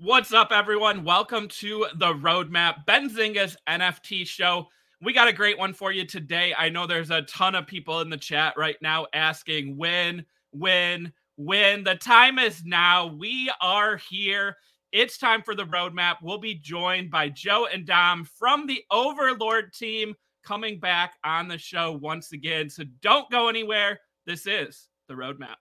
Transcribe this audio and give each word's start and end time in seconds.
What's 0.00 0.32
up, 0.32 0.50
everyone? 0.50 1.04
Welcome 1.04 1.46
to 1.60 1.86
the 1.94 2.14
Roadmap 2.14 2.84
Benzinga's 2.84 3.56
NFT 3.68 4.26
show. 4.26 4.66
We 5.00 5.12
got 5.12 5.28
a 5.28 5.32
great 5.32 5.56
one 5.56 5.72
for 5.72 5.92
you 5.92 6.04
today. 6.04 6.52
I 6.58 6.68
know 6.68 6.84
there's 6.84 7.12
a 7.12 7.22
ton 7.22 7.54
of 7.54 7.68
people 7.68 8.00
in 8.00 8.10
the 8.10 8.16
chat 8.16 8.54
right 8.56 8.74
now 8.82 9.06
asking 9.14 9.76
when, 9.76 10.26
when, 10.50 11.12
when. 11.36 11.84
The 11.84 11.94
time 11.94 12.40
is 12.40 12.64
now. 12.64 13.06
We 13.06 13.52
are 13.60 13.96
here. 13.96 14.56
It's 14.90 15.16
time 15.16 15.42
for 15.42 15.54
the 15.54 15.62
roadmap. 15.62 16.16
We'll 16.22 16.38
be 16.38 16.56
joined 16.56 17.12
by 17.12 17.28
Joe 17.28 17.68
and 17.72 17.86
Dom 17.86 18.24
from 18.24 18.66
the 18.66 18.82
Overlord 18.90 19.72
team 19.74 20.16
coming 20.42 20.80
back 20.80 21.14
on 21.22 21.46
the 21.46 21.56
show 21.56 21.92
once 21.92 22.32
again. 22.32 22.68
So 22.68 22.82
don't 23.00 23.30
go 23.30 23.46
anywhere. 23.48 24.00
This 24.26 24.48
is 24.48 24.88
the 25.06 25.14
roadmap. 25.14 25.60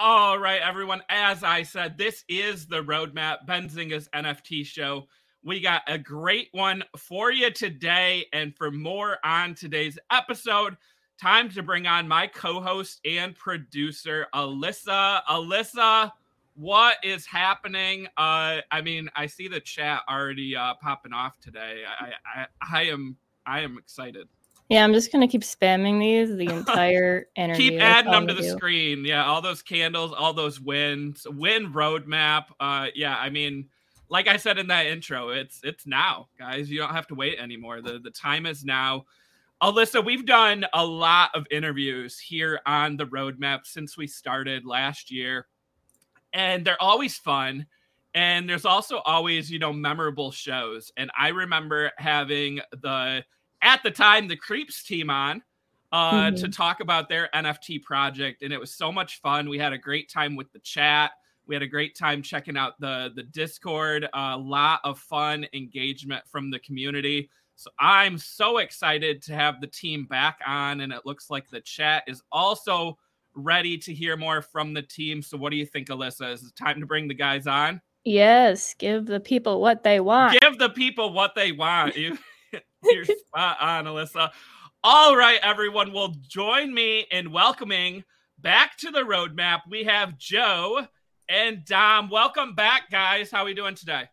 All 0.00 0.38
right, 0.38 0.60
everyone. 0.62 1.02
As 1.08 1.42
I 1.42 1.64
said, 1.64 1.98
this 1.98 2.22
is 2.28 2.68
the 2.68 2.84
roadmap, 2.84 3.38
Benzinga's 3.48 4.08
NFT 4.14 4.64
show. 4.64 5.08
We 5.42 5.58
got 5.58 5.82
a 5.88 5.98
great 5.98 6.50
one 6.52 6.84
for 6.96 7.32
you 7.32 7.50
today. 7.50 8.26
And 8.32 8.56
for 8.56 8.70
more 8.70 9.18
on 9.24 9.56
today's 9.56 9.98
episode, 10.12 10.76
time 11.20 11.48
to 11.50 11.64
bring 11.64 11.88
on 11.88 12.06
my 12.06 12.28
co 12.28 12.60
host 12.60 13.00
and 13.04 13.34
producer, 13.34 14.28
Alyssa. 14.32 15.22
Alyssa, 15.28 16.12
what 16.54 16.98
is 17.02 17.26
happening? 17.26 18.06
Uh, 18.16 18.58
I 18.70 18.82
mean, 18.84 19.10
I 19.16 19.26
see 19.26 19.48
the 19.48 19.58
chat 19.58 20.02
already 20.08 20.54
uh, 20.54 20.74
popping 20.80 21.12
off 21.12 21.40
today. 21.40 21.82
I, 22.00 22.12
I, 22.36 22.46
I 22.72 22.82
am, 22.84 23.16
I 23.44 23.62
am 23.62 23.76
excited. 23.76 24.28
Yeah, 24.68 24.84
I'm 24.84 24.92
just 24.92 25.10
gonna 25.10 25.28
keep 25.28 25.42
spamming 25.42 25.98
these 25.98 26.36
the 26.36 26.54
entire 26.54 27.26
energy. 27.36 27.70
keep 27.70 27.80
adding 27.80 28.12
them 28.12 28.26
to 28.26 28.34
the 28.34 28.50
screen. 28.50 29.04
Yeah, 29.04 29.24
all 29.24 29.40
those 29.40 29.62
candles, 29.62 30.12
all 30.16 30.32
those 30.32 30.60
wins, 30.60 31.26
win 31.30 31.72
roadmap. 31.72 32.46
Uh, 32.60 32.88
yeah, 32.94 33.16
I 33.16 33.30
mean, 33.30 33.68
like 34.10 34.28
I 34.28 34.36
said 34.36 34.58
in 34.58 34.66
that 34.68 34.86
intro, 34.86 35.30
it's 35.30 35.60
it's 35.64 35.86
now, 35.86 36.28
guys. 36.38 36.70
You 36.70 36.78
don't 36.78 36.94
have 36.94 37.06
to 37.08 37.14
wait 37.14 37.38
anymore. 37.38 37.80
The 37.80 37.98
the 37.98 38.10
time 38.10 38.46
is 38.46 38.64
now. 38.64 39.04
Alyssa, 39.62 40.04
we've 40.04 40.24
done 40.24 40.64
a 40.72 40.86
lot 40.86 41.30
of 41.34 41.44
interviews 41.50 42.16
here 42.16 42.60
on 42.64 42.96
the 42.96 43.06
roadmap 43.06 43.66
since 43.66 43.96
we 43.96 44.06
started 44.06 44.64
last 44.64 45.10
year, 45.10 45.46
and 46.32 46.64
they're 46.64 46.80
always 46.80 47.16
fun. 47.16 47.66
And 48.14 48.48
there's 48.48 48.64
also 48.64 48.98
always, 48.98 49.50
you 49.50 49.58
know, 49.58 49.72
memorable 49.72 50.30
shows. 50.30 50.92
And 50.96 51.10
I 51.18 51.28
remember 51.28 51.90
having 51.98 52.60
the 52.70 53.24
at 53.62 53.82
the 53.82 53.90
time 53.90 54.28
the 54.28 54.36
Creeps 54.36 54.82
team 54.82 55.10
on 55.10 55.42
uh, 55.92 56.12
mm-hmm. 56.12 56.36
to 56.36 56.48
talk 56.48 56.80
about 56.80 57.08
their 57.08 57.28
NFT 57.34 57.82
project, 57.82 58.42
and 58.42 58.52
it 58.52 58.60
was 58.60 58.74
so 58.74 58.92
much 58.92 59.20
fun. 59.20 59.48
We 59.48 59.58
had 59.58 59.72
a 59.72 59.78
great 59.78 60.10
time 60.10 60.36
with 60.36 60.52
the 60.52 60.60
chat. 60.60 61.12
We 61.46 61.54
had 61.54 61.62
a 61.62 61.68
great 61.68 61.96
time 61.96 62.22
checking 62.22 62.56
out 62.56 62.78
the 62.78 63.10
the 63.14 63.22
Discord. 63.22 64.08
A 64.12 64.36
lot 64.36 64.80
of 64.84 64.98
fun 64.98 65.46
engagement 65.52 66.24
from 66.28 66.50
the 66.50 66.58
community. 66.60 67.30
So 67.56 67.70
I'm 67.80 68.18
so 68.18 68.58
excited 68.58 69.20
to 69.22 69.34
have 69.34 69.60
the 69.60 69.66
team 69.66 70.04
back 70.04 70.38
on, 70.46 70.82
and 70.82 70.92
it 70.92 71.04
looks 71.04 71.30
like 71.30 71.48
the 71.50 71.60
chat 71.60 72.04
is 72.06 72.22
also 72.30 72.96
ready 73.34 73.78
to 73.78 73.92
hear 73.92 74.16
more 74.16 74.42
from 74.42 74.74
the 74.74 74.82
team. 74.82 75.22
So 75.22 75.36
what 75.36 75.50
do 75.50 75.56
you 75.56 75.66
think, 75.66 75.88
Alyssa? 75.88 76.34
Is 76.34 76.42
it 76.44 76.54
time 76.56 76.80
to 76.80 76.86
bring 76.86 77.08
the 77.08 77.14
guys 77.14 77.46
on? 77.46 77.80
Yes, 78.04 78.74
give 78.74 79.06
the 79.06 79.20
people 79.20 79.60
what 79.60 79.82
they 79.82 80.00
want. 80.00 80.40
Give 80.40 80.58
the 80.58 80.70
people 80.70 81.12
what 81.12 81.34
they 81.34 81.52
want. 81.52 81.94
You're 82.82 83.04
spot 83.04 83.56
on, 83.60 83.86
Alyssa. 83.86 84.30
All 84.84 85.16
right, 85.16 85.40
everyone. 85.42 85.92
Well, 85.92 86.14
join 86.28 86.72
me 86.72 87.06
in 87.10 87.32
welcoming 87.32 88.04
back 88.38 88.76
to 88.78 88.90
the 88.90 89.00
roadmap. 89.00 89.62
We 89.68 89.84
have 89.84 90.16
Joe 90.16 90.86
and 91.28 91.64
Dom. 91.64 92.08
Welcome 92.08 92.54
back, 92.54 92.90
guys. 92.90 93.30
How 93.30 93.42
are 93.42 93.46
we 93.46 93.54
doing 93.54 93.74
today? 93.74 94.04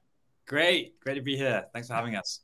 Great. 0.47 0.99
Great 0.99 1.15
to 1.15 1.21
be 1.21 1.37
here. 1.37 1.65
Thanks 1.73 1.87
for 1.87 1.93
having 1.93 2.15
us. 2.15 2.41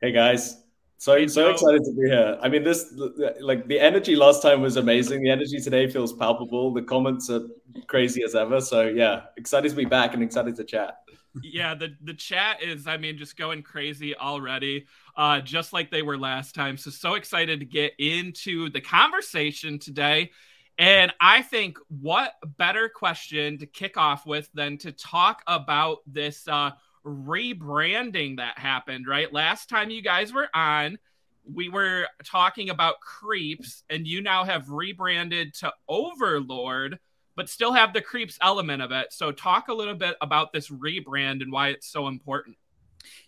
Hey, 0.00 0.12
guys. 0.12 0.62
So, 0.98 1.16
hey, 1.16 1.26
so 1.26 1.50
excited 1.50 1.82
to 1.84 1.92
be 1.94 2.08
here. 2.08 2.38
I 2.40 2.48
mean, 2.48 2.62
this, 2.62 2.94
like, 3.40 3.66
the 3.66 3.80
energy 3.80 4.14
last 4.14 4.42
time 4.42 4.60
was 4.60 4.76
amazing. 4.76 5.22
The 5.22 5.30
energy 5.30 5.58
today 5.58 5.88
feels 5.88 6.12
palpable. 6.12 6.72
The 6.72 6.82
comments 6.82 7.28
are 7.28 7.42
crazy 7.88 8.22
as 8.22 8.34
ever. 8.34 8.60
So, 8.60 8.86
yeah, 8.86 9.22
excited 9.36 9.70
to 9.70 9.76
be 9.76 9.86
back 9.86 10.14
and 10.14 10.22
excited 10.22 10.54
to 10.56 10.64
chat 10.64 10.98
yeah, 11.42 11.74
the 11.74 11.94
the 12.02 12.14
chat 12.14 12.62
is, 12.62 12.86
I 12.86 12.96
mean, 12.96 13.16
just 13.16 13.36
going 13.36 13.62
crazy 13.62 14.16
already, 14.16 14.86
uh, 15.20 15.38
just 15.38 15.74
like 15.74 15.90
they 15.90 16.00
were 16.00 16.16
last 16.16 16.54
time. 16.54 16.78
So 16.78 16.90
so 16.90 17.14
excited 17.14 17.60
to 17.60 17.66
get 17.66 17.92
into 17.98 18.70
the 18.70 18.80
conversation 18.80 19.78
today. 19.78 20.30
And 20.78 21.12
I 21.20 21.42
think 21.42 21.76
what 21.88 22.32
better 22.56 22.88
question 22.88 23.58
to 23.58 23.66
kick 23.66 23.98
off 23.98 24.24
with 24.24 24.48
than 24.54 24.78
to 24.78 24.92
talk 24.92 25.42
about 25.46 25.98
this 26.06 26.48
uh, 26.48 26.70
rebranding 27.04 28.38
that 28.38 28.58
happened, 28.58 29.06
right? 29.06 29.30
Last 29.30 29.68
time 29.68 29.90
you 29.90 30.00
guys 30.00 30.32
were 30.32 30.48
on, 30.54 30.98
we 31.44 31.68
were 31.68 32.06
talking 32.24 32.70
about 32.70 33.00
Creeps, 33.00 33.84
and 33.90 34.06
you 34.06 34.22
now 34.22 34.44
have 34.44 34.70
rebranded 34.70 35.52
to 35.56 35.70
Overlord 35.86 36.98
but 37.36 37.48
still 37.48 37.72
have 37.72 37.94
the 37.94 38.02
creeps 38.02 38.36
element 38.42 38.82
of 38.82 38.92
it. 38.92 39.12
So 39.14 39.32
talk 39.32 39.68
a 39.68 39.72
little 39.72 39.94
bit 39.94 40.14
about 40.20 40.52
this 40.52 40.68
rebrand 40.68 41.40
and 41.40 41.50
why 41.50 41.68
it's 41.68 41.86
so 41.86 42.06
important. 42.06 42.56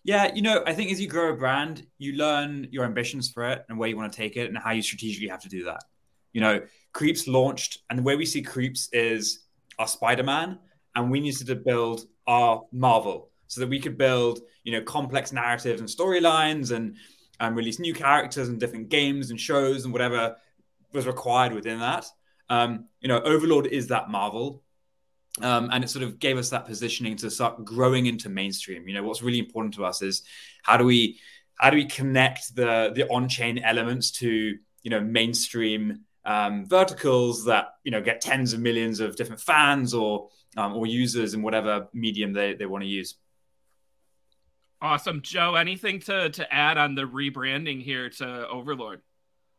Yeah, 0.05 0.35
you 0.35 0.43
know, 0.43 0.63
I 0.67 0.73
think 0.73 0.91
as 0.91 1.01
you 1.01 1.09
grow 1.09 1.33
a 1.33 1.37
brand, 1.37 1.87
you 1.99 2.15
learn 2.15 2.69
your 2.71 2.85
ambitions 2.85 3.31
for 3.31 3.45
it 3.49 3.65
and 3.69 3.79
where 3.79 3.89
you 3.89 3.97
want 3.97 4.13
to 4.13 4.17
take 4.17 4.37
it 4.37 4.49
and 4.49 4.59
how 4.59 4.73
you 4.73 4.83
strategically 4.83 5.29
have 5.29 5.43
to 5.43 5.49
do 5.49 5.65
that. 5.65 5.85
You 6.33 6.41
know, 6.41 6.61
Creeps 6.93 7.27
launched, 7.27 7.79
and 7.89 7.99
the 7.99 8.03
way 8.03 8.17
we 8.17 8.27
see 8.27 8.43
Creeps 8.43 8.89
is 8.93 9.45
our 9.79 9.87
Spider 9.87 10.23
Man, 10.23 10.59
and 10.95 11.11
we 11.11 11.21
needed 11.21 11.47
to 11.47 11.55
build 11.55 12.07
our 12.27 12.65
Marvel 12.73 13.31
so 13.47 13.61
that 13.61 13.69
we 13.69 13.81
could 13.81 13.99
build, 13.99 14.41
you 14.65 14.73
know, 14.73 14.83
complex 14.83 15.33
narratives 15.33 15.81
and 15.81 15.89
storylines 15.89 16.75
and 16.75 16.97
um, 17.41 17.55
release 17.55 17.79
new 17.79 17.95
characters 17.95 18.49
and 18.49 18.59
different 18.59 18.89
games 18.89 19.31
and 19.31 19.41
shows 19.41 19.85
and 19.85 19.93
whatever 19.93 20.37
was 20.93 21.07
required 21.07 21.53
within 21.53 21.79
that. 21.81 22.07
Um, 22.49 22.89
you 23.01 23.09
know, 23.09 23.21
Overlord 23.21 23.67
is 23.67 23.89
that 23.89 24.11
Marvel. 24.11 24.63
Um, 25.41 25.71
and 25.73 25.83
it 25.83 25.89
sort 25.89 26.03
of 26.03 26.19
gave 26.19 26.37
us 26.37 26.51
that 26.51 26.67
positioning 26.67 27.17
to 27.17 27.31
start 27.31 27.65
growing 27.65 28.07
into 28.07 28.29
mainstream. 28.29 28.87
You 28.87 28.95
know, 28.95 29.03
what's 29.03 29.23
really 29.23 29.39
important 29.39 29.75
to 29.75 29.85
us 29.85 30.03
is 30.03 30.23
how 30.63 30.77
do 30.77 30.85
we 30.85 31.19
how 31.55 31.71
do 31.71 31.77
we 31.77 31.87
connect 31.87 32.55
the 32.55 32.93
the 32.95 33.09
on-chain 33.09 33.59
elements 33.59 34.11
to 34.11 34.59
you 34.83 34.91
know 34.91 35.01
mainstream 35.01 36.01
um, 36.25 36.67
verticals 36.67 37.47
that 37.47 37.75
you 37.85 37.91
know 37.91 38.03
get 38.03 38.21
tens 38.21 38.53
of 38.53 38.61
millions 38.61 39.01
of 39.01 39.17
different 39.17 39.41
fans 39.41 39.95
or 39.95 40.29
um, 40.57 40.77
or 40.77 40.87
users 40.87 41.35
in 41.35 41.43
whatever 41.43 41.89
medium 41.93 42.33
they, 42.33 42.55
they 42.55 42.67
want 42.67 42.83
to 42.83 42.89
use. 42.89 43.15
Awesome, 44.81 45.23
Joe. 45.23 45.55
Anything 45.55 46.01
to 46.01 46.31
to 46.31 46.53
add 46.53 46.77
on 46.77 46.95
the 46.95 47.03
rebranding 47.03 47.83
here 47.83 48.11
to 48.11 48.49
Overlord? 48.49 49.01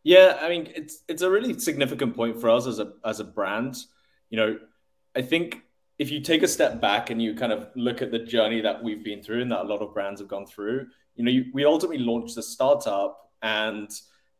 Yeah, 0.03 0.37
I 0.41 0.49
mean 0.49 0.71
it's 0.75 1.03
it's 1.07 1.21
a 1.21 1.29
really 1.29 1.57
significant 1.57 2.15
point 2.15 2.39
for 2.39 2.49
us 2.49 2.67
as 2.67 2.79
a 2.79 2.93
as 3.03 3.19
a 3.19 3.23
brand. 3.23 3.77
You 4.29 4.37
know, 4.37 4.59
I 5.15 5.21
think 5.21 5.61
if 5.99 6.11
you 6.11 6.21
take 6.21 6.43
a 6.43 6.47
step 6.47 6.81
back 6.81 7.09
and 7.09 7.21
you 7.21 7.35
kind 7.35 7.51
of 7.51 7.67
look 7.75 8.01
at 8.01 8.11
the 8.11 8.19
journey 8.19 8.61
that 8.61 8.83
we've 8.83 9.03
been 9.03 9.21
through 9.21 9.41
and 9.41 9.51
that 9.51 9.61
a 9.61 9.67
lot 9.67 9.81
of 9.81 9.93
brands 9.93 10.19
have 10.21 10.27
gone 10.27 10.45
through, 10.45 10.87
you 11.15 11.23
know, 11.23 11.31
you, 11.31 11.45
we 11.53 11.65
ultimately 11.65 12.03
launched 12.03 12.37
a 12.37 12.43
startup 12.43 13.31
and 13.41 13.89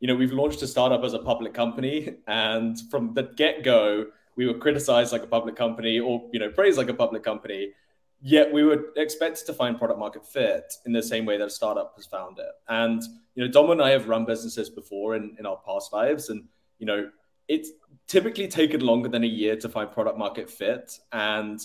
you 0.00 0.08
know, 0.08 0.16
we've 0.16 0.32
launched 0.32 0.60
a 0.62 0.66
startup 0.66 1.02
as 1.04 1.14
a 1.14 1.18
public 1.18 1.54
company. 1.54 2.16
And 2.26 2.76
from 2.90 3.14
the 3.14 3.22
get-go 3.22 4.06
we 4.36 4.46
were 4.46 4.54
criticized 4.54 5.12
like 5.12 5.22
a 5.22 5.26
public 5.26 5.56
company 5.56 5.98
or 5.98 6.28
you 6.32 6.40
know 6.40 6.50
praised 6.50 6.78
like 6.78 6.88
a 6.88 6.94
public 6.94 7.22
company. 7.22 7.72
Yet 8.20 8.52
we 8.52 8.62
were 8.62 8.86
expected 8.96 9.44
to 9.46 9.52
find 9.52 9.78
product 9.78 9.98
market 9.98 10.26
fit 10.26 10.72
in 10.86 10.92
the 10.92 11.02
same 11.02 11.26
way 11.26 11.36
that 11.36 11.46
a 11.46 11.50
startup 11.50 11.92
has 11.96 12.06
found 12.06 12.38
it. 12.38 12.52
And 12.68 13.02
you 13.34 13.44
know, 13.44 13.50
Dom 13.50 13.70
and 13.70 13.82
I 13.82 13.90
have 13.90 14.08
run 14.08 14.24
businesses 14.24 14.70
before 14.70 15.14
in, 15.16 15.36
in 15.38 15.44
our 15.46 15.60
past 15.66 15.92
lives, 15.92 16.30
and 16.30 16.44
you 16.78 16.86
know, 16.86 17.10
it's 17.48 17.70
typically 18.06 18.48
taken 18.48 18.80
longer 18.80 19.08
than 19.08 19.24
a 19.24 19.28
year 19.28 19.56
to 19.56 19.68
find 19.68 19.90
product 19.90 20.18
market 20.18 20.50
fit. 20.50 20.98
And 21.12 21.60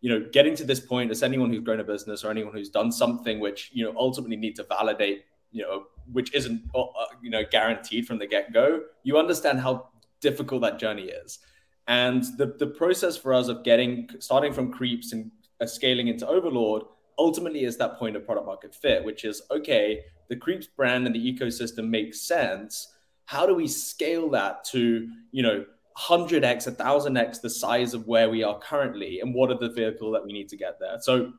you 0.00 0.10
know, 0.10 0.26
getting 0.32 0.54
to 0.56 0.64
this 0.64 0.80
point, 0.80 1.10
as 1.10 1.22
anyone 1.22 1.50
who's 1.50 1.62
grown 1.62 1.80
a 1.80 1.84
business 1.84 2.24
or 2.24 2.30
anyone 2.30 2.52
who's 2.52 2.68
done 2.68 2.92
something 2.92 3.40
which 3.40 3.70
you 3.72 3.84
know 3.84 3.94
ultimately 3.96 4.36
need 4.36 4.56
to 4.56 4.64
validate, 4.64 5.24
you 5.50 5.62
know, 5.62 5.84
which 6.12 6.34
isn't 6.34 6.62
uh, 6.74 6.84
you 7.22 7.30
know 7.30 7.42
guaranteed 7.50 8.06
from 8.06 8.18
the 8.18 8.26
get 8.26 8.52
go, 8.52 8.82
you 9.02 9.16
understand 9.18 9.60
how 9.60 9.88
difficult 10.20 10.62
that 10.62 10.78
journey 10.78 11.04
is. 11.04 11.38
And 11.86 12.22
the 12.38 12.54
the 12.58 12.66
process 12.66 13.16
for 13.16 13.32
us 13.32 13.48
of 13.48 13.64
getting 13.64 14.08
starting 14.18 14.52
from 14.52 14.72
creeps 14.72 15.12
and 15.12 15.30
uh, 15.60 15.66
scaling 15.66 16.08
into 16.08 16.26
overlord 16.26 16.82
ultimately 17.18 17.64
is 17.64 17.76
that 17.76 17.98
point 17.98 18.16
of 18.16 18.26
product 18.26 18.46
market 18.46 18.74
fit, 18.74 19.04
which 19.04 19.24
is 19.24 19.42
okay, 19.50 20.00
the 20.28 20.36
Creeps 20.36 20.66
brand 20.66 21.06
and 21.06 21.14
the 21.14 21.32
ecosystem 21.32 21.88
makes 21.88 22.20
sense. 22.20 22.93
How 23.26 23.46
do 23.46 23.54
we 23.54 23.66
scale 23.66 24.30
that 24.30 24.64
to, 24.66 25.08
you 25.32 25.42
know, 25.42 25.64
100x, 25.96 26.76
1000x 26.76 27.40
the 27.40 27.50
size 27.50 27.94
of 27.94 28.06
where 28.06 28.28
we 28.28 28.42
are 28.42 28.58
currently, 28.58 29.20
and 29.20 29.34
what 29.34 29.50
are 29.50 29.58
the 29.58 29.70
vehicle 29.70 30.10
that 30.12 30.24
we 30.24 30.32
need 30.32 30.48
to 30.48 30.56
get 30.56 30.78
there. 30.80 30.96
So, 31.00 31.32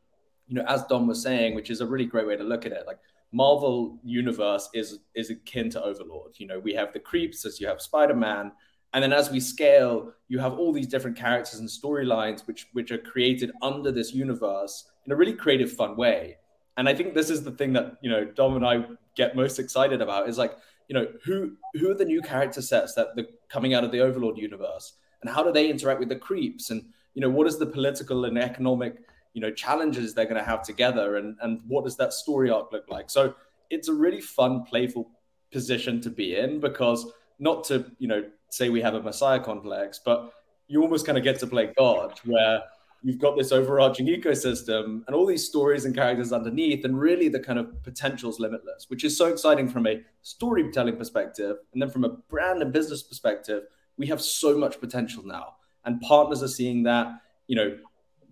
you 0.47 0.55
know, 0.55 0.63
as 0.67 0.83
Dom 0.85 1.07
was 1.07 1.21
saying, 1.21 1.55
which 1.55 1.69
is 1.69 1.81
a 1.81 1.85
really 1.85 2.05
great 2.05 2.27
way 2.27 2.37
to 2.37 2.43
look 2.43 2.65
at 2.65 2.71
it, 2.71 2.85
like 2.87 2.99
Marvel 3.31 3.99
universe 4.03 4.69
is 4.73 4.99
is 5.13 5.29
akin 5.29 5.69
to 5.71 5.83
Overlord. 5.83 6.33
You 6.37 6.47
know, 6.47 6.59
we 6.59 6.73
have 6.73 6.93
the 6.93 6.99
creeps 6.99 7.45
as 7.45 7.59
you 7.59 7.67
have 7.67 7.81
Spider 7.81 8.15
Man, 8.15 8.51
and 8.93 9.03
then 9.03 9.11
as 9.11 9.29
we 9.29 9.41
scale, 9.41 10.13
you 10.29 10.39
have 10.39 10.53
all 10.53 10.71
these 10.71 10.87
different 10.87 11.17
characters 11.17 11.59
and 11.59 11.67
storylines 11.67 12.47
which 12.47 12.67
which 12.71 12.91
are 12.91 12.97
created 12.97 13.51
under 13.61 13.91
this 13.91 14.13
universe 14.13 14.89
in 15.05 15.11
a 15.11 15.15
really 15.15 15.33
creative, 15.33 15.71
fun 15.71 15.97
way. 15.97 16.37
And 16.77 16.87
I 16.87 16.95
think 16.95 17.13
this 17.13 17.29
is 17.29 17.43
the 17.43 17.51
thing 17.51 17.73
that 17.73 17.97
you 18.01 18.09
know 18.09 18.23
Dom 18.23 18.55
and 18.55 18.65
I 18.65 18.85
get 19.17 19.35
most 19.35 19.59
excited 19.59 20.01
about 20.01 20.29
is 20.29 20.37
like 20.37 20.55
you 20.87 20.93
know 20.93 21.07
who 21.23 21.55
who 21.73 21.89
are 21.89 21.95
the 21.95 22.05
new 22.05 22.21
character 22.21 22.61
sets 22.61 22.93
that 22.95 23.15
the 23.15 23.27
coming 23.49 23.73
out 23.73 23.83
of 23.83 23.91
the 23.91 23.99
Overlord 23.99 24.37
universe, 24.37 24.93
and 25.21 25.29
how 25.29 25.43
do 25.43 25.51
they 25.51 25.69
interact 25.69 25.99
with 25.99 26.09
the 26.09 26.15
creeps, 26.15 26.69
and 26.69 26.83
you 27.13 27.21
know 27.21 27.29
what 27.29 27.47
is 27.47 27.57
the 27.57 27.65
political 27.65 28.25
and 28.25 28.37
economic 28.37 28.97
you 29.33 29.41
know 29.41 29.51
challenges 29.51 30.13
they're 30.13 30.25
going 30.25 30.41
to 30.41 30.43
have 30.43 30.63
together? 30.63 31.17
And 31.17 31.37
and 31.41 31.61
what 31.67 31.83
does 31.83 31.97
that 31.97 32.13
story 32.13 32.49
arc 32.49 32.71
look 32.71 32.89
like? 32.89 33.09
So 33.09 33.35
it's 33.69 33.87
a 33.87 33.93
really 33.93 34.21
fun 34.21 34.63
playful 34.63 35.09
position 35.51 36.01
to 36.01 36.09
be 36.09 36.35
in 36.35 36.59
because 36.59 37.11
not 37.39 37.63
to 37.65 37.91
you 37.99 38.07
know 38.07 38.23
say 38.49 38.69
we 38.69 38.81
have 38.81 38.93
a 38.93 39.01
messiah 39.01 39.39
complex 39.39 39.99
but 40.03 40.33
you 40.67 40.81
almost 40.81 41.05
kind 41.05 41.17
of 41.17 41.23
get 41.23 41.39
to 41.39 41.47
play 41.47 41.71
god 41.77 42.19
where 42.25 42.61
you've 43.05 43.19
got 43.19 43.37
this 43.37 43.51
overarching 43.51 44.07
ecosystem 44.07 45.03
and 45.05 45.15
all 45.15 45.27
these 45.27 45.45
stories 45.45 45.85
and 45.85 45.93
characters 45.93 46.33
underneath 46.33 46.83
and 46.83 46.99
really 46.99 47.29
the 47.29 47.39
kind 47.39 47.59
of 47.59 47.83
potential 47.83 48.31
is 48.31 48.39
limitless 48.39 48.89
which 48.89 49.03
is 49.03 49.15
so 49.15 49.27
exciting 49.27 49.67
from 49.69 49.85
a 49.85 50.01
storytelling 50.23 50.97
perspective. 50.97 51.57
And 51.71 51.81
then 51.81 51.89
from 51.91 52.03
a 52.03 52.09
brand 52.09 52.63
and 52.63 52.73
business 52.73 53.03
perspective 53.03 53.63
we 53.97 54.07
have 54.07 54.21
so 54.21 54.57
much 54.57 54.79
potential 54.79 55.23
now. 55.23 55.53
And 55.85 56.01
partners 56.01 56.41
are 56.41 56.47
seeing 56.47 56.83
that 56.83 57.07
you 57.47 57.55
know 57.55 57.77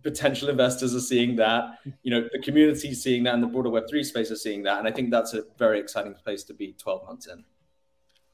potential 0.01 0.49
investors 0.49 0.95
are 0.95 0.99
seeing 0.99 1.35
that 1.35 1.77
you 2.01 2.11
know 2.11 2.27
the 2.33 2.41
community 2.41 2.89
is 2.89 3.03
seeing 3.03 3.23
that 3.23 3.35
and 3.35 3.43
the 3.43 3.47
broader 3.47 3.69
web3 3.69 4.03
space 4.03 4.31
are 4.31 4.35
seeing 4.35 4.63
that. 4.63 4.79
And 4.79 4.87
i 4.87 4.91
think 4.91 5.11
that's 5.11 5.35
a 5.35 5.43
very 5.57 5.79
exciting 5.79 6.15
place 6.15 6.43
to 6.45 6.53
be 6.53 6.73
12 6.73 7.05
months 7.05 7.27
in 7.27 7.43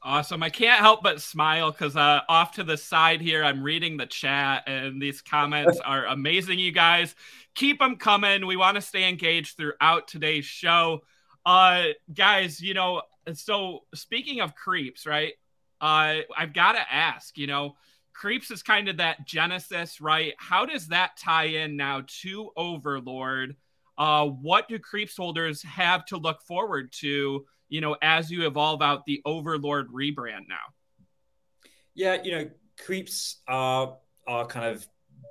awesome 0.02 0.42
i 0.42 0.48
can't 0.48 0.80
help 0.80 1.02
but 1.02 1.20
smile 1.20 1.70
because 1.70 1.96
uh, 1.96 2.20
off 2.28 2.52
to 2.52 2.64
the 2.64 2.76
side 2.76 3.20
here 3.20 3.44
i'm 3.44 3.62
reading 3.62 3.96
the 3.96 4.06
chat 4.06 4.64
and 4.66 5.00
these 5.00 5.20
comments 5.20 5.78
are 5.84 6.06
amazing 6.06 6.58
you 6.58 6.72
guys 6.72 7.14
keep 7.54 7.78
them 7.78 7.96
coming 7.96 8.46
we 8.46 8.56
want 8.56 8.74
to 8.74 8.80
stay 8.80 9.08
engaged 9.08 9.56
throughout 9.56 10.08
today's 10.08 10.44
show 10.44 11.00
uh 11.44 11.84
guys 12.14 12.60
you 12.60 12.74
know 12.74 13.02
so 13.34 13.80
speaking 13.94 14.40
of 14.40 14.54
creeps 14.54 15.06
right 15.06 15.34
uh 15.80 16.16
i've 16.36 16.54
got 16.54 16.72
to 16.72 16.92
ask 16.92 17.36
you 17.36 17.46
know 17.46 17.74
Creeps 18.20 18.50
is 18.50 18.62
kind 18.62 18.88
of 18.90 18.98
that 18.98 19.26
genesis, 19.26 19.98
right? 19.98 20.34
How 20.36 20.66
does 20.66 20.88
that 20.88 21.16
tie 21.16 21.44
in 21.44 21.76
now 21.78 22.02
to 22.20 22.50
Overlord? 22.54 23.56
Uh, 23.96 24.26
what 24.26 24.68
do 24.68 24.78
Creeps 24.78 25.16
holders 25.16 25.62
have 25.62 26.04
to 26.06 26.18
look 26.18 26.42
forward 26.42 26.92
to, 27.00 27.46
you 27.70 27.80
know, 27.80 27.96
as 28.02 28.30
you 28.30 28.46
evolve 28.46 28.82
out 28.82 29.06
the 29.06 29.22
Overlord 29.24 29.88
rebrand 29.88 30.48
now? 30.48 30.74
Yeah, 31.94 32.22
you 32.22 32.32
know, 32.32 32.50
Creeps 32.84 33.36
are 33.48 33.96
are 34.26 34.46
kind 34.46 34.66
of 34.66 34.86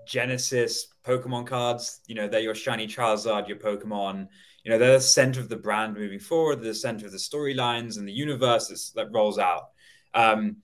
Genesis 0.07 0.87
Pokemon 1.05 1.47
cards. 1.47 2.01
You 2.07 2.15
know, 2.15 2.27
they're 2.27 2.39
your 2.39 2.55
shiny 2.55 2.87
Charizard, 2.87 3.47
your 3.47 3.57
Pokemon. 3.57 4.27
You 4.63 4.71
know, 4.71 4.77
they're 4.77 4.93
the 4.93 5.01
center 5.01 5.39
of 5.39 5.49
the 5.49 5.55
brand 5.55 5.95
moving 5.95 6.19
forward, 6.19 6.57
they're 6.57 6.71
the 6.71 6.75
center 6.75 7.05
of 7.05 7.11
the 7.11 7.17
storylines 7.17 7.97
and 7.97 8.07
the 8.07 8.13
universe 8.13 8.91
that 8.95 9.11
rolls 9.11 9.37
out. 9.39 9.69
Um, 10.13 10.57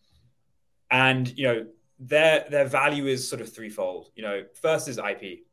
and 0.91 1.35
you 1.37 1.47
know, 1.47 1.65
their 1.99 2.45
their 2.49 2.65
value 2.65 3.07
is 3.07 3.27
sort 3.27 3.41
of 3.41 3.53
threefold. 3.53 4.11
You 4.15 4.23
know, 4.23 4.43
first 4.61 4.87
is 4.87 4.97
IP. 4.97 5.45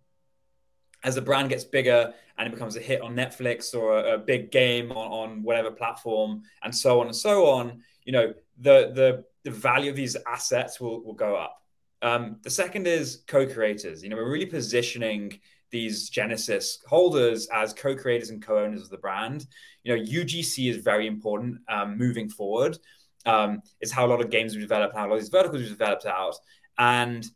As 1.04 1.14
the 1.14 1.22
brand 1.22 1.49
gets 1.49 1.64
bigger 1.64 2.12
and 2.38 2.46
it 2.46 2.50
becomes 2.50 2.76
a 2.76 2.81
hit 2.81 3.00
on 3.00 3.14
Netflix 3.14 3.75
or 3.75 3.99
a, 3.99 4.14
a 4.14 4.19
big 4.19 4.50
game 4.50 4.93
on, 4.93 5.31
on 5.31 5.43
whatever 5.43 5.70
platform, 5.70 6.43
and 6.62 6.75
so 6.75 7.00
on 7.00 7.06
and 7.06 7.16
so 7.16 7.46
on, 7.46 7.82
you 8.04 8.12
know, 8.12 8.32
the 8.58 8.93
the 8.94 9.25
the 9.44 9.50
value 9.50 9.90
of 9.90 9.96
these 9.96 10.16
assets 10.26 10.81
will 10.81 11.02
will 11.04 11.14
go 11.14 11.37
up. 11.37 11.58
Um, 12.02 12.37
the 12.43 12.50
second 12.50 12.87
is 12.87 13.22
co-creators. 13.28 14.02
You 14.02 14.08
know, 14.08 14.16
we're 14.16 14.31
really 14.31 14.46
positioning 14.46 15.38
these 15.70 16.10
Genesis 16.10 16.78
holders 16.87 17.48
as 17.52 17.72
co-creators 17.72 18.31
and 18.31 18.43
co-owners 18.43 18.82
of 18.82 18.90
the 18.90 18.98
brand. 18.98 19.46
You 19.84 19.96
know, 19.96 20.02
UGC 20.02 20.70
is 20.70 20.76
very 20.78 21.06
important 21.06 21.60
um, 21.69 21.96
moving 21.96 22.28
forward 22.28 22.78
um, 23.26 23.62
is 23.81 23.93
how 23.93 24.06
a 24.06 24.08
lot 24.08 24.20
of 24.20 24.31
games 24.31 24.56
are 24.56 24.60
developed, 24.60 24.94
how 24.94 25.06
a 25.06 25.08
lot 25.08 25.14
of 25.14 25.20
these 25.20 25.28
verticals 25.28 25.62
are 25.62 25.69
developed 25.69 26.06
out. 26.06 26.37
And, 26.78 27.26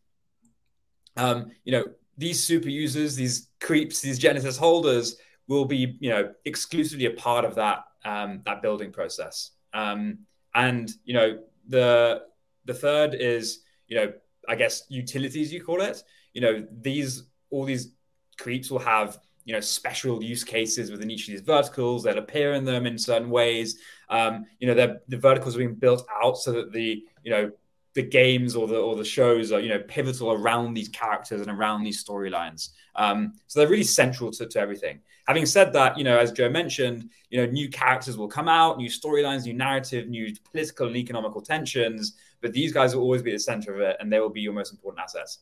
um, 1.16 1.50
you 1.64 1.72
know, 1.72 1.84
these 2.16 2.42
super 2.42 2.68
users, 2.68 3.16
these 3.16 3.48
creeps, 3.60 4.00
these 4.00 4.18
Genesis 4.18 4.56
holders 4.56 5.16
will 5.48 5.64
be, 5.64 5.96
you 6.00 6.10
know, 6.10 6.32
exclusively 6.44 7.06
a 7.06 7.10
part 7.10 7.44
of 7.44 7.54
that, 7.54 7.84
um, 8.04 8.42
that 8.44 8.62
building 8.62 8.92
process. 8.92 9.52
Um, 9.74 10.20
and, 10.54 10.90
you 11.04 11.14
know, 11.14 11.38
the, 11.68 12.22
the 12.64 12.74
third 12.74 13.14
is, 13.14 13.60
you 13.88 13.96
know, 13.96 14.12
I 14.48 14.54
guess 14.54 14.84
utilities, 14.88 15.52
you 15.52 15.62
call 15.62 15.80
it, 15.82 16.02
you 16.32 16.40
know, 16.40 16.66
these, 16.80 17.24
all 17.50 17.64
these 17.64 17.92
creeps 18.38 18.70
will 18.70 18.78
have 18.78 19.18
you 19.44 19.52
know 19.52 19.60
special 19.60 20.22
use 20.22 20.44
cases 20.44 20.90
within 20.90 21.10
each 21.10 21.28
of 21.28 21.32
these 21.32 21.40
verticals 21.40 22.02
that 22.02 22.18
appear 22.18 22.54
in 22.54 22.64
them 22.64 22.84
in 22.84 22.98
certain 22.98 23.30
ways 23.30 23.78
um, 24.10 24.44
you 24.58 24.66
know 24.66 24.74
the 25.08 25.16
verticals 25.16 25.54
are 25.54 25.58
being 25.58 25.74
built 25.74 26.06
out 26.22 26.36
so 26.36 26.52
that 26.52 26.72
the 26.72 27.02
you 27.22 27.30
know 27.30 27.50
the 27.96 28.02
games 28.02 28.54
or 28.54 28.68
the 28.68 28.76
or 28.76 28.94
the 28.94 29.04
shows 29.04 29.50
are 29.52 29.58
you 29.58 29.70
know 29.70 29.80
pivotal 29.88 30.30
around 30.30 30.74
these 30.74 30.88
characters 30.90 31.40
and 31.40 31.50
around 31.50 31.82
these 31.82 32.04
storylines 32.04 32.68
um, 32.94 33.32
so 33.46 33.58
they're 33.58 33.68
really 33.68 33.82
central 33.82 34.30
to, 34.30 34.46
to 34.46 34.60
everything 34.60 35.00
having 35.26 35.46
said 35.46 35.72
that 35.72 35.96
you 35.96 36.04
know 36.04 36.18
as 36.18 36.30
joe 36.30 36.48
mentioned 36.48 37.10
you 37.30 37.38
know 37.38 37.50
new 37.50 37.70
characters 37.70 38.18
will 38.18 38.28
come 38.28 38.48
out 38.48 38.76
new 38.76 38.90
storylines 38.90 39.46
new 39.46 39.54
narrative 39.54 40.08
new 40.08 40.30
political 40.52 40.86
and 40.86 40.96
economical 40.96 41.40
tensions 41.40 42.16
but 42.42 42.52
these 42.52 42.70
guys 42.70 42.94
will 42.94 43.02
always 43.02 43.22
be 43.22 43.30
at 43.30 43.36
the 43.36 43.40
center 43.40 43.74
of 43.74 43.80
it 43.80 43.96
and 43.98 44.12
they 44.12 44.20
will 44.20 44.28
be 44.28 44.42
your 44.42 44.52
most 44.52 44.72
important 44.72 45.02
assets 45.02 45.38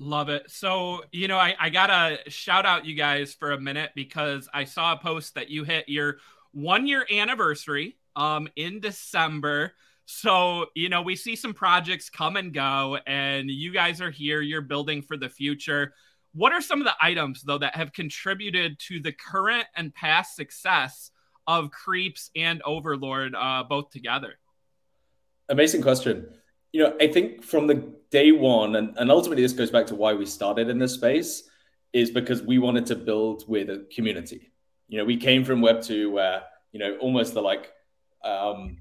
Love 0.00 0.28
it. 0.28 0.48
So, 0.48 1.02
you 1.10 1.26
know, 1.26 1.38
I, 1.38 1.56
I 1.58 1.70
got 1.70 1.88
to 1.88 2.30
shout 2.30 2.64
out 2.64 2.84
you 2.84 2.94
guys 2.94 3.34
for 3.34 3.50
a 3.50 3.60
minute 3.60 3.90
because 3.96 4.48
I 4.54 4.62
saw 4.62 4.92
a 4.92 4.96
post 4.96 5.34
that 5.34 5.50
you 5.50 5.64
hit 5.64 5.88
your 5.88 6.18
one 6.52 6.86
year 6.86 7.04
anniversary 7.10 7.96
um, 8.14 8.46
in 8.54 8.78
December. 8.78 9.72
So, 10.10 10.66
you 10.74 10.88
know, 10.88 11.02
we 11.02 11.16
see 11.16 11.36
some 11.36 11.52
projects 11.52 12.08
come 12.08 12.36
and 12.36 12.52
go, 12.52 12.98
and 13.06 13.50
you 13.50 13.72
guys 13.72 14.00
are 14.00 14.10
here. 14.10 14.40
You're 14.40 14.62
building 14.62 15.02
for 15.02 15.16
the 15.18 15.28
future. 15.28 15.92
What 16.32 16.52
are 16.52 16.62
some 16.62 16.80
of 16.80 16.86
the 16.86 16.94
items, 17.00 17.42
though, 17.42 17.58
that 17.58 17.76
have 17.76 17.92
contributed 17.92 18.78
to 18.88 19.00
the 19.00 19.12
current 19.12 19.66
and 19.76 19.94
past 19.94 20.34
success 20.34 21.10
of 21.46 21.70
Creeps 21.70 22.30
and 22.34 22.62
Overlord 22.64 23.34
uh, 23.34 23.64
both 23.68 23.90
together? 23.90 24.38
Amazing 25.50 25.82
question 25.82 26.28
you 26.72 26.82
know, 26.82 26.96
I 27.00 27.08
think 27.08 27.42
from 27.42 27.66
the 27.66 27.92
day 28.10 28.32
one, 28.32 28.76
and, 28.76 28.96
and 28.96 29.10
ultimately 29.10 29.42
this 29.42 29.52
goes 29.52 29.70
back 29.70 29.86
to 29.86 29.94
why 29.94 30.14
we 30.14 30.26
started 30.26 30.68
in 30.68 30.78
this 30.78 30.94
space, 30.94 31.44
is 31.92 32.10
because 32.10 32.42
we 32.42 32.58
wanted 32.58 32.86
to 32.86 32.96
build 32.96 33.48
with 33.48 33.70
a 33.70 33.86
community. 33.94 34.52
You 34.88 34.98
know, 34.98 35.04
we 35.04 35.16
came 35.16 35.44
from 35.44 35.60
Web 35.60 35.82
two 35.82 36.10
where 36.10 36.42
you 36.72 36.78
know 36.78 36.96
almost 36.98 37.34
the 37.34 37.40
like 37.40 37.72
um, 38.22 38.78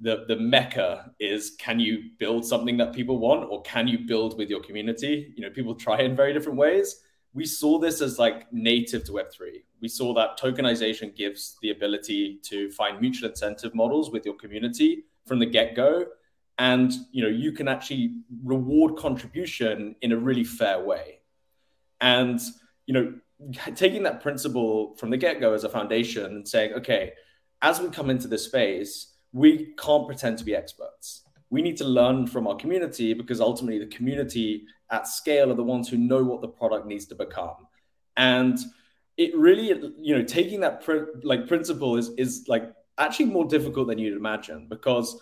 the 0.00 0.24
the 0.28 0.36
mecca 0.36 1.12
is 1.20 1.56
can 1.58 1.78
you 1.78 2.10
build 2.18 2.44
something 2.44 2.76
that 2.78 2.92
people 2.92 3.18
want 3.18 3.48
or 3.50 3.62
can 3.62 3.86
you 3.86 3.98
build 4.06 4.38
with 4.38 4.48
your 4.48 4.60
community? 4.60 5.32
You 5.36 5.42
know, 5.42 5.50
people 5.50 5.74
try 5.74 6.00
in 6.00 6.16
very 6.16 6.32
different 6.32 6.58
ways. 6.58 7.02
We 7.32 7.46
saw 7.46 7.78
this 7.78 8.00
as 8.00 8.18
like 8.18 8.52
native 8.52 9.04
to 9.04 9.12
Web 9.12 9.30
three. 9.32 9.64
We 9.80 9.88
saw 9.88 10.14
that 10.14 10.38
tokenization 10.38 11.14
gives 11.14 11.56
the 11.62 11.70
ability 11.70 12.40
to 12.44 12.70
find 12.72 13.00
mutual 13.00 13.30
incentive 13.30 13.74
models 13.74 14.10
with 14.10 14.24
your 14.24 14.34
community 14.34 15.04
from 15.26 15.38
the 15.38 15.46
get 15.46 15.74
go 15.74 16.06
and 16.60 16.92
you 17.10 17.22
know 17.22 17.28
you 17.28 17.52
can 17.52 17.66
actually 17.66 18.16
reward 18.44 18.96
contribution 18.96 19.96
in 20.02 20.12
a 20.12 20.16
really 20.16 20.44
fair 20.44 20.78
way 20.78 21.20
and 22.00 22.40
you 22.86 22.94
know 22.94 23.14
taking 23.74 24.02
that 24.02 24.20
principle 24.20 24.94
from 24.96 25.08
the 25.08 25.16
get-go 25.16 25.54
as 25.54 25.64
a 25.64 25.68
foundation 25.68 26.26
and 26.26 26.46
saying 26.46 26.74
okay 26.74 27.12
as 27.62 27.80
we 27.80 27.88
come 27.88 28.10
into 28.10 28.28
this 28.28 28.44
space 28.44 29.09
we 29.32 29.72
can't 29.78 30.06
pretend 30.06 30.38
to 30.38 30.44
be 30.44 30.54
experts 30.54 31.24
we 31.50 31.62
need 31.62 31.76
to 31.76 31.84
learn 31.84 32.26
from 32.26 32.46
our 32.46 32.54
community 32.56 33.12
because 33.12 33.40
ultimately 33.40 33.78
the 33.78 33.94
community 33.94 34.64
at 34.90 35.06
scale 35.06 35.50
are 35.50 35.54
the 35.54 35.62
ones 35.62 35.88
who 35.88 35.96
know 35.96 36.22
what 36.22 36.40
the 36.40 36.48
product 36.48 36.86
needs 36.86 37.06
to 37.06 37.14
become 37.14 37.66
and 38.16 38.58
it 39.16 39.36
really 39.36 39.68
you 39.98 40.16
know 40.16 40.24
taking 40.24 40.60
that 40.60 40.82
pr- 40.82 41.10
like 41.22 41.46
principle 41.46 41.96
is 41.96 42.10
is 42.16 42.44
like 42.48 42.72
actually 42.98 43.26
more 43.26 43.44
difficult 43.44 43.88
than 43.88 43.98
you'd 43.98 44.16
imagine 44.16 44.66
because 44.68 45.20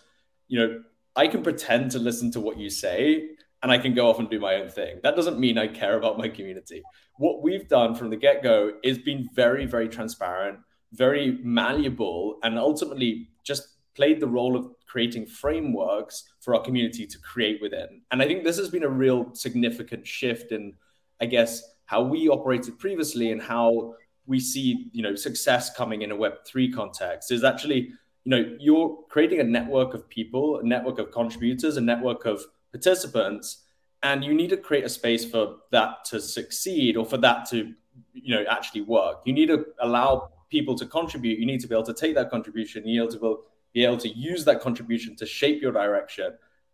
you 0.48 0.58
know 0.58 0.82
I 1.16 1.26
can 1.26 1.42
pretend 1.42 1.90
to 1.92 1.98
listen 1.98 2.30
to 2.32 2.40
what 2.40 2.58
you 2.58 2.70
say 2.70 3.30
and 3.62 3.72
I 3.72 3.78
can 3.78 3.92
go 3.92 4.08
off 4.08 4.20
and 4.20 4.30
do 4.30 4.38
my 4.38 4.54
own 4.54 4.68
thing. 4.68 5.00
That 5.02 5.16
doesn't 5.16 5.40
mean 5.40 5.58
I 5.58 5.66
care 5.66 5.98
about 5.98 6.16
my 6.16 6.28
community. 6.28 6.82
What 7.16 7.42
we've 7.42 7.66
done 7.66 7.96
from 7.96 8.10
the 8.10 8.16
get 8.16 8.40
go 8.40 8.74
is 8.84 8.98
been 8.98 9.28
very, 9.34 9.66
very 9.66 9.88
transparent, 9.88 10.60
very 10.92 11.38
malleable, 11.42 12.38
and 12.44 12.56
ultimately 12.56 13.30
just 13.44 13.66
played 13.98 14.20
the 14.20 14.28
role 14.28 14.54
of 14.56 14.70
creating 14.86 15.26
frameworks 15.26 16.22
for 16.38 16.54
our 16.54 16.62
community 16.62 17.04
to 17.04 17.18
create 17.18 17.60
within. 17.60 18.00
And 18.12 18.22
I 18.22 18.26
think 18.28 18.44
this 18.44 18.56
has 18.56 18.68
been 18.68 18.84
a 18.84 18.88
real 18.88 19.34
significant 19.34 20.06
shift 20.06 20.52
in, 20.52 20.74
I 21.20 21.26
guess, 21.26 21.50
how 21.86 22.02
we 22.02 22.28
operated 22.28 22.78
previously 22.78 23.32
and 23.32 23.42
how 23.42 23.96
we 24.28 24.38
see, 24.38 24.88
you 24.92 25.02
know, 25.02 25.16
success 25.16 25.74
coming 25.74 26.02
in 26.02 26.12
a 26.12 26.16
Web3 26.16 26.72
context 26.72 27.32
is 27.32 27.42
actually, 27.42 27.90
you 28.24 28.30
know, 28.30 28.56
you're 28.60 29.00
creating 29.08 29.40
a 29.40 29.44
network 29.58 29.94
of 29.94 30.08
people, 30.08 30.60
a 30.60 30.62
network 30.62 31.00
of 31.00 31.10
contributors, 31.10 31.76
a 31.76 31.80
network 31.80 32.24
of 32.24 32.40
participants, 32.70 33.64
and 34.04 34.22
you 34.22 34.32
need 34.32 34.50
to 34.50 34.56
create 34.56 34.84
a 34.84 34.88
space 34.88 35.24
for 35.24 35.56
that 35.72 36.04
to 36.04 36.20
succeed 36.20 36.96
or 36.96 37.04
for 37.04 37.18
that 37.18 37.50
to, 37.50 37.74
you 38.14 38.32
know, 38.32 38.44
actually 38.48 38.82
work. 38.82 39.22
You 39.24 39.32
need 39.32 39.48
to 39.48 39.66
allow 39.80 40.30
people 40.50 40.76
to 40.76 40.86
contribute. 40.86 41.40
You 41.40 41.46
need 41.46 41.60
to 41.60 41.66
be 41.66 41.74
able 41.74 41.90
to 41.92 41.94
take 41.94 42.14
that 42.14 42.30
contribution, 42.30 42.86
you 42.86 43.02
need 43.02 43.10
to 43.10 43.18
be 43.18 43.26
able 43.26 43.42
be 43.78 43.84
able 43.84 44.02
to 44.06 44.08
use 44.08 44.44
that 44.44 44.60
contribution 44.60 45.14
to 45.14 45.24
shape 45.24 45.62
your 45.62 45.70
direction. 45.70 46.28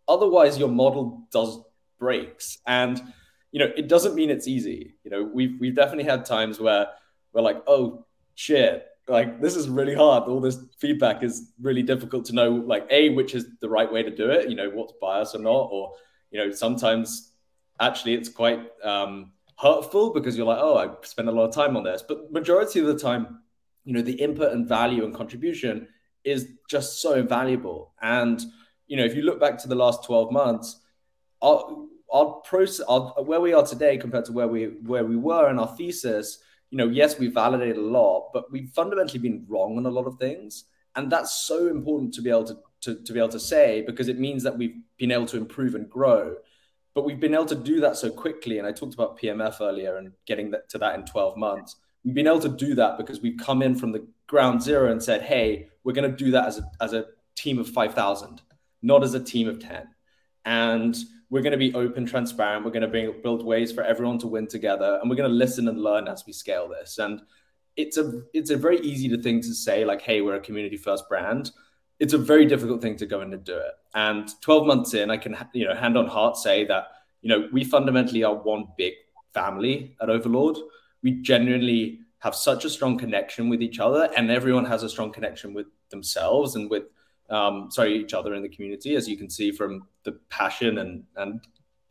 Otherwise, 0.07 0.57
your 0.57 0.69
model 0.69 1.05
does 1.31 1.51
breaks. 1.99 2.57
And 2.65 2.95
you 3.51 3.59
know, 3.59 3.71
it 3.77 3.87
doesn't 3.87 4.15
mean 4.15 4.29
it's 4.31 4.47
easy. 4.47 4.95
You 5.03 5.11
know, 5.11 5.23
we've 5.23 5.55
we've 5.59 5.75
definitely 5.75 6.09
had 6.13 6.25
times 6.25 6.59
where 6.59 6.87
we're 7.31 7.47
like, 7.49 7.61
oh 7.67 8.05
shit, 8.33 8.87
like 9.07 9.39
this 9.39 9.55
is 9.55 9.69
really 9.69 9.95
hard. 9.95 10.23
All 10.23 10.41
this 10.41 10.57
feedback 10.79 11.23
is 11.23 11.51
really 11.61 11.83
difficult 11.83 12.25
to 12.25 12.33
know, 12.33 12.49
like, 12.73 12.87
A, 12.89 13.09
which 13.09 13.35
is 13.35 13.43
the 13.61 13.69
right 13.69 13.91
way 13.91 14.01
to 14.03 14.13
do 14.21 14.29
it, 14.31 14.49
you 14.49 14.55
know, 14.55 14.69
what's 14.71 14.93
bias 14.99 15.35
or 15.35 15.41
not, 15.51 15.65
or 15.75 15.93
you 16.31 16.39
know, 16.39 16.51
sometimes 16.51 17.31
actually 17.79 18.15
it's 18.15 18.29
quite 18.29 18.61
um 18.83 19.31
hurtful 19.57 20.11
because 20.11 20.35
you're 20.35 20.51
like, 20.53 20.63
oh, 20.67 20.77
I 20.83 20.85
spend 21.03 21.29
a 21.29 21.31
lot 21.37 21.45
of 21.49 21.53
time 21.53 21.77
on 21.77 21.83
this. 21.83 22.03
But 22.05 22.31
majority 22.31 22.79
of 22.79 22.87
the 22.87 22.99
time, 22.99 23.23
you 23.85 23.93
know, 23.93 24.01
the 24.01 24.19
input 24.25 24.51
and 24.53 24.67
value 24.67 25.05
and 25.05 25.13
contribution 25.13 25.87
is 26.25 26.49
just 26.69 27.01
so 27.01 27.23
valuable. 27.23 27.93
And 28.01 28.43
you 28.87 28.97
know, 28.97 29.05
if 29.05 29.15
you 29.15 29.23
look 29.23 29.39
back 29.39 29.57
to 29.59 29.67
the 29.67 29.75
last 29.75 30.03
12 30.03 30.31
months, 30.31 30.79
our 31.41 31.85
our 32.13 32.33
process, 32.45 32.85
our, 32.87 33.13
where 33.23 33.41
we 33.41 33.53
are 33.53 33.65
today 33.65 33.97
compared 33.97 34.25
to 34.25 34.31
where 34.31 34.47
we 34.47 34.65
where 34.83 35.05
we 35.05 35.15
were 35.15 35.49
in 35.49 35.59
our 35.59 35.75
thesis, 35.75 36.39
you 36.69 36.77
know, 36.77 36.87
yes, 36.87 37.17
we 37.19 37.27
validated 37.27 37.77
a 37.77 37.81
lot, 37.81 38.29
but 38.33 38.51
we've 38.51 38.69
fundamentally 38.69 39.19
been 39.19 39.45
wrong 39.47 39.77
on 39.77 39.85
a 39.85 39.89
lot 39.89 40.07
of 40.07 40.17
things, 40.17 40.65
and 40.95 41.11
that's 41.11 41.45
so 41.45 41.67
important 41.67 42.13
to 42.13 42.21
be 42.21 42.29
able 42.29 42.45
to 42.45 42.57
to, 42.81 42.95
to 43.03 43.13
be 43.13 43.19
able 43.19 43.29
to 43.29 43.39
say 43.39 43.81
because 43.81 44.07
it 44.07 44.19
means 44.19 44.43
that 44.43 44.57
we've 44.57 44.77
been 44.97 45.11
able 45.11 45.25
to 45.25 45.37
improve 45.37 45.75
and 45.75 45.89
grow. 45.89 46.35
But 46.93 47.03
we've 47.03 47.19
been 47.19 47.33
able 47.33 47.47
to 47.47 47.55
do 47.55 47.81
that 47.81 47.97
so 47.97 48.09
quickly, 48.09 48.57
and 48.57 48.67
I 48.67 48.71
talked 48.71 48.93
about 48.93 49.19
PMF 49.19 49.59
earlier 49.59 49.97
and 49.97 50.13
getting 50.25 50.51
that, 50.51 50.69
to 50.69 50.77
that 50.77 50.95
in 50.95 51.03
12 51.05 51.35
months. 51.35 51.75
We've 52.05 52.13
been 52.13 52.27
able 52.27 52.39
to 52.41 52.49
do 52.49 52.75
that 52.75 52.97
because 52.97 53.19
we've 53.19 53.37
come 53.37 53.61
in 53.61 53.75
from 53.75 53.91
the 53.91 54.07
ground 54.27 54.61
zero 54.61 54.91
and 54.91 55.01
said, 55.01 55.21
hey, 55.21 55.69
we're 55.83 55.93
going 55.93 56.09
to 56.09 56.15
do 56.15 56.31
that 56.31 56.47
as 56.47 56.59
a, 56.59 56.71
as 56.81 56.93
a 56.93 57.05
team 57.35 57.59
of 57.59 57.69
5,000, 57.69 58.41
not 58.81 59.03
as 59.03 59.13
a 59.13 59.19
team 59.19 59.47
of 59.47 59.59
10. 59.59 59.87
And 60.45 60.95
we're 61.29 61.41
going 61.41 61.51
to 61.51 61.57
be 61.57 61.73
open, 61.73 62.05
transparent. 62.05 62.65
We're 62.65 62.71
going 62.71 62.81
to 62.81 62.87
bring, 62.87 63.21
build 63.21 63.43
ways 63.43 63.71
for 63.71 63.83
everyone 63.83 64.19
to 64.19 64.27
win 64.27 64.47
together, 64.47 64.99
and 65.01 65.09
we're 65.09 65.15
going 65.15 65.29
to 65.29 65.35
listen 65.35 65.67
and 65.67 65.81
learn 65.81 66.07
as 66.07 66.23
we 66.25 66.33
scale 66.33 66.69
this. 66.69 66.97
And 66.97 67.21
it's 67.75 67.97
a 67.97 68.21
it's 68.33 68.51
a 68.51 68.57
very 68.57 68.79
easy 68.79 69.15
thing 69.17 69.41
to 69.41 69.53
say 69.53 69.85
like, 69.85 70.01
hey, 70.01 70.21
we're 70.21 70.35
a 70.35 70.39
community 70.39 70.77
first 70.77 71.09
brand. 71.09 71.51
It's 71.99 72.13
a 72.13 72.17
very 72.17 72.45
difficult 72.45 72.81
thing 72.81 72.95
to 72.97 73.05
go 73.05 73.21
in 73.21 73.33
and 73.33 73.43
do 73.43 73.57
it. 73.57 73.71
And 73.93 74.29
12 74.41 74.67
months 74.67 74.93
in, 74.93 75.09
I 75.09 75.17
can 75.17 75.35
you 75.53 75.65
know 75.65 75.75
hand 75.75 75.97
on 75.97 76.07
heart 76.07 76.37
say 76.37 76.65
that 76.65 76.87
you 77.21 77.29
know 77.29 77.49
we 77.51 77.63
fundamentally 77.63 78.23
are 78.23 78.35
one 78.35 78.67
big 78.77 78.93
family 79.33 79.95
at 80.01 80.09
Overlord. 80.09 80.57
We 81.03 81.21
genuinely 81.21 82.01
have 82.25 82.33
such 82.33 82.65
a 82.65 82.69
strong 82.71 82.97
connection 82.97 83.49
with 83.49 83.61
each 83.61 83.79
other, 83.79 84.09
and 84.17 84.31
everyone 84.31 84.65
has 84.65 84.81
a 84.81 84.89
strong 84.89 85.11
connection 85.11 85.53
with 85.53 85.67
themselves 85.91 86.55
and 86.55 86.71
with 86.71 86.85
um, 87.29 87.69
sorry 87.69 87.95
each 87.95 88.15
other 88.15 88.33
in 88.33 88.41
the 88.41 88.49
community, 88.49 88.95
as 88.95 89.07
you 89.07 89.15
can 89.15 89.29
see 89.29 89.51
from 89.51 89.87
the 90.05 90.13
passion 90.29 90.79
and 90.79 91.03
and 91.17 91.39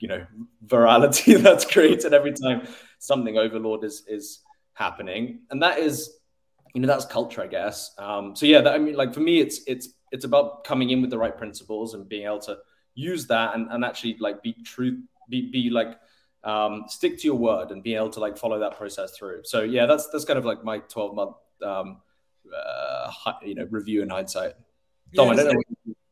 you 0.00 0.08
know 0.08 0.26
virality 0.66 1.40
that's 1.46 1.64
created 1.64 2.12
every 2.12 2.32
time 2.32 2.66
something 2.98 3.38
Overlord 3.38 3.84
is 3.84 4.02
is 4.08 4.40
happening, 4.72 5.38
and 5.50 5.62
that 5.62 5.78
is 5.78 6.18
you 6.74 6.80
know 6.80 6.88
that's 6.88 7.06
culture, 7.06 7.40
I 7.40 7.46
guess. 7.46 7.94
Um, 7.96 8.34
so 8.34 8.44
yeah, 8.44 8.60
that, 8.60 8.74
I 8.74 8.78
mean, 8.78 8.96
like 8.96 9.14
for 9.14 9.20
me, 9.20 9.38
it's 9.40 9.60
it's 9.68 9.90
it's 10.10 10.24
about 10.24 10.64
coming 10.64 10.90
in 10.90 11.00
with 11.00 11.10
the 11.10 11.18
right 11.18 11.38
principles 11.38 11.94
and 11.94 12.08
being 12.08 12.26
able 12.26 12.40
to 12.40 12.58
use 12.96 13.28
that 13.28 13.54
and, 13.54 13.68
and 13.70 13.84
actually 13.84 14.16
like 14.18 14.42
be 14.42 14.52
true, 14.64 14.98
be 15.28 15.48
be 15.52 15.70
like 15.70 15.96
um, 16.44 16.84
stick 16.88 17.18
to 17.18 17.24
your 17.24 17.36
word 17.36 17.70
and 17.70 17.82
be 17.82 17.94
able 17.94 18.10
to 18.10 18.20
like 18.20 18.36
follow 18.36 18.58
that 18.58 18.76
process 18.76 19.16
through. 19.16 19.42
So 19.44 19.62
yeah, 19.62 19.86
that's 19.86 20.08
that's 20.08 20.24
kind 20.24 20.38
of 20.38 20.44
like 20.44 20.62
my 20.62 20.78
12 20.78 21.14
month 21.14 21.36
um, 21.62 21.98
uh, 22.54 23.10
you 23.42 23.54
know 23.54 23.66
review 23.70 24.02
and 24.02 24.10
hindsight. 24.10 24.52
Dom, 25.14 25.36
yeah, 25.36 25.44
as, 25.44 25.54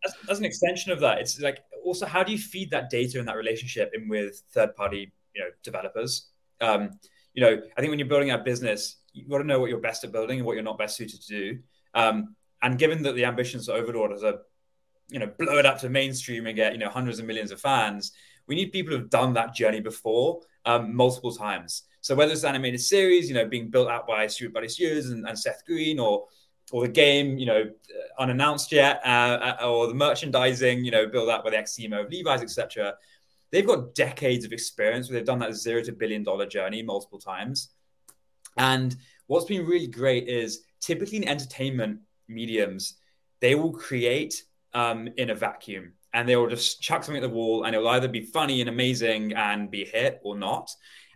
as, 0.04 0.14
as, 0.30 0.38
an 0.38 0.44
extension 0.44 0.92
of 0.92 1.00
that, 1.00 1.18
it's 1.18 1.40
like 1.40 1.58
also 1.84 2.06
how 2.06 2.22
do 2.22 2.32
you 2.32 2.38
feed 2.38 2.70
that 2.70 2.88
data 2.88 3.18
and 3.18 3.28
that 3.28 3.36
relationship 3.36 3.90
in 3.94 4.08
with 4.08 4.42
third 4.52 4.74
party 4.74 5.12
you 5.34 5.42
know 5.42 5.48
developers? 5.62 6.28
Um, 6.60 6.90
you 7.34 7.42
know, 7.42 7.60
I 7.76 7.80
think 7.80 7.90
when 7.90 7.98
you're 7.98 8.08
building 8.08 8.30
a 8.30 8.38
business, 8.38 8.96
you 9.12 9.28
got 9.28 9.38
to 9.38 9.44
know 9.44 9.60
what 9.60 9.70
you're 9.70 9.80
best 9.80 10.04
at 10.04 10.12
building 10.12 10.38
and 10.38 10.46
what 10.46 10.54
you're 10.54 10.62
not 10.62 10.78
best 10.78 10.96
suited 10.96 11.20
to 11.22 11.28
do. 11.28 11.58
Um, 11.94 12.36
and 12.62 12.78
given 12.78 13.02
that 13.02 13.14
the 13.14 13.24
ambitions 13.24 13.68
of 13.68 13.76
Overlord 13.76 14.12
is 14.12 14.22
a 14.22 14.40
you 15.08 15.18
know 15.18 15.30
blow 15.38 15.58
it 15.58 15.66
up 15.66 15.78
to 15.80 15.90
mainstream 15.90 16.46
and 16.46 16.56
get 16.56 16.72
you 16.72 16.78
know 16.78 16.88
hundreds 16.88 17.18
of 17.18 17.26
millions 17.26 17.50
of 17.50 17.60
fans 17.60 18.12
we 18.46 18.54
need 18.54 18.72
people 18.72 18.96
who've 18.96 19.10
done 19.10 19.32
that 19.34 19.54
journey 19.54 19.80
before 19.80 20.40
um, 20.64 20.94
multiple 20.94 21.32
times. 21.32 21.84
So 22.00 22.14
whether 22.14 22.32
it's 22.32 22.44
animated 22.44 22.80
series, 22.80 23.28
you 23.28 23.34
know, 23.34 23.46
being 23.46 23.70
built 23.70 23.88
out 23.88 24.06
by 24.06 24.26
Stoopid 24.26 24.52
Buddy 24.52 24.68
and, 24.98 25.26
and 25.26 25.38
Seth 25.38 25.62
Green, 25.66 25.98
or 25.98 26.26
or 26.70 26.82
the 26.82 26.92
game, 26.92 27.38
you 27.38 27.46
know, 27.46 27.70
unannounced 28.18 28.72
yet, 28.72 29.00
uh, 29.04 29.54
uh, 29.60 29.66
or 29.66 29.88
the 29.88 29.94
merchandising, 29.94 30.84
you 30.84 30.90
know, 30.90 31.06
built 31.06 31.28
out 31.28 31.44
by 31.44 31.50
the 31.50 31.58
ex 31.58 31.78
of 31.78 32.10
Levi's, 32.10 32.42
etc. 32.42 32.94
They've 33.50 33.66
got 33.66 33.94
decades 33.94 34.44
of 34.44 34.52
experience 34.52 35.08
where 35.08 35.18
they've 35.18 35.26
done 35.26 35.40
that 35.40 35.54
zero 35.54 35.82
to 35.82 35.92
billion 35.92 36.22
dollar 36.22 36.46
journey 36.46 36.82
multiple 36.82 37.18
times. 37.18 37.70
And 38.56 38.96
what's 39.26 39.44
been 39.44 39.66
really 39.66 39.86
great 39.86 40.28
is 40.28 40.64
typically 40.80 41.18
in 41.18 41.28
entertainment 41.28 42.00
mediums, 42.28 42.94
they 43.40 43.54
will 43.54 43.72
create 43.72 44.44
um, 44.72 45.08
in 45.16 45.30
a 45.30 45.34
vacuum 45.34 45.92
and 46.14 46.28
they 46.28 46.36
will 46.36 46.48
just 46.48 46.82
chuck 46.82 47.04
something 47.04 47.22
at 47.22 47.28
the 47.28 47.34
wall 47.34 47.64
and 47.64 47.74
it 47.74 47.78
will 47.78 47.88
either 47.88 48.08
be 48.08 48.20
funny 48.20 48.60
and 48.60 48.68
amazing 48.68 49.32
and 49.32 49.70
be 49.70 49.84
hit 49.84 50.20
or 50.22 50.36
not. 50.36 50.70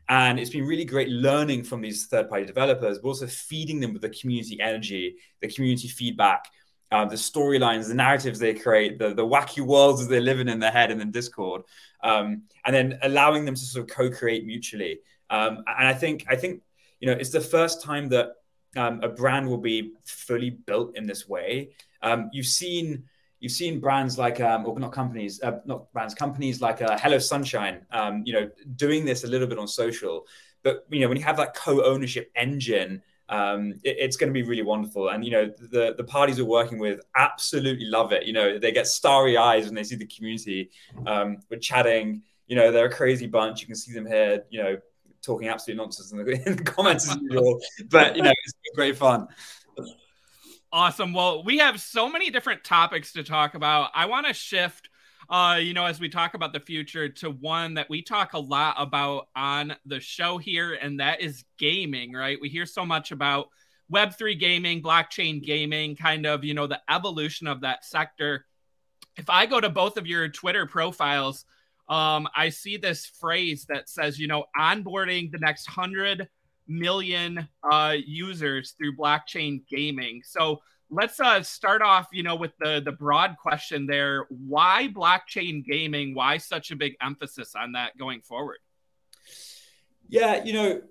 And 0.08 0.38
it's 0.38 0.50
been 0.50 0.64
really 0.64 0.84
great 0.84 1.08
learning 1.08 1.64
from 1.64 1.80
these 1.80 2.06
third 2.06 2.28
party 2.28 2.46
developers, 2.46 2.98
but 2.98 3.08
also 3.08 3.26
feeding 3.26 3.80
them 3.80 3.92
with 3.92 4.02
the 4.02 4.10
community 4.10 4.60
energy, 4.60 5.16
the 5.40 5.48
community 5.48 5.88
feedback, 5.88 6.46
uh, 6.92 7.04
the 7.04 7.16
storylines, 7.16 7.88
the 7.88 7.94
narratives 7.94 8.38
they 8.38 8.54
create, 8.54 8.98
the, 8.98 9.12
the 9.12 9.26
wacky 9.26 9.60
worlds 9.60 10.02
that 10.02 10.08
they 10.08 10.20
live 10.20 10.38
in 10.38 10.58
their 10.60 10.70
head 10.70 10.90
and 10.90 11.00
in 11.00 11.10
Discord, 11.10 11.62
um, 12.04 12.42
and 12.64 12.74
then 12.74 12.98
allowing 13.02 13.44
them 13.44 13.54
to 13.54 13.60
sort 13.60 13.90
of 13.90 13.94
co-create 13.94 14.46
mutually. 14.46 15.00
Um, 15.28 15.64
and 15.66 15.88
I 15.88 15.94
think 15.94 16.24
I 16.28 16.36
think 16.36 16.62
you 17.00 17.08
know 17.08 17.14
it's 17.14 17.30
the 17.30 17.40
first 17.40 17.82
time 17.82 18.08
that 18.10 18.34
um, 18.76 19.00
a 19.02 19.08
brand 19.08 19.48
will 19.48 19.58
be 19.58 19.94
fully 20.04 20.50
built 20.50 20.96
in 20.96 21.06
this 21.06 21.28
way. 21.28 21.70
Um, 22.02 22.30
you've 22.32 22.46
seen 22.46 23.04
you've 23.40 23.52
seen 23.52 23.80
brands 23.80 24.18
like, 24.18 24.40
um, 24.40 24.66
or 24.66 24.78
not 24.78 24.92
companies, 24.92 25.42
uh, 25.42 25.60
not 25.64 25.92
brands, 25.92 26.14
companies 26.14 26.60
like 26.60 26.82
uh, 26.82 26.98
Hello 26.98 27.18
Sunshine, 27.18 27.84
um, 27.90 28.22
you 28.24 28.32
know, 28.32 28.50
doing 28.76 29.04
this 29.04 29.24
a 29.24 29.26
little 29.26 29.46
bit 29.46 29.58
on 29.58 29.68
social. 29.68 30.26
But 30.62 30.84
you 30.90 31.00
know, 31.00 31.08
when 31.08 31.16
you 31.16 31.24
have 31.24 31.36
that 31.36 31.54
co-ownership 31.54 32.30
engine, 32.34 33.02
um, 33.28 33.74
it, 33.84 33.96
it's 33.98 34.16
going 34.16 34.28
to 34.28 34.34
be 34.34 34.42
really 34.42 34.62
wonderful. 34.62 35.08
And 35.08 35.24
you 35.24 35.30
know, 35.30 35.52
the 35.58 35.94
the 35.96 36.04
parties 36.04 36.38
we're 36.38 36.48
working 36.48 36.78
with 36.78 37.00
absolutely 37.14 37.86
love 37.86 38.12
it. 38.12 38.24
You 38.24 38.32
know, 38.32 38.58
they 38.58 38.72
get 38.72 38.86
starry 38.86 39.36
eyes 39.36 39.66
when 39.66 39.74
they 39.74 39.84
see 39.84 39.96
the 39.96 40.06
community. 40.06 40.70
Um, 41.06 41.38
we're 41.50 41.58
chatting. 41.58 42.22
You 42.46 42.56
know, 42.56 42.70
they're 42.70 42.86
a 42.86 42.92
crazy 42.92 43.26
bunch. 43.26 43.60
You 43.60 43.66
can 43.66 43.76
see 43.76 43.92
them 43.92 44.06
here. 44.06 44.44
You 44.50 44.62
know, 44.62 44.76
talking 45.22 45.48
absolute 45.48 45.76
nonsense 45.76 46.12
in 46.12 46.18
the, 46.18 46.42
in 46.46 46.56
the 46.56 46.64
comments 46.64 47.10
as 47.10 47.16
usual. 47.20 47.60
But 47.90 48.16
you 48.16 48.22
know, 48.22 48.30
it's 48.30 48.54
great 48.74 48.96
fun. 48.96 49.28
Awesome. 50.72 51.12
Well, 51.12 51.44
we 51.44 51.58
have 51.58 51.80
so 51.80 52.08
many 52.08 52.30
different 52.30 52.64
topics 52.64 53.12
to 53.12 53.22
talk 53.22 53.54
about. 53.54 53.90
I 53.94 54.06
want 54.06 54.26
to 54.26 54.34
shift, 54.34 54.88
uh, 55.30 55.58
you 55.60 55.72
know, 55.72 55.86
as 55.86 56.00
we 56.00 56.08
talk 56.08 56.34
about 56.34 56.52
the 56.52 56.60
future 56.60 57.08
to 57.08 57.30
one 57.30 57.74
that 57.74 57.88
we 57.88 58.02
talk 58.02 58.32
a 58.32 58.38
lot 58.38 58.74
about 58.78 59.28
on 59.36 59.76
the 59.86 60.00
show 60.00 60.38
here, 60.38 60.74
and 60.74 61.00
that 61.00 61.20
is 61.20 61.44
gaming, 61.58 62.12
right? 62.12 62.38
We 62.40 62.48
hear 62.48 62.66
so 62.66 62.84
much 62.84 63.12
about 63.12 63.48
Web3 63.88 64.34
gaming, 64.34 64.82
blockchain 64.82 65.42
gaming, 65.42 65.94
kind 65.96 66.26
of, 66.26 66.44
you 66.44 66.52
know, 66.52 66.66
the 66.66 66.80
evolution 66.90 67.46
of 67.46 67.60
that 67.60 67.84
sector. 67.84 68.44
If 69.16 69.30
I 69.30 69.46
go 69.46 69.60
to 69.60 69.70
both 69.70 69.96
of 69.96 70.06
your 70.06 70.28
Twitter 70.28 70.66
profiles, 70.66 71.44
um, 71.88 72.28
I 72.34 72.48
see 72.48 72.76
this 72.76 73.06
phrase 73.06 73.66
that 73.68 73.88
says, 73.88 74.18
you 74.18 74.26
know, 74.26 74.46
onboarding 74.58 75.30
the 75.30 75.38
next 75.38 75.66
hundred 75.66 76.28
million 76.68 77.48
uh, 77.62 77.94
users 78.04 78.72
through 78.72 78.96
blockchain 78.96 79.62
gaming. 79.68 80.22
So 80.24 80.60
let's 80.90 81.18
uh, 81.18 81.42
start 81.42 81.82
off, 81.82 82.08
you 82.12 82.22
know, 82.22 82.36
with 82.36 82.52
the 82.58 82.80
the 82.84 82.92
broad 82.92 83.36
question 83.40 83.86
there. 83.86 84.26
Why 84.30 84.88
blockchain 84.94 85.64
gaming? 85.64 86.14
Why 86.14 86.38
such 86.38 86.70
a 86.70 86.76
big 86.76 86.94
emphasis 87.02 87.54
on 87.54 87.72
that 87.72 87.96
going 87.98 88.20
forward? 88.20 88.58
Yeah, 90.08 90.44
you 90.44 90.52
know, 90.52 90.82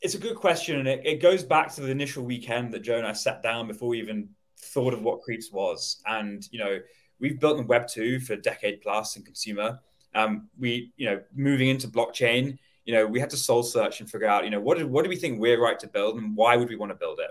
it's 0.00 0.14
a 0.14 0.18
good 0.18 0.36
question, 0.36 0.78
and 0.78 0.88
it, 0.88 1.00
it 1.04 1.20
goes 1.20 1.42
back 1.42 1.74
to 1.74 1.80
the 1.80 1.90
initial 1.90 2.24
weekend 2.24 2.72
that 2.72 2.80
Joe 2.80 2.98
and 2.98 3.06
I 3.06 3.12
sat 3.12 3.42
down 3.42 3.66
before 3.66 3.88
we 3.88 4.00
even 4.00 4.28
thought 4.58 4.94
of 4.94 5.02
what 5.02 5.22
Creeps 5.22 5.50
was, 5.50 6.00
and 6.06 6.46
you 6.52 6.58
know, 6.58 6.78
we've 7.18 7.40
built 7.40 7.58
in 7.58 7.66
Web 7.66 7.88
two 7.88 8.20
for 8.20 8.34
a 8.34 8.40
decade 8.40 8.80
plus 8.82 9.16
in 9.16 9.24
consumer. 9.24 9.80
Um, 10.14 10.48
we, 10.58 10.92
you 10.96 11.06
know, 11.06 11.20
moving 11.34 11.68
into 11.68 11.88
blockchain, 11.88 12.58
you 12.84 12.94
know, 12.94 13.06
we 13.06 13.20
had 13.20 13.30
to 13.30 13.36
soul 13.36 13.62
search 13.62 14.00
and 14.00 14.10
figure 14.10 14.26
out, 14.26 14.44
you 14.44 14.50
know, 14.50 14.60
what, 14.60 14.78
did, 14.78 14.86
what 14.86 15.02
do 15.04 15.08
we 15.08 15.16
think 15.16 15.40
we're 15.40 15.60
right 15.60 15.78
to 15.80 15.86
build 15.86 16.18
and 16.18 16.36
why 16.36 16.56
would 16.56 16.68
we 16.68 16.76
want 16.76 16.90
to 16.90 16.96
build 16.96 17.20
it? 17.20 17.30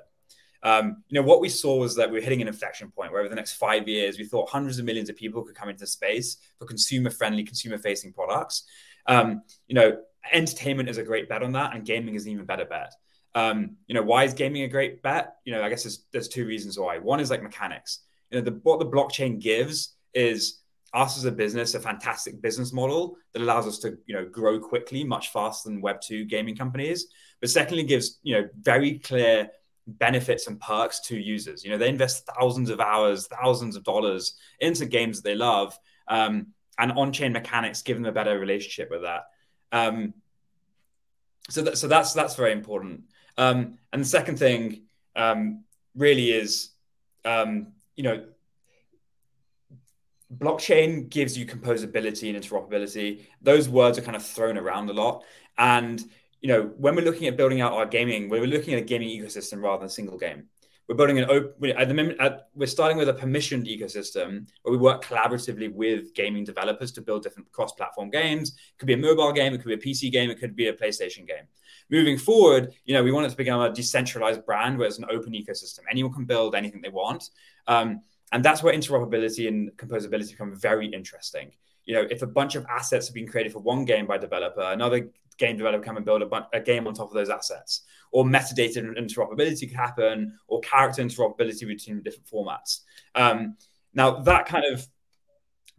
Um, 0.62 1.03
you 1.08 1.20
know, 1.20 1.25
what 1.25 1.41
we 1.41 1.50
saw 1.50 1.77
was 1.77 1.96
that 1.96 2.10
we 2.10 2.18
were 2.18 2.24
hitting 2.24 2.41
an 2.41 2.48
inflection 2.48 2.91
point 2.91 3.12
where 3.12 3.22
over 3.22 3.29
the 3.29 3.36
next 3.36 3.53
five 3.53 3.88
years, 3.88 4.18
we 4.18 4.25
thought 4.25 4.50
hundreds 4.50 4.77
of 4.77 4.86
millions 4.86 5.10
of 5.10 5.15
people 5.15 5.41
could 5.41 5.56
come 5.56 5.70
into 5.70 5.88
space 5.88 6.38
for 6.58 6.65
consumer 6.65 7.10
friendly, 7.10 7.44
consumer 7.44 7.77
facing 7.77 8.12
products. 8.12 8.63
Um, 9.06 9.41
you 9.68 9.75
know, 9.75 10.00
entertainment 10.32 10.89
is 10.89 10.98
a 10.98 11.03
great 11.03 11.29
bet 11.29 11.44
on 11.44 11.53
that, 11.53 11.74
and 11.74 11.86
gaming 11.86 12.15
is 12.15 12.25
an 12.25 12.34
even 12.34 12.46
better 12.46 12.65
bet. 12.65 12.94
Um, 13.36 13.77
you 13.88 13.96
know, 13.96 14.01
why 14.01 14.25
is 14.25 14.34
gaming 14.34 14.63
a 14.63 14.68
great 14.68 15.01
bet? 15.01 15.36
You 15.46 15.53
know, 15.53 15.63
I 15.63 15.70
guess 15.70 15.84
there's, 15.84 16.06
there's 16.12 16.27
two 16.27 16.46
reasons 16.46 16.77
why. 16.77 16.98
One 16.98 17.20
is 17.20 17.29
like 17.29 17.41
mechanics. 17.41 18.00
You 18.29 18.39
know, 18.39 18.46
the, 18.46 18.60
what 18.63 18.79
the 18.79 18.86
blockchain 18.86 19.39
gives 19.39 19.96
is 20.13 20.60
us 20.93 21.17
as 21.17 21.25
a 21.25 21.31
business 21.31 21.75
a 21.75 21.79
fantastic 21.79 22.41
business 22.41 22.74
model 22.74 23.15
that 23.34 23.41
allows 23.41 23.67
us 23.67 23.77
to 23.79 23.98
you 24.05 24.15
know 24.15 24.25
grow 24.25 24.60
quickly 24.60 25.03
much 25.03 25.29
faster 25.29 25.69
than 25.69 25.81
web 25.81 26.01
2 26.01 26.25
gaming 26.25 26.55
companies 26.55 27.08
but 27.41 27.50
secondly 27.50 27.84
gives 27.84 28.19
you 28.24 28.36
know 28.36 28.48
very 28.62 29.00
clear 29.00 29.50
benefits 29.98 30.48
and 30.48 30.60
perks 30.60 31.00
to 31.01 31.17
users. 31.17 31.63
You 31.63 31.72
know 31.72 31.77
they 31.77 31.89
invest 31.89 32.27
thousands 32.38 32.69
of 32.69 32.79
hours 32.79 33.27
thousands 33.27 33.75
of 33.75 33.84
dollars 33.84 34.36
into 34.60 34.86
games 34.86 35.17
that 35.17 35.29
they 35.29 35.36
love 35.36 35.77
um, 36.08 36.48
and 36.77 36.91
on-chain 36.93 37.34
mechanics 37.34 37.81
give 37.81 37.98
them 37.98 38.05
a 38.05 38.12
better 38.12 38.39
relationship 38.39 38.89
with 38.89 39.01
that. 39.01 39.24
Um, 39.72 40.13
so 41.50 41.62
that, 41.63 41.77
so 41.77 41.88
that's 41.88 42.13
that's 42.13 42.36
very 42.36 42.51
important. 42.51 43.03
Um, 43.38 43.77
and 43.91 44.01
the 44.01 44.08
second 44.08 44.38
thing 44.38 44.84
um, 45.15 45.63
really 45.96 46.31
is 46.31 46.69
um, 47.25 47.74
you 47.96 48.03
know 48.03 48.25
blockchain 50.38 51.10
gives 51.10 51.38
you 51.38 51.46
composability 51.46 52.34
and 52.34 52.44
interoperability. 52.44 53.26
Those 53.42 53.68
words 53.68 53.98
are 53.98 54.02
kind 54.02 54.16
of 54.16 54.26
thrown 54.26 54.58
around 54.58 54.90
a 54.90 54.94
lot. 54.94 55.24
And 55.58 56.04
you 56.42 56.48
know, 56.48 56.72
when 56.78 56.96
we're 56.96 57.04
looking 57.04 57.28
at 57.28 57.36
building 57.36 57.62
out 57.62 57.74
our 57.74 57.86
gaming, 57.86 58.30
we're 58.30 58.46
looking 58.46 58.74
at 58.74 58.80
a 58.80 58.86
gaming 58.86 59.10
ecosystem 59.10 59.62
rather 59.62 59.80
than 59.80 59.88
a 59.88 59.90
single 59.90 60.18
game. 60.18 60.46
We're 60.88 60.96
building 60.96 61.20
an 61.20 61.30
open. 61.30 61.72
At 61.72 61.88
the 61.88 61.94
moment, 61.94 62.20
at, 62.20 62.48
we're 62.56 62.66
starting 62.66 62.98
with 62.98 63.10
a 63.10 63.14
permissioned 63.14 63.68
ecosystem 63.68 64.48
where 64.64 64.72
we 64.72 64.78
work 64.78 65.06
collaboratively 65.06 65.72
with 65.72 66.16
gaming 66.16 66.44
developers 66.44 66.92
to 66.94 67.02
build 67.02 67.22
different 67.22 67.52
cross-platform 67.52 68.10
games. 68.10 68.50
It 68.50 68.80
could 68.80 68.88
be 68.88 68.94
a 68.94 68.98
mobile 68.98 69.32
game, 69.32 69.54
it 69.54 69.62
could 69.62 69.68
be 69.68 69.74
a 69.76 69.78
PC 69.94 70.12
game, 70.12 70.32
it 70.32 70.40
could 70.40 70.56
be 70.56 70.68
a 70.68 70.74
PlayStation 70.74 71.28
game. 71.28 71.44
Moving 71.92 72.18
forward, 72.18 72.74
you 72.86 72.96
know, 72.96 73.04
we 73.04 73.12
want 73.12 73.28
it 73.28 73.30
to 73.30 73.38
become 73.38 73.62
a 73.62 73.72
decentralized 73.72 74.46
brand 74.46 74.80
where 74.80 74.88
it's 74.88 74.98
an 74.98 75.06
open 75.12 75.34
ecosystem. 75.34 75.82
Anyone 75.92 76.14
can 76.14 76.26
build 76.26 76.56
anything 76.56 76.82
they 76.82 76.90
want. 76.90 77.30
Um, 77.68 78.02
and 78.32 78.44
that's 78.44 78.62
where 78.62 78.74
interoperability 78.74 79.48
and 79.48 79.72
composability 79.78 80.32
become 80.32 80.56
very 80.56 80.88
interesting. 80.88 81.52
You 81.86 81.96
know, 81.96 82.08
if 82.10 82.22
a 82.22 82.28
bunch 82.28 82.56
of 82.56 82.66
assets 82.70 83.08
have 83.08 83.16
been 83.16 83.28
created 83.28 83.52
for 83.52 83.60
one 83.60 83.86
game 83.86 84.06
by 84.06 84.18
developer, 84.18 84.62
another 84.62 85.10
game 85.38 85.58
developer 85.58 85.92
and 85.92 86.06
build 86.06 86.22
a, 86.22 86.48
a, 86.54 86.60
game 86.60 86.86
on 86.86 86.94
top 86.94 87.08
of 87.08 87.14
those 87.14 87.30
assets, 87.30 87.82
or 88.12 88.26
metadata 88.26 88.78
interoperability 88.98 89.62
could 89.62 89.78
happen, 89.78 90.38
or 90.48 90.60
character 90.60 91.02
interoperability 91.02 91.66
between 91.66 92.04
different 92.04 92.28
formats. 92.28 92.82
Um, 93.16 93.56
now, 93.94 94.20
that 94.20 94.46
kind 94.46 94.66
of 94.72 94.86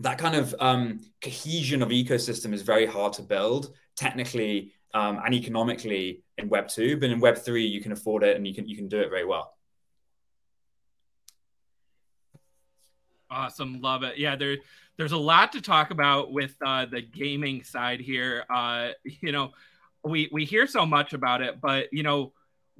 that 0.00 0.18
kind 0.18 0.34
of 0.34 0.54
um, 0.58 1.00
cohesion 1.22 1.82
of 1.82 1.90
ecosystem 1.90 2.52
is 2.54 2.62
very 2.62 2.86
hard 2.86 3.12
to 3.12 3.22
build 3.22 3.74
technically 3.96 4.72
um, 4.94 5.20
and 5.24 5.34
economically 5.34 6.22
in 6.38 6.48
Web 6.48 6.68
two, 6.68 6.96
but 6.96 7.10
in 7.10 7.20
Web 7.20 7.38
three 7.38 7.66
you 7.66 7.80
can 7.80 7.92
afford 7.92 8.24
it 8.24 8.36
and 8.36 8.46
you 8.46 8.54
can 8.54 8.66
you 8.66 8.76
can 8.76 8.88
do 8.88 8.98
it 8.98 9.10
very 9.10 9.26
well. 9.26 9.54
Awesome, 13.30 13.80
love 13.80 14.02
it. 14.02 14.18
Yeah, 14.18 14.36
there 14.36 14.58
there's 14.96 15.12
a 15.12 15.18
lot 15.18 15.52
to 15.52 15.60
talk 15.60 15.90
about 15.90 16.32
with 16.32 16.54
uh, 16.64 16.86
the 16.86 17.00
gaming 17.00 17.62
side 17.62 18.00
here. 18.00 18.44
Uh, 18.52 18.90
you 19.04 19.32
know, 19.32 19.52
we 20.04 20.28
we 20.32 20.44
hear 20.44 20.66
so 20.66 20.84
much 20.84 21.12
about 21.12 21.40
it, 21.42 21.60
but 21.60 21.86
you 21.92 22.02
know, 22.02 22.32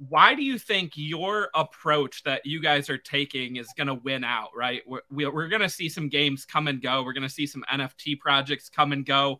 why 0.09 0.35
do 0.35 0.43
you 0.43 0.57
think 0.57 0.93
your 0.95 1.49
approach 1.55 2.23
that 2.23 2.45
you 2.45 2.61
guys 2.61 2.89
are 2.89 2.97
taking 2.97 3.55
is 3.55 3.69
going 3.77 3.87
to 3.87 3.93
win 3.93 4.23
out? 4.23 4.49
Right, 4.55 4.81
we're 4.85 5.01
we're 5.09 5.47
going 5.47 5.61
to 5.61 5.69
see 5.69 5.89
some 5.89 6.09
games 6.09 6.45
come 6.45 6.67
and 6.67 6.81
go. 6.81 7.03
We're 7.03 7.13
going 7.13 7.23
to 7.23 7.29
see 7.29 7.47
some 7.47 7.63
NFT 7.71 8.19
projects 8.19 8.69
come 8.69 8.91
and 8.91 9.05
go. 9.05 9.39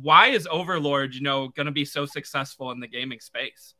Why 0.00 0.28
is 0.28 0.48
Overlord, 0.50 1.14
you 1.14 1.22
know, 1.22 1.48
going 1.48 1.66
to 1.66 1.72
be 1.72 1.84
so 1.84 2.06
successful 2.06 2.70
in 2.70 2.80
the 2.80 2.86
gaming 2.86 3.20
space? 3.20 3.74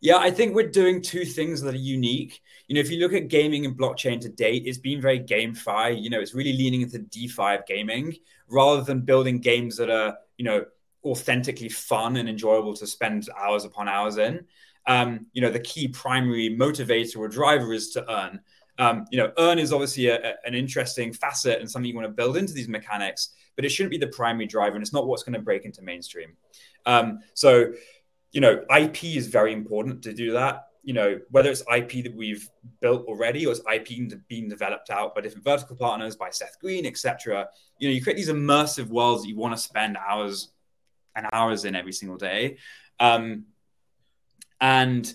Yeah, 0.00 0.16
I 0.16 0.30
think 0.30 0.54
we're 0.54 0.68
doing 0.70 1.00
two 1.00 1.24
things 1.24 1.62
that 1.62 1.74
are 1.74 1.78
unique. 1.78 2.40
You 2.66 2.74
know, 2.74 2.80
if 2.80 2.90
you 2.90 2.98
look 2.98 3.12
at 3.12 3.28
gaming 3.28 3.64
and 3.64 3.78
blockchain 3.78 4.20
to 4.22 4.28
date, 4.28 4.64
it's 4.66 4.78
been 4.78 5.00
very 5.00 5.20
GameFi. 5.20 6.02
You 6.02 6.10
know, 6.10 6.20
it's 6.20 6.34
really 6.34 6.52
leaning 6.52 6.82
into 6.82 6.98
DeFi 6.98 7.54
of 7.54 7.66
gaming 7.66 8.16
rather 8.48 8.82
than 8.82 9.02
building 9.02 9.38
games 9.38 9.76
that 9.76 9.90
are, 9.90 10.16
you 10.38 10.44
know, 10.44 10.64
authentically 11.04 11.68
fun 11.68 12.16
and 12.16 12.28
enjoyable 12.28 12.74
to 12.74 12.86
spend 12.86 13.28
hours 13.36 13.64
upon 13.64 13.88
hours 13.88 14.18
in. 14.18 14.44
Um, 14.86 15.26
you 15.32 15.40
know, 15.40 15.50
the 15.50 15.60
key 15.60 15.88
primary 15.88 16.50
motivator 16.50 17.18
or 17.18 17.28
driver 17.28 17.72
is 17.72 17.90
to 17.90 18.10
earn. 18.10 18.40
Um, 18.78 19.04
you 19.10 19.18
know, 19.18 19.32
earn 19.38 19.58
is 19.58 19.72
obviously 19.72 20.06
a, 20.08 20.16
a, 20.16 20.34
an 20.44 20.54
interesting 20.54 21.12
facet 21.12 21.60
and 21.60 21.70
something 21.70 21.88
you 21.88 21.94
want 21.94 22.08
to 22.08 22.12
build 22.12 22.36
into 22.36 22.52
these 22.52 22.68
mechanics, 22.68 23.34
but 23.54 23.64
it 23.64 23.68
shouldn't 23.68 23.92
be 23.92 23.98
the 23.98 24.08
primary 24.08 24.46
driver, 24.46 24.74
and 24.74 24.82
it's 24.82 24.92
not 24.92 25.06
what's 25.06 25.22
going 25.22 25.34
to 25.34 25.40
break 25.40 25.64
into 25.64 25.82
mainstream. 25.82 26.32
Um, 26.86 27.20
so 27.34 27.72
you 28.32 28.40
know, 28.40 28.64
IP 28.74 29.04
is 29.04 29.28
very 29.28 29.52
important 29.52 30.02
to 30.02 30.12
do 30.12 30.32
that. 30.32 30.68
You 30.82 30.94
know, 30.94 31.20
whether 31.30 31.50
it's 31.50 31.62
IP 31.72 32.02
that 32.04 32.14
we've 32.16 32.48
built 32.80 33.06
already 33.06 33.46
or 33.46 33.52
it's 33.52 33.60
IP 33.72 34.10
being 34.26 34.48
developed 34.48 34.90
out 34.90 35.14
by 35.14 35.20
different 35.20 35.44
vertical 35.44 35.76
partners, 35.76 36.16
by 36.16 36.30
Seth 36.30 36.56
Green, 36.60 36.86
etc. 36.86 37.48
You 37.78 37.88
know, 37.88 37.94
you 37.94 38.02
create 38.02 38.16
these 38.16 38.30
immersive 38.30 38.88
worlds 38.88 39.22
that 39.22 39.28
you 39.28 39.36
want 39.36 39.54
to 39.54 39.62
spend 39.62 39.96
hours 39.96 40.50
and 41.14 41.28
hours 41.32 41.64
in 41.64 41.76
every 41.76 41.92
single 41.92 42.16
day. 42.16 42.56
Um, 42.98 43.44
and 44.60 45.14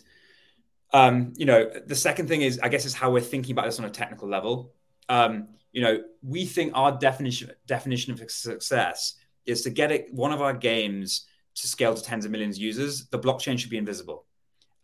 um, 0.94 1.34
you 1.36 1.46
know, 1.46 1.70
the 1.86 1.96
second 1.96 2.28
thing 2.28 2.42
is, 2.42 2.60
I 2.60 2.70
guess, 2.70 2.86
is 2.86 2.94
how 2.94 3.12
we're 3.12 3.22
thinking 3.22 3.52
about 3.52 3.66
this 3.66 3.80
on 3.80 3.86
a 3.86 3.90
technical 3.90 4.30
level. 4.30 4.74
Um, 5.10 5.50
you 5.74 5.82
know, 5.82 6.02
we 6.24 6.46
think 6.46 6.72
our 6.76 6.98
definition 6.98 7.52
definition 7.66 8.14
of 8.14 8.32
success 8.32 9.16
is 9.46 9.62
to 9.64 9.70
get 9.70 9.92
it 9.92 10.14
one 10.14 10.32
of 10.32 10.42
our 10.42 10.54
games 10.54 11.27
to 11.58 11.68
scale 11.68 11.94
to 11.94 12.02
tens 12.02 12.26
of 12.26 12.32
millions 12.32 12.58
of 12.58 12.62
users, 12.62 13.08
the 13.08 13.20
blockchain 13.20 13.58
should 13.58 13.70
be 13.70 13.78
invisible. 13.78 14.26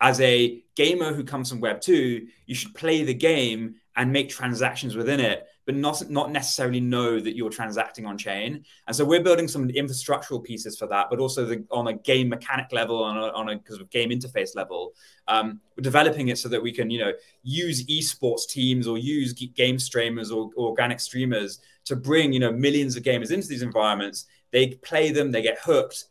As 0.02 0.20
a 0.20 0.64
gamer 0.76 1.14
who 1.14 1.24
comes 1.24 1.50
from 1.50 1.62
Web 1.62 1.80
2, 1.80 2.28
you 2.46 2.56
should 2.56 2.74
play 2.74 3.04
the 3.04 3.14
game 3.14 3.76
and 3.96 4.12
make 4.12 4.28
transactions 4.28 4.96
within 4.96 5.20
it, 5.20 5.46
but 5.66 5.76
not, 5.76 6.10
not 6.10 6.32
necessarily 6.32 6.82
know 6.82 7.20
that 7.20 7.38
you're 7.38 7.52
transacting 7.52 8.06
on 8.06 8.18
chain. 8.18 8.66
And 8.88 8.96
so 8.96 9.06
we're 9.06 9.24
building 9.24 9.48
some 9.48 9.70
infrastructural 9.70 10.44
pieces 10.44 10.78
for 10.78 10.88
that, 10.88 11.08
but 11.10 11.20
also 11.20 11.46
the, 11.46 11.64
on 11.72 11.88
a 11.88 11.94
game 11.94 12.28
mechanic 12.28 12.72
level, 12.72 13.02
on 13.04 13.18
a, 13.18 13.28
on 13.28 13.50
a 13.50 13.62
sort 13.70 13.82
of 13.82 13.90
game 13.92 14.10
interface 14.10 14.56
level. 14.56 14.94
Um, 15.28 15.62
we're 15.78 15.84
developing 15.84 16.30
it 16.30 16.38
so 16.38 16.50
that 16.50 16.62
we 16.62 16.72
can, 16.72 16.90
you 16.90 17.00
know, 17.00 17.14
use 17.44 17.86
esports 17.86 18.48
teams 18.50 18.88
or 18.88 18.98
use 18.98 19.32
game 19.34 19.78
streamers 19.78 20.32
or, 20.32 20.50
or 20.58 20.70
organic 20.70 21.00
streamers 21.00 21.60
to 21.86 21.96
bring, 21.96 22.34
you 22.34 22.40
know, 22.40 22.52
millions 22.52 22.98
of 22.98 23.04
gamers 23.04 23.32
into 23.32 23.48
these 23.48 23.62
environments. 23.62 24.26
They 24.52 24.68
play 24.68 25.12
them, 25.12 25.32
they 25.32 25.42
get 25.42 25.60
hooked, 25.60 26.06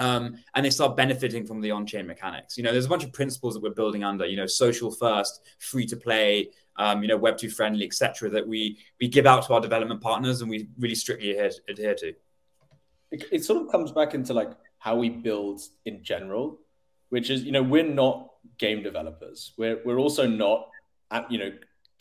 um, 0.00 0.38
and 0.54 0.64
they 0.64 0.70
start 0.70 0.96
benefiting 0.96 1.46
from 1.46 1.60
the 1.60 1.70
on-chain 1.70 2.06
mechanics. 2.06 2.56
You 2.56 2.64
know, 2.64 2.72
there's 2.72 2.86
a 2.86 2.88
bunch 2.88 3.04
of 3.04 3.12
principles 3.12 3.52
that 3.54 3.62
we're 3.62 3.70
building 3.70 4.02
under. 4.02 4.24
You 4.24 4.38
know, 4.38 4.46
social 4.46 4.90
first, 4.90 5.42
free 5.58 5.86
to 5.86 5.96
play, 5.96 6.48
um, 6.76 7.02
you 7.02 7.08
know, 7.08 7.18
Web 7.18 7.36
two 7.36 7.50
friendly, 7.50 7.84
etc. 7.84 8.30
That 8.30 8.48
we 8.48 8.78
we 8.98 9.08
give 9.08 9.26
out 9.26 9.46
to 9.46 9.52
our 9.52 9.60
development 9.60 10.00
partners 10.00 10.40
and 10.40 10.50
we 10.50 10.68
really 10.78 10.94
strictly 10.94 11.32
adhere, 11.32 11.50
adhere 11.68 11.94
to. 11.96 12.14
It, 13.10 13.24
it 13.30 13.44
sort 13.44 13.62
of 13.62 13.70
comes 13.70 13.92
back 13.92 14.14
into 14.14 14.32
like 14.32 14.50
how 14.78 14.96
we 14.96 15.10
build 15.10 15.60
in 15.84 16.02
general, 16.02 16.58
which 17.10 17.28
is 17.28 17.44
you 17.44 17.52
know 17.52 17.62
we're 17.62 17.84
not 17.84 18.30
game 18.56 18.82
developers. 18.82 19.52
We're 19.58 19.80
we're 19.84 19.98
also 19.98 20.26
not 20.26 20.70
you 21.28 21.38
know 21.38 21.52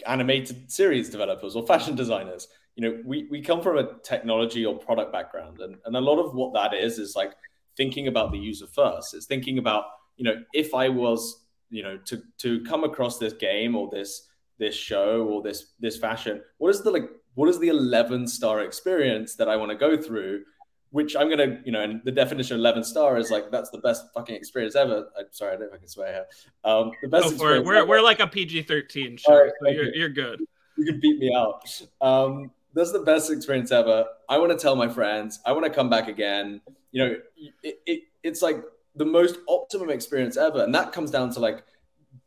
animated 0.08 0.72
series 0.72 1.10
developers 1.10 1.58
or 1.58 1.68
fashion 1.68 1.96
designers. 1.96 2.48
You 2.78 2.90
know, 2.90 3.02
we, 3.04 3.28
we 3.30 3.42
come 3.42 3.62
from 3.62 3.78
a 3.78 4.00
technology 4.04 4.66
or 4.66 4.78
product 4.78 5.12
background, 5.12 5.60
and, 5.60 5.76
and 5.84 5.98
a 5.98 6.00
lot 6.00 6.18
of 6.18 6.34
what 6.34 6.54
that 6.54 6.74
is 6.74 6.98
is 6.98 7.14
like 7.14 7.34
thinking 7.80 8.08
about 8.08 8.32
the 8.34 8.38
user 8.38 8.68
first. 8.68 9.14
It's 9.14 9.26
thinking 9.26 9.58
about, 9.58 9.86
you 10.18 10.26
know, 10.26 10.44
if 10.54 10.76
I 10.76 10.90
was, 10.90 11.46
you 11.72 11.82
know, 11.82 11.98
to 12.06 12.22
to 12.40 12.62
come 12.66 12.84
across 12.84 13.18
this 13.18 13.34
game 13.34 13.76
or 13.76 13.90
this 13.90 14.28
this 14.60 14.76
show 14.76 15.24
or 15.24 15.42
this 15.42 15.72
this 15.80 15.98
fashion, 15.98 16.42
what 16.58 16.70
is 16.70 16.84
the 16.84 16.92
like 16.92 17.10
what 17.36 17.48
is 17.48 17.58
the 17.58 17.70
11 17.70 18.28
star 18.28 18.60
experience 18.60 19.36
that 19.36 19.48
I 19.48 19.56
want 19.56 19.72
to 19.72 19.78
go 19.78 19.96
through? 19.96 20.44
Which 20.92 21.16
I'm 21.16 21.30
gonna, 21.30 21.62
you 21.64 21.72
know, 21.72 21.82
and 21.82 22.02
the 22.04 22.12
definition 22.12 22.56
of 22.56 22.60
11 22.60 22.84
star 22.84 23.18
is 23.18 23.32
like 23.32 23.50
that's 23.50 23.70
the 23.70 23.78
best 23.78 24.04
fucking 24.14 24.36
experience 24.36 24.76
ever. 24.76 25.08
I'm 25.18 25.26
sorry, 25.32 25.54
I 25.54 25.56
don't 25.56 25.62
know 25.62 25.68
if 25.68 25.74
I 25.76 25.78
can 25.78 25.88
swear 25.88 26.12
here. 26.12 26.26
Um, 26.66 26.92
the 27.02 27.08
best. 27.08 27.36
Oh, 27.40 27.62
we're, 27.62 27.86
we're 27.86 28.02
like 28.02 28.20
a 28.20 28.28
PG-13 28.28 29.20
show, 29.20 29.40
right, 29.40 29.52
so 29.62 29.70
you're, 29.70 29.86
you. 29.86 29.92
you're 29.96 30.10
good. 30.10 30.42
You 30.78 30.86
can 30.86 31.00
beat 31.00 31.20
me 31.20 31.32
out. 31.34 31.62
Um, 32.02 32.52
that's 32.74 32.92
the 32.92 33.00
best 33.00 33.32
experience 33.32 33.72
ever. 33.72 34.06
I 34.28 34.38
want 34.38 34.52
to 34.52 34.58
tell 34.58 34.76
my 34.76 34.88
friends. 34.88 35.40
I 35.46 35.52
want 35.52 35.66
to 35.66 35.72
come 35.72 35.90
back 35.90 36.08
again. 36.08 36.62
You 36.92 37.06
know, 37.06 37.16
it, 37.64 37.80
it, 37.86 38.02
it's 38.24 38.42
like 38.42 38.64
the 38.96 39.06
most 39.06 39.38
optimum 39.48 39.90
experience 39.90 40.38
ever, 40.38 40.64
and 40.64 40.74
that 40.76 40.92
comes 40.92 41.12
down 41.12 41.32
to 41.32 41.40
like 41.40 41.64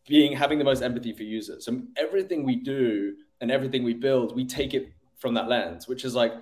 being 0.08 0.32
having 0.32 0.58
the 0.58 0.64
most 0.64 0.82
empathy 0.82 1.12
for 1.12 1.22
users. 1.22 1.64
So 1.64 1.82
everything 1.96 2.44
we 2.44 2.56
do 2.56 3.14
and 3.40 3.50
everything 3.50 3.84
we 3.84 3.94
build, 3.94 4.34
we 4.34 4.44
take 4.44 4.74
it 4.74 4.92
from 5.18 5.34
that 5.34 5.48
lens, 5.48 5.86
which 5.86 6.04
is 6.04 6.14
like 6.14 6.32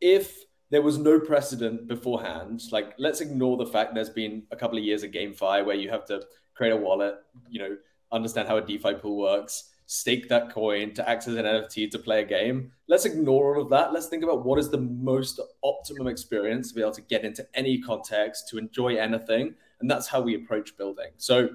if 0.00 0.44
there 0.70 0.82
was 0.82 0.98
no 0.98 1.18
precedent 1.18 1.88
beforehand, 1.88 2.62
like 2.70 2.94
let's 2.98 3.20
ignore 3.20 3.56
the 3.56 3.66
fact 3.66 3.94
there's 3.94 4.10
been 4.10 4.44
a 4.50 4.56
couple 4.56 4.78
of 4.78 4.84
years 4.84 5.02
of 5.02 5.10
GameFi 5.10 5.64
where 5.64 5.76
you 5.76 5.90
have 5.90 6.06
to 6.06 6.22
create 6.54 6.70
a 6.70 6.76
wallet, 6.76 7.16
you 7.48 7.58
know, 7.58 7.76
understand 8.12 8.48
how 8.48 8.56
a 8.56 8.62
DeFi 8.62 8.94
pool 8.94 9.18
works, 9.18 9.69
stake 9.90 10.28
that 10.28 10.50
coin 10.50 10.94
to 10.94 11.08
access 11.08 11.34
an 11.34 11.44
NFT 11.44 11.90
to 11.90 11.98
play 11.98 12.22
a 12.22 12.24
game. 12.24 12.70
Let's 12.86 13.06
ignore 13.06 13.56
all 13.56 13.62
of 13.62 13.70
that. 13.70 13.92
Let's 13.92 14.06
think 14.06 14.22
about 14.22 14.44
what 14.44 14.56
is 14.60 14.70
the 14.70 14.78
most 14.78 15.40
optimum 15.64 16.06
experience 16.06 16.68
to 16.68 16.76
be 16.76 16.80
able 16.80 16.92
to 16.92 17.00
get 17.00 17.24
into 17.24 17.44
any 17.54 17.80
context, 17.80 18.48
to 18.50 18.58
enjoy 18.58 18.98
anything. 18.98 19.52
And 19.80 19.90
that's 19.90 20.06
how 20.06 20.20
we 20.20 20.36
approach 20.36 20.76
building. 20.76 21.10
So, 21.16 21.48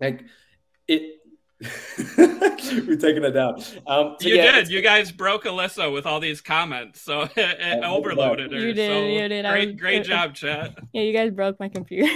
like, 0.00 0.24
it. 0.88 1.20
We've 2.18 3.00
taken 3.00 3.24
it 3.24 3.30
down. 3.30 3.62
Um, 3.86 4.16
you 4.22 4.34
yeah, 4.34 4.56
did. 4.56 4.70
You 4.70 4.82
guys 4.82 5.12
broke 5.12 5.44
Alyssa 5.44 5.92
with 5.92 6.04
all 6.04 6.18
these 6.18 6.40
comments, 6.40 7.00
so 7.00 7.22
it, 7.36 7.36
it 7.36 7.84
overloaded 7.84 8.52
her. 8.52 8.58
You 8.58 8.74
did. 8.74 8.90
So 8.90 9.06
you 9.06 9.28
did. 9.28 9.44
Great, 9.44 9.68
was, 9.68 9.80
great 9.80 10.04
job, 10.04 10.34
chat. 10.34 10.76
Yeah, 10.92 11.02
you 11.02 11.12
guys 11.12 11.30
broke 11.30 11.60
my 11.60 11.68
computer. 11.68 12.12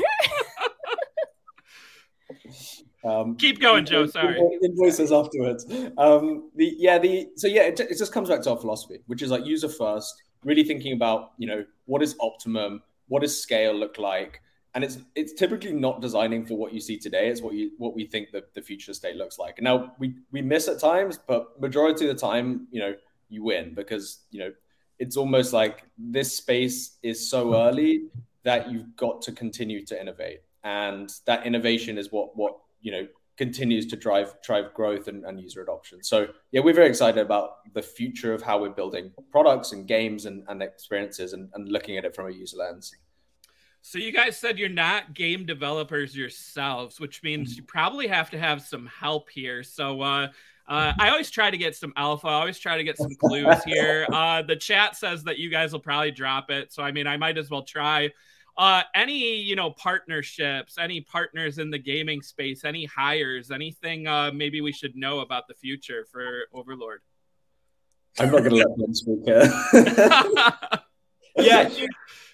Um, 3.04 3.36
Keep 3.36 3.60
going, 3.60 3.84
Joe. 3.84 4.06
Sorry. 4.06 4.40
Invoices 4.62 5.12
afterwards. 5.12 5.66
Um, 5.98 6.50
the 6.54 6.74
yeah, 6.78 6.98
the 6.98 7.28
so 7.36 7.48
yeah, 7.48 7.62
it, 7.62 7.80
it 7.80 7.98
just 7.98 8.12
comes 8.12 8.28
back 8.28 8.42
to 8.42 8.50
our 8.50 8.56
philosophy, 8.56 9.00
which 9.06 9.22
is 9.22 9.30
like 9.30 9.44
user 9.44 9.68
first, 9.68 10.22
really 10.44 10.64
thinking 10.64 10.92
about 10.92 11.32
you 11.38 11.46
know 11.46 11.64
what 11.86 12.02
is 12.02 12.14
optimum, 12.20 12.82
what 13.08 13.22
does 13.22 13.40
scale 13.40 13.74
look 13.74 13.98
like, 13.98 14.40
and 14.74 14.84
it's 14.84 14.98
it's 15.14 15.32
typically 15.32 15.72
not 15.72 16.00
designing 16.00 16.46
for 16.46 16.54
what 16.54 16.72
you 16.72 16.80
see 16.80 16.98
today. 16.98 17.28
It's 17.28 17.42
what 17.42 17.54
you 17.54 17.72
what 17.78 17.94
we 17.94 18.06
think 18.06 18.30
the, 18.30 18.44
the 18.54 18.62
future 18.62 18.94
state 18.94 19.16
looks 19.16 19.38
like. 19.38 19.60
Now 19.60 19.94
we 19.98 20.14
we 20.30 20.42
miss 20.42 20.68
at 20.68 20.78
times, 20.78 21.18
but 21.26 21.60
majority 21.60 22.08
of 22.08 22.14
the 22.14 22.20
time, 22.20 22.68
you 22.70 22.80
know, 22.80 22.94
you 23.28 23.42
win 23.42 23.74
because 23.74 24.20
you 24.30 24.38
know 24.38 24.52
it's 24.98 25.16
almost 25.16 25.52
like 25.52 25.82
this 25.98 26.32
space 26.32 26.98
is 27.02 27.28
so 27.28 27.56
early 27.56 28.04
that 28.44 28.70
you've 28.70 28.94
got 28.96 29.22
to 29.22 29.32
continue 29.32 29.84
to 29.86 30.00
innovate 30.00 30.40
and 30.64 31.12
that 31.26 31.44
innovation 31.46 31.98
is 31.98 32.12
what 32.12 32.36
what 32.36 32.56
you 32.82 32.92
know 32.92 33.06
continues 33.38 33.86
to 33.86 33.96
drive 33.96 34.34
drive 34.42 34.74
growth 34.74 35.08
and, 35.08 35.24
and, 35.24 35.40
user 35.40 35.62
adoption. 35.62 36.02
So 36.04 36.28
yeah, 36.50 36.60
we're 36.60 36.74
very 36.74 36.88
excited 36.88 37.20
about 37.20 37.72
the 37.72 37.82
future 37.82 38.34
of 38.34 38.42
how 38.42 38.60
we're 38.60 38.70
building 38.70 39.10
products 39.30 39.72
and 39.72 39.86
games 39.86 40.26
and, 40.26 40.44
and 40.48 40.62
experiences 40.62 41.32
and, 41.32 41.48
and 41.54 41.68
looking 41.68 41.96
at 41.96 42.04
it 42.04 42.14
from 42.14 42.26
a 42.26 42.30
user 42.30 42.58
lens. 42.58 42.92
So 43.80 43.98
you 43.98 44.12
guys 44.12 44.38
said 44.38 44.58
you're 44.58 44.68
not 44.68 45.14
game 45.14 45.44
developers 45.44 46.16
yourselves, 46.16 47.00
which 47.00 47.22
means 47.22 47.56
you 47.56 47.64
probably 47.64 48.06
have 48.06 48.30
to 48.30 48.38
have 48.38 48.62
some 48.62 48.86
help 48.86 49.28
here. 49.28 49.64
So 49.64 50.02
uh, 50.02 50.28
uh, 50.68 50.92
I 50.96 51.08
always 51.10 51.30
try 51.30 51.50
to 51.50 51.56
get 51.56 51.74
some 51.74 51.92
alpha. 51.96 52.28
I 52.28 52.34
always 52.34 52.60
try 52.60 52.76
to 52.76 52.84
get 52.84 52.96
some 52.96 53.14
clues 53.16 53.62
here. 53.64 54.06
Uh, 54.12 54.42
the 54.42 54.56
chat 54.56 54.94
says 54.94 55.24
that 55.24 55.38
you 55.38 55.50
guys 55.50 55.72
will 55.72 55.80
probably 55.80 56.10
drop 56.10 56.50
it. 56.50 56.72
So 56.72 56.82
I 56.82 56.92
mean, 56.92 57.06
I 57.06 57.16
might 57.16 57.38
as 57.38 57.50
well 57.50 57.62
try 57.62 58.10
uh 58.58 58.82
any 58.94 59.36
you 59.36 59.56
know 59.56 59.70
partnerships 59.70 60.76
any 60.78 61.00
partners 61.00 61.58
in 61.58 61.70
the 61.70 61.78
gaming 61.78 62.20
space 62.20 62.64
any 62.64 62.84
hires 62.84 63.50
anything 63.50 64.06
uh 64.06 64.30
maybe 64.34 64.60
we 64.60 64.72
should 64.72 64.94
know 64.94 65.20
about 65.20 65.48
the 65.48 65.54
future 65.54 66.06
for 66.10 66.42
overlord? 66.52 67.00
I'm 68.18 68.30
not 68.30 68.42
gonna 68.42 68.56
let 68.56 68.76
them 68.76 68.94
speak 68.94 69.20
here 69.24 69.50
yeah 71.36 71.70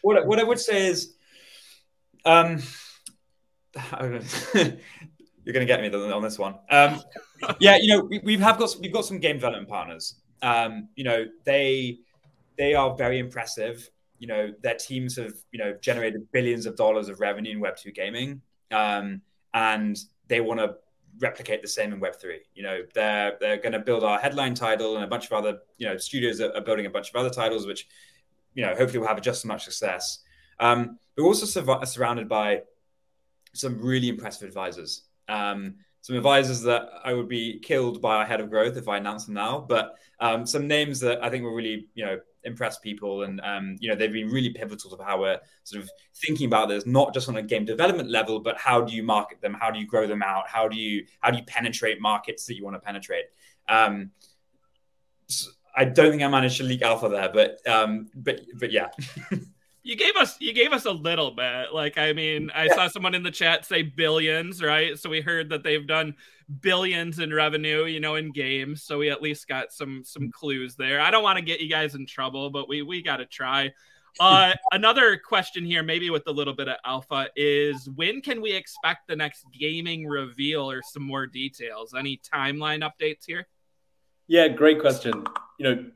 what, 0.02 0.26
what 0.26 0.40
i 0.40 0.42
would 0.42 0.58
say 0.58 0.88
is 0.88 1.14
um 2.24 2.60
you're 4.04 5.52
gonna 5.52 5.64
get 5.64 5.80
me 5.80 5.88
on 5.90 6.22
this 6.22 6.38
one. 6.38 6.54
Um 6.70 7.00
yeah 7.60 7.76
you 7.76 7.88
know 7.88 8.04
we, 8.04 8.18
we 8.20 8.36
have 8.38 8.58
got 8.58 8.74
we've 8.80 8.92
got 8.92 9.04
some 9.04 9.18
game 9.18 9.36
development 9.36 9.68
partners. 9.68 10.16
Um 10.42 10.88
you 10.94 11.04
know 11.04 11.26
they 11.44 11.98
they 12.56 12.74
are 12.74 12.94
very 12.96 13.18
impressive 13.18 13.88
you 14.18 14.26
know 14.26 14.52
their 14.62 14.74
teams 14.74 15.16
have 15.16 15.34
you 15.52 15.58
know 15.58 15.76
generated 15.80 16.30
billions 16.32 16.66
of 16.66 16.76
dollars 16.76 17.08
of 17.08 17.20
revenue 17.20 17.52
in 17.52 17.60
Web 17.60 17.76
two 17.76 17.92
gaming, 17.92 18.40
um, 18.70 19.22
and 19.54 19.98
they 20.28 20.40
want 20.40 20.60
to 20.60 20.76
replicate 21.20 21.62
the 21.62 21.68
same 21.68 21.92
in 21.92 22.00
Web 22.00 22.16
three. 22.20 22.40
You 22.54 22.62
know 22.62 22.82
they're 22.94 23.36
they're 23.40 23.58
going 23.58 23.72
to 23.72 23.78
build 23.78 24.04
our 24.04 24.18
headline 24.18 24.54
title 24.54 24.96
and 24.96 25.04
a 25.04 25.08
bunch 25.08 25.26
of 25.26 25.32
other 25.32 25.58
you 25.76 25.86
know 25.86 25.96
studios 25.96 26.40
are, 26.40 26.60
building 26.60 26.86
a 26.86 26.90
bunch 26.90 27.10
of 27.10 27.16
other 27.16 27.30
titles, 27.30 27.66
which 27.66 27.88
you 28.54 28.64
know 28.64 28.74
hopefully 28.74 28.98
will 28.98 29.08
have 29.08 29.20
just 29.20 29.40
as 29.40 29.44
much 29.44 29.64
success. 29.64 30.20
Um, 30.60 30.98
we're 31.16 31.24
also 31.24 31.46
sur- 31.46 31.84
surrounded 31.84 32.28
by 32.28 32.62
some 33.52 33.80
really 33.80 34.08
impressive 34.08 34.46
advisors. 34.48 35.02
Um, 35.28 35.76
some 36.00 36.16
advisors 36.16 36.62
that 36.62 36.88
I 37.04 37.12
would 37.12 37.28
be 37.28 37.58
killed 37.58 38.00
by 38.00 38.16
our 38.16 38.24
head 38.24 38.40
of 38.40 38.50
growth 38.50 38.76
if 38.76 38.88
I 38.88 38.96
announced 38.96 39.26
them 39.26 39.34
now, 39.34 39.64
but 39.68 39.96
um, 40.20 40.46
some 40.46 40.66
names 40.66 41.00
that 41.00 41.22
I 41.22 41.30
think 41.30 41.44
will 41.44 41.54
really, 41.54 41.88
you 41.94 42.04
know, 42.04 42.18
impress 42.44 42.78
people. 42.78 43.22
And, 43.22 43.40
um, 43.42 43.76
you 43.78 43.88
know, 43.88 43.94
they've 43.94 44.12
been 44.12 44.28
really 44.28 44.50
pivotal 44.50 44.96
to 44.96 45.04
how 45.04 45.20
we're 45.20 45.38
sort 45.64 45.82
of 45.82 45.90
thinking 46.16 46.46
about 46.46 46.68
this, 46.68 46.86
not 46.86 47.14
just 47.14 47.28
on 47.28 47.36
a 47.36 47.42
game 47.42 47.64
development 47.64 48.10
level, 48.10 48.40
but 48.40 48.56
how 48.58 48.80
do 48.80 48.94
you 48.94 49.02
market 49.02 49.40
them? 49.40 49.54
How 49.54 49.70
do 49.70 49.78
you 49.78 49.86
grow 49.86 50.06
them 50.06 50.22
out? 50.22 50.48
How 50.48 50.68
do 50.68 50.76
you, 50.76 51.04
how 51.20 51.30
do 51.30 51.38
you 51.38 51.44
penetrate 51.44 52.00
markets 52.00 52.46
that 52.46 52.56
you 52.56 52.64
want 52.64 52.74
to 52.76 52.80
penetrate? 52.80 53.26
Um, 53.68 54.10
so 55.26 55.50
I 55.76 55.84
don't 55.84 56.10
think 56.10 56.22
I 56.22 56.28
managed 56.28 56.56
to 56.58 56.64
leak 56.64 56.82
alpha 56.82 57.08
there, 57.08 57.30
but, 57.32 57.58
um, 57.70 58.08
but, 58.14 58.40
but 58.54 58.72
yeah. 58.72 58.88
you 59.82 59.96
gave 59.96 60.16
us 60.16 60.36
you 60.40 60.52
gave 60.52 60.72
us 60.72 60.84
a 60.84 60.90
little 60.90 61.30
bit. 61.30 61.72
Like 61.72 61.98
i 61.98 62.12
mean 62.12 62.50
i 62.54 62.64
yeah. 62.64 62.74
saw 62.74 62.88
someone 62.88 63.14
in 63.14 63.22
the 63.22 63.30
chat 63.30 63.64
say 63.64 63.82
billions 63.82 64.62
right? 64.62 64.98
So 64.98 65.10
we 65.10 65.20
heard 65.20 65.48
that 65.50 65.62
they've 65.62 65.86
done 65.86 66.14
billions 66.60 67.18
in 67.18 67.32
revenue 67.32 67.84
you 67.84 68.00
know 68.00 68.16
in 68.16 68.32
games. 68.32 68.82
So 68.82 68.98
we 68.98 69.10
at 69.10 69.22
least 69.22 69.48
got 69.48 69.72
some 69.72 70.02
some 70.04 70.30
clues 70.30 70.74
there. 70.76 71.00
I 71.00 71.10
don't 71.10 71.22
want 71.22 71.38
to 71.38 71.44
get 71.44 71.60
you 71.60 71.68
guys 71.68 71.94
in 71.94 72.06
trouble 72.06 72.50
but 72.50 72.68
we 72.68 72.82
we 72.82 73.02
got 73.02 73.18
to 73.18 73.26
try. 73.26 73.72
Uh 74.20 74.52
another 74.72 75.16
question 75.16 75.64
here 75.64 75.82
maybe 75.82 76.10
with 76.10 76.26
a 76.26 76.32
little 76.32 76.54
bit 76.54 76.66
of 76.66 76.76
alpha 76.84 77.28
is 77.36 77.88
when 77.90 78.20
can 78.20 78.40
we 78.40 78.50
expect 78.50 79.06
the 79.06 79.14
next 79.14 79.44
gaming 79.56 80.08
reveal 80.08 80.68
or 80.68 80.80
some 80.82 81.04
more 81.04 81.26
details? 81.26 81.94
Any 81.96 82.18
timeline 82.34 82.82
updates 82.82 83.26
here? 83.26 83.46
Yeah 84.26 84.48
great 84.48 84.80
question. 84.80 85.24
You 85.58 85.64
know 85.64 85.90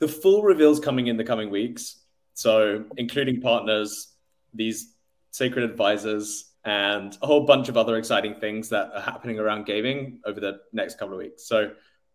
the 0.00 0.08
full 0.08 0.42
reveals 0.42 0.80
coming 0.80 1.06
in 1.06 1.16
the 1.16 1.22
coming 1.22 1.50
weeks 1.50 2.01
so, 2.34 2.84
including 2.96 3.40
partners, 3.40 4.14
these 4.54 4.94
sacred 5.30 5.64
advisors, 5.64 6.52
and 6.64 7.16
a 7.22 7.26
whole 7.26 7.44
bunch 7.44 7.68
of 7.68 7.76
other 7.76 7.96
exciting 7.96 8.34
things 8.36 8.68
that 8.68 8.90
are 8.94 9.00
happening 9.00 9.38
around 9.38 9.66
gaming 9.66 10.20
over 10.24 10.40
the 10.40 10.60
next 10.72 10.98
couple 10.98 11.14
of 11.14 11.18
weeks. 11.18 11.46
So, 11.46 11.72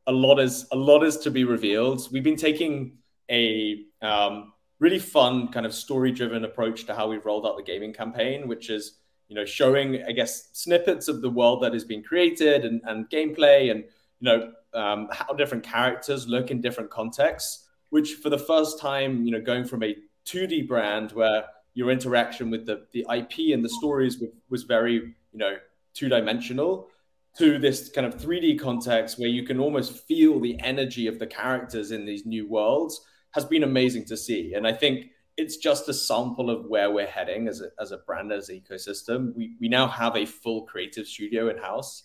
a 0.08 0.12
lot 0.12 0.40
is 0.40 0.68
a 0.72 0.76
lot 0.76 1.04
is 1.04 1.18
to 1.18 1.32
be 1.32 1.44
revealed. 1.44 2.08
We've 2.12 2.24
been 2.24 2.38
taking 2.38 2.98
a 3.30 3.86
um, 4.02 4.54
really 4.80 5.00
fun 5.00 5.50
kind 5.50 5.66
of 5.66 5.74
story-driven 5.74 6.46
approach 6.46 6.86
to 6.86 6.96
how 6.96 7.10
we've 7.10 7.26
rolled 7.26 7.46
out 7.46 7.58
the 7.58 7.64
gaming 7.64 7.94
campaign, 7.94 8.48
which 8.48 8.70
is 8.70 9.00
you 9.28 9.36
know 9.36 9.46
showing 9.46 10.04
I 10.08 10.14
guess 10.14 10.50
snippets 10.54 11.08
of 11.08 11.22
the 11.22 11.30
world 11.30 11.62
that 11.64 11.74
has 11.74 11.84
been 11.84 12.04
created 12.04 12.66
and, 12.66 12.82
and 12.86 13.10
gameplay 13.10 13.72
and 13.72 13.84
you 14.20 14.22
know 14.22 14.52
um, 14.74 15.10
how 15.12 15.34
different 15.34 15.64
characters 15.64 16.28
look 16.28 16.52
in 16.52 16.62
different 16.62 16.90
contexts. 16.90 17.66
Which 17.90 18.16
for 18.16 18.30
the 18.30 18.38
first 18.38 18.82
time, 18.82 19.26
you 19.26 19.32
know, 19.32 19.40
going 19.40 19.64
from 19.64 19.82
a 19.82 19.96
2D 20.28 20.68
brand 20.68 21.12
where 21.12 21.46
your 21.74 21.92
interaction 21.92 22.50
with 22.50 22.66
the, 22.66 22.86
the 22.92 23.06
IP 23.14 23.54
and 23.54 23.64
the 23.64 23.70
stories 23.70 24.20
was, 24.20 24.30
was 24.50 24.64
very, 24.64 24.96
you 24.96 25.14
know, 25.34 25.58
two 25.94 26.10
dimensional 26.10 26.90
to 27.38 27.60
this 27.60 27.90
kind 27.90 28.08
of 28.08 28.16
3D 28.16 28.60
context 28.60 29.20
where 29.20 29.30
you 29.30 29.44
can 29.44 29.60
almost 29.60 30.06
feel 30.08 30.40
the 30.40 30.60
energy 30.62 31.08
of 31.08 31.20
the 31.20 31.28
characters 31.28 31.92
in 31.92 32.06
these 32.06 32.26
new 32.26 32.48
worlds 32.48 33.02
has 33.32 33.46
been 33.46 33.64
amazing 33.64 34.06
to 34.06 34.18
see. 34.18 34.54
And 34.56 34.66
I 34.68 34.74
think 34.74 35.12
it's 35.38 35.58
just 35.58 35.88
a 35.88 35.94
sample 35.94 36.50
of 36.50 36.66
where 36.66 36.90
we're 36.90 37.06
heading 37.06 37.48
as 37.48 37.62
a, 37.62 37.70
as 37.80 37.92
a 37.92 37.98
brand, 37.98 38.32
as 38.32 38.50
an 38.50 38.60
ecosystem. 38.60 39.36
We, 39.36 39.56
we 39.62 39.70
now 39.70 39.88
have 39.88 40.16
a 40.16 40.26
full 40.26 40.64
creative 40.64 41.06
studio 41.06 41.50
in 41.50 41.58
house, 41.58 42.02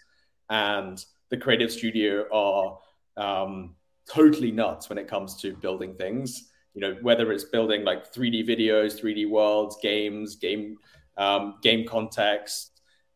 and 0.50 1.02
the 1.30 1.38
creative 1.38 1.72
studio 1.72 2.26
are 2.30 2.78
um, 3.16 3.74
totally 4.06 4.50
nuts 4.50 4.90
when 4.90 4.98
it 4.98 5.08
comes 5.08 5.36
to 5.40 5.56
building 5.56 5.94
things 5.94 6.50
you 6.74 6.80
know 6.80 6.96
whether 7.02 7.32
it's 7.32 7.44
building 7.44 7.84
like 7.84 8.12
3d 8.12 8.48
videos 8.48 9.00
3d 9.00 9.28
worlds 9.28 9.76
games 9.82 10.36
game 10.36 10.78
um, 11.18 11.56
game 11.62 11.86
context 11.86 12.72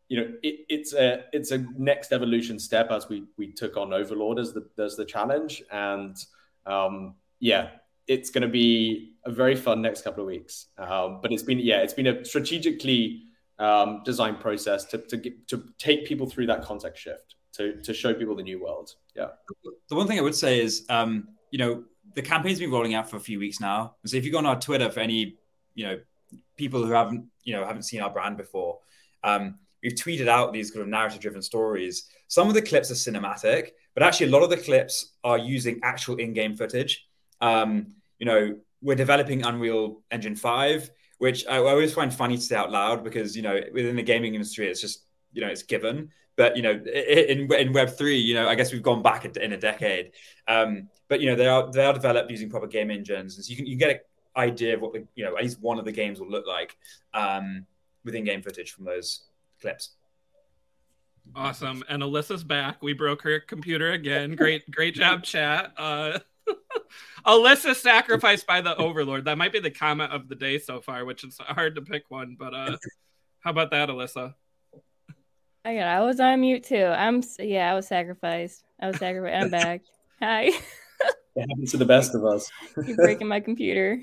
you 0.09 0.17
know 0.17 0.33
it, 0.43 0.65
it's 0.69 0.93
a 0.93 1.25
it's 1.33 1.51
a 1.51 1.57
next 1.77 2.11
evolution 2.11 2.59
step 2.59 2.91
as 2.91 3.09
we 3.09 3.25
we 3.37 3.51
took 3.51 3.77
on 3.77 3.93
overlord 3.93 4.39
as 4.39 4.53
the 4.53 4.67
as 4.79 4.95
the 4.95 5.05
challenge. 5.05 5.63
And 5.71 6.15
um, 6.65 7.15
yeah 7.39 7.69
it's 8.07 8.29
going 8.29 8.41
to 8.41 8.47
be 8.47 9.15
a 9.25 9.31
very 9.31 9.55
fun 9.55 9.81
next 9.81 10.03
couple 10.03 10.23
of 10.23 10.27
weeks. 10.27 10.67
Um, 10.77 11.19
but 11.21 11.31
it's 11.33 11.43
been 11.43 11.59
yeah 11.59 11.79
it's 11.79 11.93
been 11.93 12.07
a 12.07 12.25
strategically 12.25 13.23
um, 13.59 14.01
designed 14.05 14.39
process 14.39 14.85
to 14.85 14.99
to, 14.99 15.31
to 15.47 15.63
take 15.77 16.05
people 16.05 16.27
through 16.29 16.47
that 16.47 16.63
context 16.63 17.03
shift 17.03 17.35
to 17.53 17.81
to 17.81 17.93
show 17.93 18.13
people 18.13 18.35
the 18.35 18.43
new 18.43 18.61
world. 18.63 18.93
Yeah. 19.15 19.29
The 19.89 19.95
one 19.95 20.07
thing 20.07 20.19
i 20.19 20.21
would 20.21 20.35
say 20.35 20.61
is 20.61 20.85
um, 20.89 21.29
you 21.51 21.59
know 21.59 21.83
the 22.15 22.21
campaign's 22.21 22.59
been 22.59 22.71
rolling 22.71 22.93
out 22.93 23.09
for 23.09 23.17
a 23.17 23.19
few 23.19 23.39
weeks 23.39 23.59
now. 23.59 23.95
So 24.05 24.17
if 24.17 24.25
you 24.25 24.31
go 24.31 24.37
on 24.37 24.45
our 24.45 24.59
Twitter 24.59 24.89
for 24.89 24.99
any, 24.99 25.37
you 25.75 25.85
know, 25.85 25.99
people 26.55 26.85
who 26.85 26.91
haven't, 26.91 27.25
you 27.43 27.53
know, 27.53 27.65
haven't 27.65 27.83
seen 27.83 28.01
our 28.01 28.09
brand 28.09 28.37
before, 28.37 28.79
um, 29.23 29.59
we've 29.83 29.93
tweeted 29.93 30.27
out 30.27 30.53
these 30.53 30.71
kind 30.71 30.81
of 30.81 30.87
narrative 30.87 31.19
driven 31.19 31.41
stories. 31.41 32.09
Some 32.27 32.47
of 32.47 32.53
the 32.53 32.61
clips 32.61 32.91
are 32.91 32.95
cinematic, 32.95 33.71
but 33.93 34.03
actually 34.03 34.27
a 34.27 34.31
lot 34.31 34.43
of 34.43 34.49
the 34.49 34.57
clips 34.57 35.13
are 35.23 35.37
using 35.37 35.79
actual 35.83 36.17
in-game 36.17 36.55
footage. 36.55 37.07
Um, 37.41 37.95
you 38.19 38.25
know, 38.25 38.57
we're 38.81 38.95
developing 38.95 39.45
Unreal 39.45 40.01
Engine 40.11 40.35
5, 40.35 40.89
which 41.19 41.47
I 41.47 41.57
always 41.57 41.93
find 41.93 42.13
funny 42.13 42.35
to 42.35 42.41
say 42.41 42.55
out 42.55 42.71
loud 42.71 43.03
because, 43.03 43.35
you 43.35 43.41
know, 43.41 43.59
within 43.73 43.95
the 43.95 44.03
gaming 44.03 44.35
industry, 44.35 44.67
it's 44.67 44.81
just, 44.81 45.03
you 45.33 45.41
know, 45.41 45.47
it's 45.47 45.63
given. 45.63 46.11
But, 46.37 46.55
you 46.55 46.61
know, 46.61 46.71
in, 46.71 47.51
in 47.51 47.73
Web3, 47.73 48.23
you 48.23 48.35
know, 48.35 48.47
I 48.47 48.55
guess 48.55 48.71
we've 48.71 48.83
gone 48.83 49.01
back 49.01 49.25
in 49.25 49.51
a 49.51 49.57
decade. 49.57 50.11
Um, 50.47 50.87
but, 51.09 51.19
you 51.19 51.29
know, 51.29 51.35
they 51.35 51.47
are, 51.47 51.69
they 51.71 51.83
are 51.83 51.93
developed 51.93 52.29
using 52.29 52.49
proper 52.49 52.67
game 52.67 52.91
engines. 52.91 53.35
And 53.35 53.43
so 53.43 53.49
you 53.49 53.57
can, 53.57 53.65
you 53.65 53.75
get 53.75 53.89
an 53.89 53.99
idea 54.35 54.75
of 54.75 54.81
what 54.81 54.93
the, 54.93 55.05
you 55.15 55.25
know, 55.25 55.35
at 55.35 55.43
least 55.43 55.59
one 55.59 55.79
of 55.79 55.85
the 55.85 55.91
games 55.91 56.19
will 56.19 56.29
look 56.29 56.45
like 56.45 56.77
um, 57.13 57.65
within 58.05 58.23
game 58.23 58.43
footage 58.43 58.71
from 58.71 58.85
those 58.85 59.23
clips. 59.59 59.95
Awesome. 61.35 61.83
And 61.89 62.03
Alyssa's 62.03 62.43
back. 62.43 62.81
We 62.81 62.93
broke 62.93 63.23
her 63.23 63.39
computer 63.39 63.91
again. 63.91 64.35
Great, 64.35 64.69
great 64.69 64.95
job, 64.95 65.23
chat. 65.23 65.73
Uh, 65.75 66.19
Alyssa 67.25 67.75
sacrificed 67.75 68.47
by 68.47 68.61
the 68.61 68.75
Overlord. 68.75 69.25
That 69.25 69.37
might 69.37 69.51
be 69.51 69.59
the 69.59 69.71
comment 69.71 70.11
of 70.13 70.29
the 70.29 70.35
day 70.35 70.59
so 70.59 70.81
far, 70.81 71.03
which 71.03 71.23
is 71.23 71.37
hard 71.39 71.75
to 71.75 71.81
pick 71.81 72.03
one. 72.09 72.35
But 72.39 72.53
uh, 72.53 72.77
how 73.39 73.51
about 73.51 73.71
that, 73.71 73.89
Alyssa? 73.89 74.35
Yeah, 75.69 75.97
I 75.97 76.03
was 76.03 76.19
on 76.19 76.41
mute 76.41 76.63
too. 76.63 76.85
I'm 76.85 77.21
yeah, 77.39 77.71
I 77.71 77.75
was 77.75 77.87
sacrificed. 77.87 78.63
I 78.79 78.87
was 78.87 78.97
sacrificed. 78.97 79.43
I'm 79.43 79.49
back. 79.51 79.81
Hi. 80.21 80.43
it 81.35 81.49
happens 81.49 81.71
to 81.71 81.77
the 81.77 81.85
best 81.85 82.15
of 82.15 82.25
us. 82.25 82.49
You're 82.85 82.95
breaking 82.95 83.27
my 83.27 83.39
computer. 83.39 84.01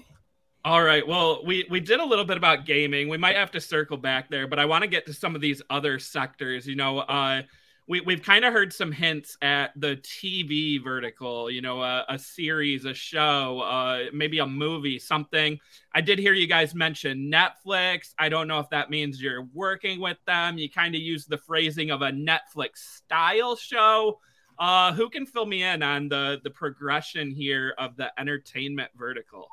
All 0.64 0.82
right. 0.82 1.06
Well, 1.06 1.44
we 1.44 1.66
we 1.70 1.80
did 1.80 2.00
a 2.00 2.04
little 2.04 2.24
bit 2.24 2.36
about 2.36 2.64
gaming. 2.64 3.08
We 3.08 3.18
might 3.18 3.36
have 3.36 3.50
to 3.52 3.60
circle 3.60 3.96
back 3.96 4.30
there, 4.30 4.46
but 4.46 4.58
I 4.58 4.64
want 4.64 4.82
to 4.82 4.88
get 4.88 5.06
to 5.06 5.12
some 5.12 5.34
of 5.34 5.40
these 5.40 5.60
other 5.70 5.98
sectors. 5.98 6.66
You 6.66 6.76
know, 6.76 7.00
uh, 7.00 7.42
we 7.86 8.00
we've 8.00 8.22
kind 8.22 8.44
of 8.44 8.52
heard 8.52 8.72
some 8.72 8.90
hints 8.90 9.36
at 9.42 9.72
the 9.76 9.96
TV 9.96 10.82
vertical. 10.82 11.50
You 11.50 11.60
know, 11.60 11.82
a, 11.82 12.04
a 12.08 12.18
series, 12.18 12.84
a 12.84 12.94
show, 12.94 13.60
uh, 13.60 14.04
maybe 14.12 14.38
a 14.38 14.46
movie, 14.46 14.98
something. 14.98 15.58
I 15.94 16.00
did 16.00 16.18
hear 16.18 16.32
you 16.32 16.46
guys 16.46 16.74
mention 16.74 17.30
Netflix. 17.30 18.14
I 18.18 18.28
don't 18.28 18.48
know 18.48 18.58
if 18.58 18.70
that 18.70 18.90
means 18.90 19.20
you're 19.20 19.46
working 19.52 20.00
with 20.00 20.18
them. 20.26 20.56
You 20.56 20.70
kind 20.70 20.94
of 20.94 21.00
use 21.02 21.26
the 21.26 21.38
phrasing 21.38 21.90
of 21.90 22.02
a 22.02 22.10
Netflix 22.10 22.78
style 22.78 23.56
show. 23.56 24.20
Uh, 24.58 24.92
who 24.92 25.10
can 25.10 25.26
fill 25.26 25.46
me 25.46 25.62
in 25.62 25.82
on 25.82 26.08
the 26.08 26.40
the 26.42 26.50
progression 26.50 27.30
here 27.30 27.74
of 27.76 27.96
the 27.96 28.10
entertainment 28.18 28.90
vertical? 28.96 29.48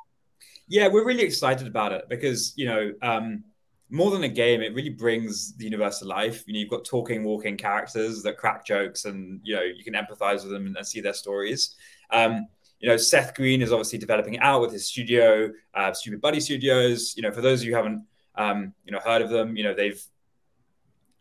Yeah, 0.68 0.88
we're 0.88 1.04
really 1.04 1.24
excited 1.24 1.66
about 1.66 1.92
it 1.92 2.06
because 2.08 2.54
you 2.56 2.66
know, 2.66 2.92
um, 3.02 3.44
more 3.92 4.10
than 4.10 4.24
a 4.24 4.28
game, 4.28 4.62
it 4.62 4.74
really 4.74 4.90
brings 4.90 5.54
the 5.54 5.64
universe 5.64 5.98
to 5.98 6.06
life. 6.06 6.44
You 6.46 6.54
know, 6.54 6.60
you've 6.60 6.70
got 6.70 6.84
talking, 6.84 7.24
walking 7.24 7.58
characters 7.58 8.22
that 8.22 8.38
crack 8.38 8.64
jokes, 8.64 9.04
and 9.04 9.38
you 9.44 9.54
know, 9.54 9.62
you 9.62 9.84
can 9.84 9.92
empathize 9.92 10.42
with 10.42 10.50
them 10.50 10.66
and, 10.66 10.76
and 10.76 10.86
see 10.86 11.02
their 11.02 11.12
stories. 11.12 11.76
Um, 12.10 12.46
you 12.80 12.88
know, 12.88 12.96
Seth 12.96 13.34
Green 13.34 13.60
is 13.60 13.70
obviously 13.70 13.98
developing 13.98 14.38
out 14.38 14.62
with 14.62 14.72
his 14.72 14.86
studio, 14.86 15.52
uh, 15.74 15.90
Stoopid 15.90 16.22
Buddy 16.22 16.38
Stoodios. 16.38 17.14
You 17.16 17.22
know, 17.22 17.30
for 17.30 17.42
those 17.42 17.60
of 17.60 17.66
you 17.66 17.72
who 17.72 17.76
haven't, 17.76 18.06
um, 18.34 18.72
you 18.84 18.92
know, 18.92 18.98
heard 18.98 19.20
of 19.20 19.28
them, 19.28 19.58
you 19.58 19.62
know, 19.62 19.74
they've 19.74 20.02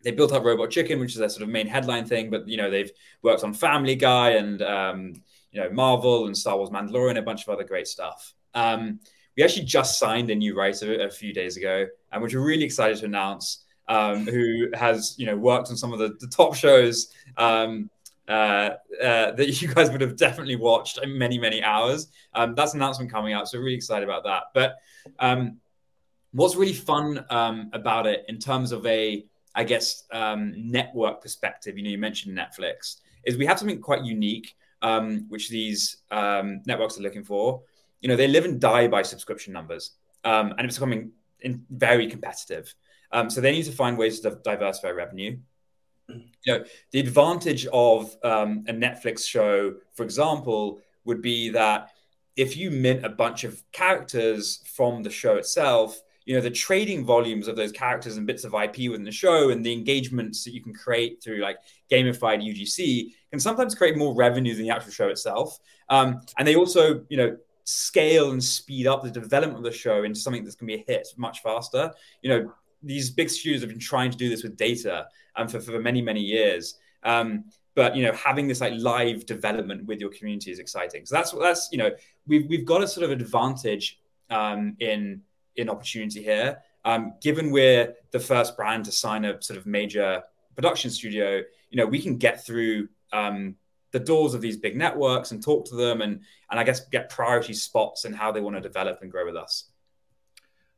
they 0.01 0.11
built 0.11 0.31
up 0.31 0.45
Robot 0.45 0.71
Chicken, 0.71 0.99
which 1.01 1.11
is 1.11 1.19
their 1.19 1.29
sort 1.29 1.43
of 1.43 1.49
main 1.49 1.67
headline 1.67 2.05
thing. 2.05 2.29
But 2.29 2.47
you 2.47 2.55
know, 2.55 2.71
they've 2.71 2.91
worked 3.21 3.43
on 3.43 3.53
Family 3.53 3.95
Guy 3.95 4.31
and 4.31 4.61
um, 4.61 5.13
you 5.51 5.61
know 5.61 5.69
Marvel 5.71 6.25
and 6.25 6.37
Star 6.37 6.55
Wars 6.55 6.69
Mandalorian, 6.69 7.17
a 7.17 7.21
bunch 7.21 7.43
of 7.43 7.49
other 7.49 7.65
great 7.65 7.87
stuff. 7.87 8.33
Um, 8.53 9.01
we 9.37 9.43
actually 9.43 9.65
just 9.65 9.99
signed 9.99 10.29
a 10.29 10.35
new 10.35 10.55
writer 10.55 11.05
a 11.05 11.09
few 11.09 11.33
days 11.33 11.57
ago, 11.57 11.87
and 12.11 12.21
which 12.21 12.33
we're 12.33 12.45
really 12.45 12.65
excited 12.65 12.97
to 12.97 13.05
announce. 13.05 13.65
Um, 13.87 14.25
who 14.25 14.69
has 14.73 15.15
you 15.17 15.25
know 15.25 15.35
worked 15.35 15.69
on 15.69 15.75
some 15.75 15.91
of 15.91 15.99
the, 15.99 16.15
the 16.19 16.27
top 16.27 16.55
shows 16.55 17.11
um, 17.35 17.89
uh, 18.27 18.75
uh, 19.03 19.31
that 19.31 19.61
you 19.61 19.67
guys 19.67 19.91
would 19.91 19.99
have 19.99 20.15
definitely 20.15 20.55
watched 20.55 20.99
in 21.03 21.17
many 21.17 21.37
many 21.37 21.61
hours. 21.61 22.07
Um, 22.33 22.55
that's 22.55 22.73
an 22.73 22.79
announcement 22.79 23.11
coming 23.11 23.33
out, 23.33 23.49
so 23.49 23.57
really 23.59 23.75
excited 23.75 24.07
about 24.07 24.23
that. 24.23 24.43
But 24.53 24.75
um, 25.19 25.57
what's 26.31 26.55
really 26.55 26.73
fun 26.73 27.25
um, 27.29 27.69
about 27.73 28.07
it 28.07 28.23
in 28.29 28.37
terms 28.37 28.71
of 28.71 28.85
a 28.85 29.25
I 29.53 29.65
guess 29.65 30.05
um, 30.13 30.53
network 30.55 31.21
perspective, 31.21 31.77
you 31.77 31.83
know, 31.83 31.89
you 31.89 31.97
mentioned 31.97 32.37
Netflix, 32.37 33.01
is 33.25 33.37
we 33.37 33.45
have 33.45 33.59
something 33.59 33.81
quite 33.81 34.05
unique, 34.05 34.55
which 35.27 35.49
these 35.49 35.97
networks 36.09 36.97
are 36.97 37.01
looking 37.01 37.25
for 37.25 37.61
you 38.01 38.09
know, 38.09 38.15
they 38.15 38.27
live 38.27 38.45
and 38.45 38.59
die 38.59 38.87
by 38.87 39.01
subscription 39.03 39.53
numbers, 39.53 39.91
um, 40.23 40.53
and 40.57 40.67
it's 40.67 40.77
becoming 40.77 41.11
in, 41.39 41.65
very 41.69 42.07
competitive. 42.07 42.73
Um, 43.11 43.29
so 43.29 43.41
they 43.41 43.51
need 43.51 43.65
to 43.65 43.71
find 43.71 43.97
ways 43.97 44.19
to 44.21 44.39
diversify 44.43 44.91
revenue. 44.91 45.37
You 46.07 46.23
know, 46.47 46.63
the 46.91 46.99
advantage 46.99 47.67
of 47.67 48.15
um, 48.23 48.65
a 48.67 48.73
Netflix 48.73 49.25
show, 49.25 49.75
for 49.93 50.03
example, 50.03 50.79
would 51.05 51.21
be 51.21 51.49
that 51.49 51.91
if 52.35 52.57
you 52.57 52.71
mint 52.71 53.05
a 53.05 53.09
bunch 53.09 53.43
of 53.43 53.61
characters 53.71 54.61
from 54.65 55.03
the 55.03 55.09
show 55.09 55.35
itself, 55.35 56.01
you 56.25 56.35
know 56.35 56.41
the 56.41 56.51
trading 56.51 57.03
volumes 57.03 57.47
of 57.47 57.55
those 57.55 57.71
characters 57.71 58.17
and 58.17 58.27
bits 58.27 58.43
of 58.43 58.53
IP 58.53 58.89
within 58.89 59.03
the 59.03 59.11
show 59.11 59.49
and 59.49 59.65
the 59.65 59.73
engagements 59.73 60.43
that 60.43 60.53
you 60.53 60.61
can 60.61 60.73
create 60.73 61.21
through 61.21 61.39
like 61.39 61.57
gamified 61.91 62.41
UGC 62.41 63.13
can 63.31 63.39
sometimes 63.39 63.73
create 63.73 63.97
more 63.97 64.15
revenue 64.15 64.53
than 64.53 64.63
the 64.63 64.69
actual 64.69 64.91
show 64.91 65.09
itself. 65.09 65.57
Um, 65.89 66.21
and 66.37 66.47
they 66.47 66.55
also, 66.55 67.03
you 67.09 67.17
know, 67.17 67.37
scale 67.71 68.31
and 68.31 68.43
speed 68.43 68.87
up 68.87 69.03
the 69.03 69.11
development 69.11 69.57
of 69.57 69.63
the 69.63 69.77
show 69.77 70.03
into 70.03 70.19
something 70.19 70.43
that's 70.43 70.55
going 70.55 70.69
to 70.69 70.77
be 70.77 70.83
a 70.83 70.93
hit 70.93 71.07
much 71.17 71.41
faster. 71.41 71.91
You 72.21 72.29
know, 72.29 72.53
these 72.83 73.09
big 73.09 73.29
studios 73.29 73.61
have 73.61 73.69
been 73.69 73.79
trying 73.79 74.11
to 74.11 74.17
do 74.17 74.29
this 74.29 74.43
with 74.43 74.57
data 74.57 75.07
um, 75.35 75.47
for, 75.47 75.59
for 75.59 75.79
many, 75.79 76.01
many 76.01 76.21
years. 76.21 76.77
Um, 77.03 77.45
but 77.75 77.95
you 77.95 78.03
know, 78.03 78.11
having 78.13 78.47
this 78.47 78.61
like 78.61 78.73
live 78.75 79.25
development 79.25 79.85
with 79.85 79.99
your 79.99 80.09
community 80.09 80.51
is 80.51 80.59
exciting. 80.59 81.05
So 81.05 81.15
that's 81.15 81.31
that's 81.31 81.69
you 81.71 81.77
know, 81.77 81.91
we've 82.27 82.47
we've 82.49 82.65
got 82.65 82.83
a 82.83 82.87
sort 82.87 83.05
of 83.05 83.11
advantage 83.11 83.99
um, 84.29 84.75
in 84.79 85.21
in 85.55 85.69
opportunity 85.69 86.21
here. 86.21 86.59
Um, 86.83 87.13
given 87.21 87.51
we're 87.51 87.93
the 88.11 88.19
first 88.19 88.57
brand 88.57 88.85
to 88.85 88.91
sign 88.91 89.23
a 89.23 89.41
sort 89.41 89.57
of 89.57 89.65
major 89.65 90.23
production 90.55 90.89
studio, 90.89 91.41
you 91.69 91.77
know, 91.77 91.85
we 91.85 92.01
can 92.01 92.17
get 92.17 92.45
through 92.45 92.89
um, 93.13 93.55
the 93.91 93.99
doors 93.99 94.33
of 94.33 94.41
these 94.41 94.57
big 94.57 94.75
networks 94.75 95.31
and 95.31 95.43
talk 95.43 95.65
to 95.65 95.75
them 95.75 96.01
and 96.01 96.21
and 96.49 96.59
I 96.59 96.63
guess 96.63 96.87
get 96.87 97.09
priority 97.09 97.53
spots 97.53 98.05
and 98.05 98.15
how 98.15 98.31
they 98.31 98.41
want 98.41 98.55
to 98.55 98.61
develop 98.61 99.01
and 99.01 99.11
grow 99.11 99.25
with 99.25 99.35
us. 99.35 99.71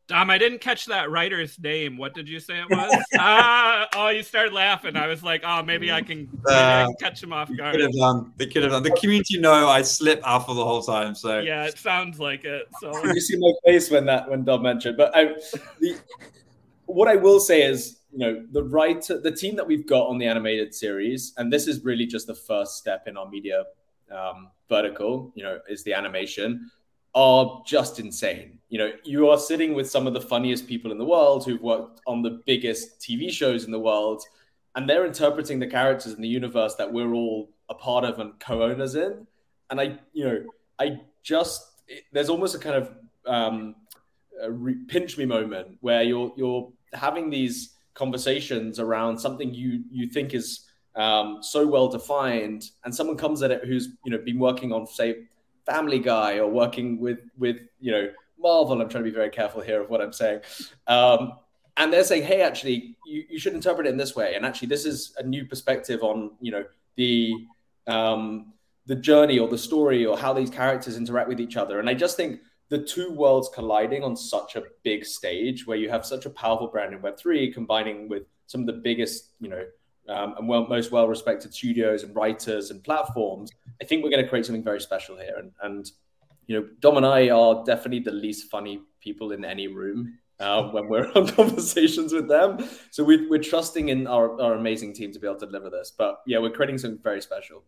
Dom, 0.08 0.30
I 0.30 0.38
didn't 0.38 0.60
catch 0.60 0.88
that 0.88 1.10
writer's 1.10 1.58
name. 1.58 1.98
What 1.98 2.14
did 2.14 2.28
you 2.28 2.42
say 2.42 2.60
it 2.60 2.70
was? 2.70 3.04
ah, 3.18 3.88
oh, 3.96 4.10
you 4.10 4.22
started 4.22 4.52
laughing. 4.52 4.98
I 4.98 5.08
was 5.08 5.24
like, 5.24 5.44
oh, 5.46 5.64
maybe 5.64 5.94
I 5.94 6.02
can, 6.02 6.28
maybe 6.46 6.56
uh, 6.56 6.82
I 6.82 6.84
can 6.84 6.96
catch 7.00 7.24
him 7.24 7.32
off 7.32 7.50
guard. 7.56 7.76
Could 7.76 7.84
have 7.84 7.94
done. 7.94 8.34
They 8.36 8.48
could 8.48 8.64
have 8.64 8.74
done. 8.74 8.84
The 8.84 8.92
community 8.92 9.40
know 9.40 9.70
I 9.70 9.82
slip 9.82 10.22
alpha 10.26 10.54
the 10.54 10.66
whole 10.66 10.84
time. 10.84 11.16
So 11.16 11.40
yeah, 11.40 11.64
it 11.64 11.78
sounds 11.78 12.20
like 12.20 12.44
it. 12.44 12.68
So 12.82 12.92
you 13.06 13.22
see 13.22 13.38
my 13.38 13.54
face 13.66 13.90
when 13.90 14.06
that 14.08 14.30
when 14.30 14.44
Dom 14.44 14.64
mentioned, 14.64 14.98
but 14.98 15.16
I, 15.16 15.36
the, 15.80 15.98
what 16.86 17.08
I 17.08 17.16
will 17.16 17.40
say 17.40 17.64
is 17.64 18.00
you 18.14 18.20
know 18.20 18.46
the 18.52 18.64
writer 18.64 19.20
the 19.20 19.32
team 19.32 19.56
that 19.56 19.66
we've 19.66 19.88
got 19.88 20.08
on 20.08 20.18
the 20.18 20.26
animated 20.26 20.74
series 20.74 21.34
and 21.38 21.52
this 21.52 21.68
is 21.68 21.84
really 21.84 22.06
just 22.06 22.28
the 22.28 22.36
first 22.36 22.78
step 22.78 23.08
in 23.08 23.18
our 23.18 23.28
media 23.28 23.64
um, 24.12 24.50
vertical 24.70 25.32
you 25.36 25.44
know 25.44 25.60
is 25.68 25.84
the 25.84 25.94
animation 25.94 26.70
are 27.16 27.62
just 27.66 28.00
insane. 28.00 28.58
You 28.70 28.80
know 28.80 28.92
you 29.04 29.30
are 29.30 29.38
sitting 29.38 29.74
with 29.74 29.90
some 29.90 30.08
of 30.08 30.14
the 30.14 30.22
funniest 30.22 30.68
people 30.68 30.92
in 30.92 30.98
the 30.98 31.06
world 31.06 31.46
who've 31.46 31.62
worked 31.62 32.02
on 32.08 32.22
the 32.22 32.42
biggest 32.46 33.00
tv 33.00 33.32
shows 33.32 33.66
in 33.66 33.72
the 33.72 33.80
world 33.80 34.24
and 34.76 34.90
they're 34.90 35.06
interpreting 35.06 35.60
the 35.60 35.68
characters 35.68 36.14
in 36.14 36.22
the 36.22 36.28
universe 36.28 36.76
that 36.76 36.92
we're 36.92 37.14
all 37.14 37.50
a 37.70 37.76
part 37.76 38.04
of 38.04 38.18
and 38.20 38.40
co-owners 38.40 38.96
in. 38.96 39.28
And 39.70 39.80
i 39.80 40.00
you 40.14 40.26
know 40.26 40.44
i 40.80 41.00
just 41.22 41.62
there's 42.12 42.30
almost 42.30 42.56
a 42.56 42.60
kind 42.60 42.76
of 42.76 42.92
um, 43.26 43.76
a 44.42 44.52
re- 44.52 44.84
pinch 44.88 45.18
me 45.18 45.26
moment 45.26 45.78
where 45.82 46.04
you're 46.04 46.34
you're 46.36 46.72
having 46.94 47.30
these 47.30 47.74
conversations 47.94 48.80
around 48.80 49.18
something 49.18 49.54
you 49.54 49.84
you 49.92 50.08
think 50.08 50.34
is 50.34 50.68
um, 50.96 51.40
so 51.42 51.66
well 51.66 51.88
defined, 51.88 52.70
and 52.84 52.94
someone 52.94 53.18
comes 53.18 53.42
at 53.44 53.52
it 53.52 53.66
who's 53.66 53.90
you 54.06 54.12
know 54.12 54.18
been 54.18 54.40
working 54.40 54.72
on 54.72 54.86
say 54.88 55.26
Family 55.66 56.00
Guy 56.00 56.40
or 56.40 56.48
working 56.50 57.00
with 57.00 57.20
with 57.38 57.58
you 57.80 57.92
know 57.92 58.10
Marvel. 58.40 58.82
I'm 58.82 58.90
trying 58.90 59.04
to 59.04 59.10
be 59.10 59.16
very 59.16 59.30
careful 59.30 59.62
here 59.62 59.82
of 59.82 59.90
what 59.90 60.02
I'm 60.02 60.14
saying. 60.14 60.42
Um, 60.88 61.34
and 61.76 61.92
they're 61.92 62.04
saying, 62.04 62.24
hey, 62.24 62.42
actually, 62.42 62.98
you, 63.04 63.24
you 63.32 63.40
should 63.40 63.54
interpret 63.54 63.88
it 63.88 63.90
in 63.90 63.98
this 63.98 64.16
way. 64.16 64.36
And 64.36 64.46
actually, 64.46 64.68
this 64.68 64.86
is 64.86 65.16
a 65.18 65.24
new 65.24 65.46
perspective 65.46 66.04
on 66.04 66.32
you 66.40 66.52
know 66.52 66.66
the 66.96 67.34
um, 67.88 68.54
the 68.86 68.96
journey 68.96 69.40
or 69.40 69.48
the 69.48 69.58
story 69.58 70.06
or 70.06 70.18
how 70.18 70.34
these 70.34 70.50
characters 70.50 70.98
interact 70.98 71.30
with 71.30 71.40
each 71.40 71.58
other. 71.58 71.80
And 71.80 71.90
I 71.90 71.94
just 71.94 72.18
think 72.18 72.42
the 72.74 72.84
two 72.84 73.12
worlds 73.12 73.50
colliding 73.54 74.04
on 74.04 74.16
such 74.16 74.56
a 74.56 74.64
big 74.82 75.06
stage 75.06 75.68
where 75.68 75.78
you 75.78 75.92
have 75.92 76.04
such 76.04 76.26
a 76.26 76.30
powerful 76.32 76.66
brand 76.66 76.92
in 76.92 77.00
Web3 77.02 77.54
combining 77.54 78.10
with 78.10 78.24
some 78.48 78.62
of 78.62 78.66
the 78.66 78.74
biggest, 78.74 79.30
you 79.40 79.48
know, 79.48 79.64
um, 80.10 80.34
and 80.40 80.48
well, 80.48 80.66
most 80.66 80.92
well 80.92 81.08
respected 81.08 81.54
studios 81.54 82.02
and 82.02 82.16
writers 82.16 82.72
and 82.72 82.84
platforms, 82.84 83.52
I 83.80 83.86
think 83.86 84.04
we're 84.04 84.10
going 84.10 84.24
to 84.24 84.28
create 84.28 84.48
something 84.48 84.64
very 84.64 84.82
special 84.82 85.16
here. 85.16 85.36
And, 85.38 85.52
and, 85.62 85.92
you 86.48 86.60
know, 86.60 86.68
Dom 86.80 86.98
and 86.98 87.06
I 87.06 87.30
are 87.30 87.64
definitely 87.64 88.00
the 88.00 88.12
least 88.12 88.50
funny 88.50 88.82
people 89.02 89.34
in 89.34 89.46
any 89.46 89.68
room 89.68 90.18
uh, 90.40 90.64
when 90.72 90.90
we're 90.90 91.12
on 91.14 91.28
conversations 91.42 92.12
with 92.12 92.28
them. 92.28 92.58
So 92.90 93.04
we, 93.04 93.28
we're 93.28 93.44
trusting 93.44 93.90
in 93.90 94.08
our, 94.08 94.42
our 94.42 94.56
amazing 94.56 94.96
team 94.96 95.12
to 95.12 95.20
be 95.20 95.28
able 95.28 95.40
to 95.42 95.46
deliver 95.46 95.70
this. 95.70 95.94
But 95.96 96.22
yeah, 96.26 96.40
we're 96.40 96.50
creating 96.50 96.80
something 96.80 97.04
very 97.04 97.22
special. 97.22 97.66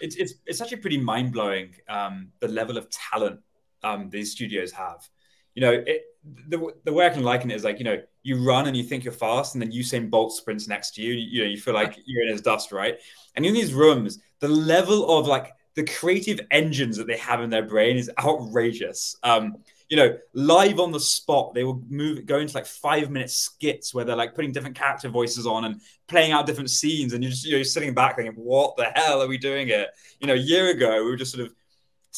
It's 0.00 0.14
it's 0.14 0.34
it's 0.46 0.60
actually 0.60 0.76
pretty 0.76 0.98
mind 0.98 1.32
blowing 1.32 1.74
um, 1.88 2.28
the 2.38 2.46
level 2.46 2.78
of 2.78 2.88
talent 2.88 3.40
um, 3.82 4.10
these 4.10 4.32
studios 4.32 4.72
have. 4.72 5.08
You 5.54 5.62
know, 5.62 5.72
it, 5.86 6.02
the 6.48 6.72
the 6.84 6.92
way 6.92 7.06
I 7.06 7.10
can 7.10 7.22
liken 7.22 7.50
it 7.50 7.54
is 7.54 7.64
like 7.64 7.78
you 7.78 7.84
know 7.84 8.00
you 8.22 8.44
run 8.44 8.66
and 8.66 8.76
you 8.76 8.82
think 8.82 9.04
you're 9.04 9.12
fast, 9.12 9.54
and 9.54 9.62
then 9.62 9.72
Usain 9.72 10.10
Bolt 10.10 10.32
sprints 10.32 10.68
next 10.68 10.94
to 10.96 11.02
you. 11.02 11.12
You, 11.12 11.26
you 11.30 11.42
know, 11.42 11.50
you 11.50 11.58
feel 11.58 11.74
like 11.74 11.98
you're 12.04 12.22
in 12.22 12.32
his 12.32 12.42
dust, 12.42 12.72
right? 12.72 12.98
And 13.34 13.46
in 13.46 13.54
these 13.54 13.74
rooms, 13.74 14.18
the 14.40 14.48
level 14.48 15.18
of 15.18 15.26
like 15.26 15.52
the 15.74 15.84
creative 15.84 16.40
engines 16.50 16.96
that 16.96 17.06
they 17.06 17.16
have 17.16 17.40
in 17.40 17.50
their 17.50 17.62
brain 17.62 17.96
is 17.96 18.10
outrageous. 18.18 19.16
Um, 19.22 19.56
you 19.88 19.96
know, 19.96 20.18
live 20.34 20.80
on 20.80 20.92
the 20.92 21.00
spot, 21.00 21.54
they 21.54 21.64
will 21.64 21.82
move 21.88 22.26
go 22.26 22.38
into 22.38 22.54
like 22.54 22.66
five 22.66 23.10
minute 23.10 23.30
skits 23.30 23.94
where 23.94 24.04
they're 24.04 24.16
like 24.16 24.34
putting 24.34 24.52
different 24.52 24.76
character 24.76 25.08
voices 25.08 25.46
on 25.46 25.64
and 25.64 25.80
playing 26.08 26.32
out 26.32 26.46
different 26.46 26.70
scenes, 26.70 27.14
and 27.14 27.22
you're 27.22 27.30
just 27.30 27.46
you 27.46 27.56
know, 27.56 27.62
sitting 27.62 27.94
back 27.94 28.16
thinking, 28.16 28.34
"What 28.34 28.76
the 28.76 28.86
hell 28.94 29.22
are 29.22 29.28
we 29.28 29.38
doing 29.38 29.68
it? 29.68 29.88
You 30.20 30.26
know, 30.26 30.34
a 30.34 30.36
year 30.36 30.68
ago 30.68 31.04
we 31.04 31.10
were 31.10 31.16
just 31.16 31.32
sort 31.32 31.46
of 31.46 31.54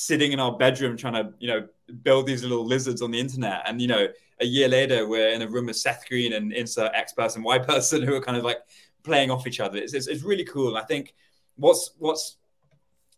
sitting 0.01 0.33
in 0.33 0.41
our 0.41 0.57
bedroom 0.57 0.97
trying 0.97 1.15
to 1.15 1.33
you 1.39 1.49
know 1.49 1.69
build 2.03 2.27
these 2.27 2.43
little 2.43 2.65
lizards 2.65 3.03
on 3.03 3.11
the 3.11 3.21
internet, 3.21 3.63
and 3.67 3.81
you 3.81 3.89
know, 3.89 4.09
a 4.41 4.47
year 4.47 4.69
later 4.69 5.07
we're 5.07 5.31
in 5.31 5.43
a 5.43 5.49
room 5.49 5.67
with 5.67 5.77
Seth 5.77 6.09
Green 6.09 6.33
and 6.33 6.53
insert 6.53 6.93
X 6.95 7.13
person, 7.13 7.43
Y 7.43 7.59
person 7.59 8.03
who 8.03 8.15
are 8.15 8.21
kind 8.21 8.39
of 8.39 8.45
like 8.45 8.59
playing 9.03 9.31
off 9.31 9.47
each 9.47 9.61
other. 9.61 9.79
It's, 9.79 9.95
it's, 9.95 10.07
it's 10.07 10.23
really 10.23 10.45
cool. 10.45 10.69
And 10.69 10.79
I 10.79 10.83
think 10.83 11.15
what's 11.57 11.91
what's 11.99 12.37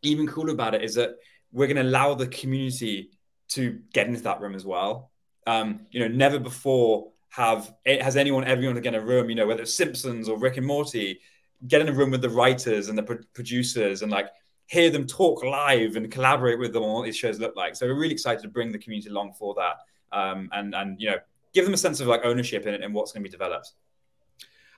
even 0.03 0.27
cooler 0.27 0.53
about 0.53 0.75
it 0.75 0.83
is 0.83 0.95
that 0.97 1.17
we're 1.53 1.67
going 1.67 1.77
to 1.77 1.83
allow 1.83 2.15
the 2.15 2.27
community 2.27 3.11
to 3.49 3.79
get 3.93 4.07
into 4.07 4.23
that 4.23 4.41
room 4.41 4.55
as 4.55 4.65
well. 4.65 5.11
Um, 5.47 5.87
you 5.91 6.01
know, 6.01 6.09
never 6.09 6.39
before 6.39 7.11
have 7.31 7.73
has 7.87 8.17
anyone 8.17 8.45
ever 8.45 8.61
gone 8.61 8.75
to 8.75 8.81
get 8.81 8.95
in 8.95 9.01
a 9.01 9.05
room, 9.05 9.29
you 9.29 9.37
know, 9.37 9.47
whether 9.47 9.63
it's 9.63 9.75
Simpsons 9.75 10.29
or 10.29 10.39
Rick 10.39 10.57
and 10.57 10.67
Morty, 10.67 11.21
get 11.67 11.81
in 11.81 11.89
a 11.89 11.93
room 11.93 12.11
with 12.11 12.23
the 12.23 12.29
writers 12.29 12.89
and 12.89 12.99
the 12.99 13.03
pro- 13.03 13.19
producers 13.35 14.03
and 14.03 14.11
like 14.11 14.29
hear 14.73 14.89
them 14.89 15.07
talk 15.07 15.45
live 15.45 15.97
and 15.97 16.11
collaborate 16.11 16.59
with 16.59 16.73
them 16.73 16.83
on 16.83 16.95
what 16.95 17.05
these 17.05 17.15
shows 17.15 17.39
look 17.39 17.55
like. 17.55 17.77
So 17.77 17.87
we're 17.87 17.95
really 17.95 18.15
excited 18.15 18.41
to 18.41 18.49
bring 18.49 18.73
the 18.73 18.79
community 18.79 19.11
along 19.11 19.35
for 19.35 19.55
that, 19.55 19.77
um, 20.19 20.49
and 20.53 20.75
and 20.75 20.99
you 20.99 21.11
know, 21.11 21.19
give 21.53 21.67
them 21.67 21.75
a 21.75 21.77
sense 21.77 22.01
of 22.01 22.07
like 22.07 22.23
ownership 22.25 22.65
in, 22.67 22.83
in 22.83 22.95
what's 22.95 23.13
going 23.13 23.23
to 23.23 23.29
be 23.29 23.31
developed. 23.31 23.73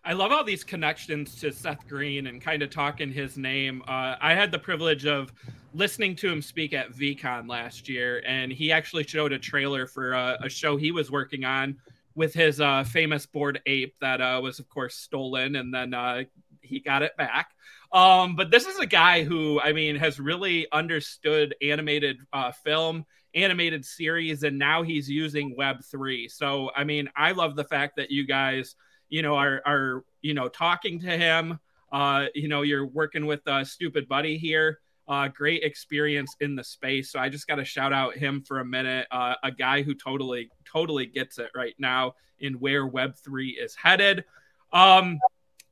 I 0.05 0.13
love 0.13 0.33
all 0.33 0.43
these 0.43 0.65
connections 0.65 1.37
to 1.37 1.53
Seth 1.53 1.87
Green 1.89 2.27
and 2.27 2.43
kind 2.43 2.63
of 2.63 2.71
talking 2.71 3.11
his 3.11 3.39
name. 3.39 3.83
Uh, 3.87 4.17
I 4.21 4.35
had 4.35 4.51
the 4.51 4.59
privilege 4.59 5.07
of 5.07 5.33
listening 5.73 6.17
to 6.17 6.31
him 6.31 6.43
speak 6.43 6.75
at 6.75 6.93
VeeCon 6.93 7.49
last 7.49 7.89
year, 7.89 8.21
and 8.27 8.53
he 8.53 8.73
actually 8.73 9.05
showed 9.05 9.33
a 9.33 9.39
trailer 9.39 9.87
for 9.87 10.13
a, 10.13 10.39
a 10.43 10.49
show 10.49 10.77
he 10.77 10.91
was 10.91 11.11
working 11.11 11.45
on 11.45 11.77
with 12.17 12.35
his 12.35 12.61
uh, 12.61 12.83
famous 12.83 13.27
Bored 13.27 13.61
Ape 13.67 13.95
that 14.01 14.21
uh, 14.21 14.41
was, 14.43 14.59
of 14.59 14.69
course, 14.69 14.97
stolen, 14.97 15.55
and 15.57 15.73
then 15.73 15.95
uh, 15.95 16.25
he 16.61 16.81
got 16.81 17.03
it 17.03 17.17
back. 17.17 17.54
Um, 17.95 18.37
but 18.37 18.51
this 18.51 18.67
is 18.67 18.79
a 18.79 18.87
guy 18.87 19.23
who, 19.23 19.61
I 19.61 19.73
mean, 19.73 19.97
has 19.97 20.21
really 20.21 20.67
understood 20.73 21.55
animated 21.63 22.19
uh, 22.33 22.53
film, 22.53 23.07
animated 23.35 23.85
series, 23.85 24.43
and 24.43 24.59
now 24.59 24.83
he's 24.83 25.09
using 25.09 25.55
Web 25.57 25.85
three. 25.85 26.29
So, 26.29 26.71
I 26.77 26.85
mean, 26.85 27.09
I 27.17 27.33
love 27.33 27.57
the 27.57 27.65
fact 27.65 27.97
that 27.97 28.11
you 28.11 28.27
guys 28.27 28.75
you 29.15 29.23
know, 29.23 29.37
are 29.37 29.63
are 29.65 30.05
you 30.23 30.35
know 30.35 30.49
talking 30.49 30.99
to 31.01 31.17
him. 31.17 31.59
Uh, 31.93 32.27
you 32.35 32.49
know, 32.49 32.63
you're 32.63 32.87
working 32.87 33.27
with 33.27 33.41
a 33.47 33.63
Stoopid 33.63 34.09
Buddy 34.09 34.37
here. 34.37 34.81
Uh, 35.07 35.29
great 35.29 35.63
experience 35.63 36.35
in 36.41 36.57
the 36.57 36.65
space. 36.65 37.13
So 37.13 37.21
I 37.21 37.29
just 37.29 37.47
got 37.47 37.57
to 37.57 37.65
shout 37.65 37.93
out 37.93 38.17
him 38.17 38.43
for 38.43 38.59
a 38.59 38.65
minute. 38.65 39.07
Uh, 39.13 39.35
a 39.45 39.53
guy 39.53 39.83
who 39.83 39.95
totally, 39.95 40.51
totally 40.65 41.07
gets 41.07 41.39
it 41.39 41.51
right 41.55 41.75
now 41.79 42.15
in 42.41 42.55
where 42.55 42.89
Web3 42.89 43.63
is 43.63 43.77
headed. 43.77 44.25
Um, 44.73 45.21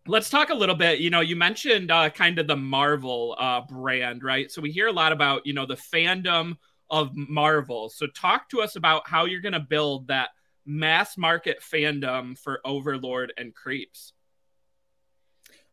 let's 0.06 0.30
talk 0.30 0.50
a 0.50 0.54
little 0.54 0.74
bit. 0.74 0.98
You 0.98 1.10
know, 1.10 1.20
you 1.20 1.36
mentioned 1.36 1.90
uh, 1.90 2.10
kind 2.10 2.38
of 2.38 2.46
the 2.46 2.56
Marvel 2.56 3.36
uh, 3.38 3.60
brand, 3.62 4.22
right? 4.22 4.50
So 4.50 4.60
we 4.60 4.70
hear 4.70 4.88
a 4.88 4.92
lot 4.92 5.12
about, 5.12 5.46
you 5.46 5.52
know, 5.52 5.66
the 5.66 5.76
fandom 5.76 6.56
of 6.90 7.10
Marvel. 7.14 7.88
So 7.88 8.06
talk 8.06 8.48
to 8.50 8.60
us 8.60 8.76
about 8.76 9.08
how 9.08 9.24
you're 9.24 9.40
going 9.40 9.52
to 9.52 9.60
build 9.60 10.08
that 10.08 10.30
mass 10.66 11.16
market 11.16 11.60
fandom 11.60 12.38
for 12.38 12.60
Overlord 12.64 13.32
and 13.36 13.54
Creeps. 13.54 14.12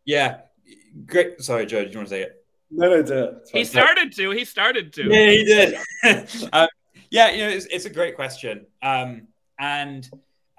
Yeah, 0.06 0.42
great. 1.06 1.42
Sorry, 1.42 1.66
Joe, 1.66 1.84
did 1.84 1.94
you 1.94 2.00
want 2.00 2.10
to 2.10 2.16
say 2.16 2.22
it? 2.22 2.44
No, 2.72 2.90
no, 2.90 3.02
do 3.02 3.14
it. 3.14 3.50
He 3.52 3.64
started 3.64 4.14
to. 4.16 4.32
He 4.32 4.46
started 4.46 4.94
to. 4.94 5.04
Yeah, 5.04 5.32
he 5.32 5.44
did. 5.44 6.50
um, 6.54 6.68
yeah, 7.10 7.32
you 7.32 7.40
know, 7.40 7.50
it's, 7.50 7.66
it's 7.66 7.86
a 7.86 7.90
great 7.90 8.16
question, 8.16 8.68
um, 8.82 9.28
and 9.60 10.08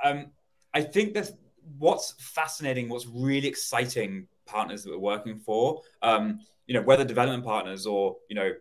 um, 0.05 0.27
I 0.75 0.83
think 0.83 1.15
that 1.15 1.31
what's 1.79 2.15
fascinating, 2.19 2.89
what's 2.89 3.07
really 3.07 3.49
exciting 3.49 4.27
partners 4.47 4.83
that 4.85 4.91
we're 4.91 4.99
working 4.99 5.39
for, 5.39 5.83
um, 6.03 6.41
you 6.67 6.75
know, 6.75 6.83
whether 6.83 7.05
development 7.05 7.45
partners 7.45 7.87
or 7.87 8.17
you 8.29 8.37
know 8.37 8.53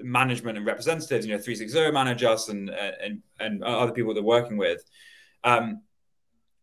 management 0.00 0.56
and 0.56 0.66
representatives, 0.66 1.26
you 1.26 1.32
know, 1.32 1.40
360 1.40 1.90
manage 1.92 2.22
us 2.22 2.48
and 2.48 2.70
and 2.70 3.22
and 3.38 3.62
other 3.62 3.92
people 3.92 4.14
that 4.14 4.22
we're 4.22 4.40
working 4.40 4.56
with 4.56 4.84
um, 5.44 5.82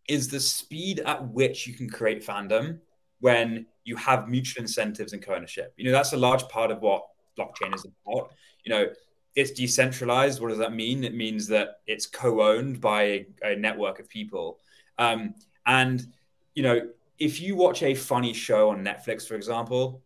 is 0.08 0.30
the 0.30 0.40
speed 0.40 1.00
at 1.02 1.26
which 1.28 1.68
you 1.68 1.74
can 1.74 1.90
create 1.90 2.26
fandom 2.26 2.80
when 3.20 3.66
you 3.84 3.96
have 3.96 4.28
mutual 4.28 4.62
incentives 4.62 5.14
and 5.14 5.22
co-ownership. 5.22 5.74
You 5.78 5.86
know, 5.86 5.92
that's 5.92 6.14
a 6.14 6.18
large 6.18 6.48
part 6.50 6.72
of 6.72 6.82
what 6.82 7.04
blockchain 7.38 7.74
is 7.74 7.86
about. 7.86 8.32
You 8.64 8.72
know, 8.72 8.88
it's 9.36 9.52
decentralized. 9.52 10.42
What 10.42 10.50
does 10.50 10.58
that 10.58 10.74
mean? 10.74 11.04
It 11.04 11.16
means 11.16 11.48
that 11.48 11.80
it's 11.88 12.06
co-owned 12.06 12.82
by 12.82 13.04
a, 13.04 13.26
a 13.44 13.56
network 13.56 14.00
of 14.00 14.10
people. 14.10 14.60
Um, 14.98 15.36
and 15.68 16.04
you 16.56 16.64
know, 16.64 16.88
if 17.20 17.40
you 17.40 17.56
watch 17.56 17.84
a 17.84 17.94
funny 17.94 18.34
show 18.34 18.70
on 18.70 18.84
Netflix, 18.84 19.28
for 19.28 19.36
example, 19.36 20.02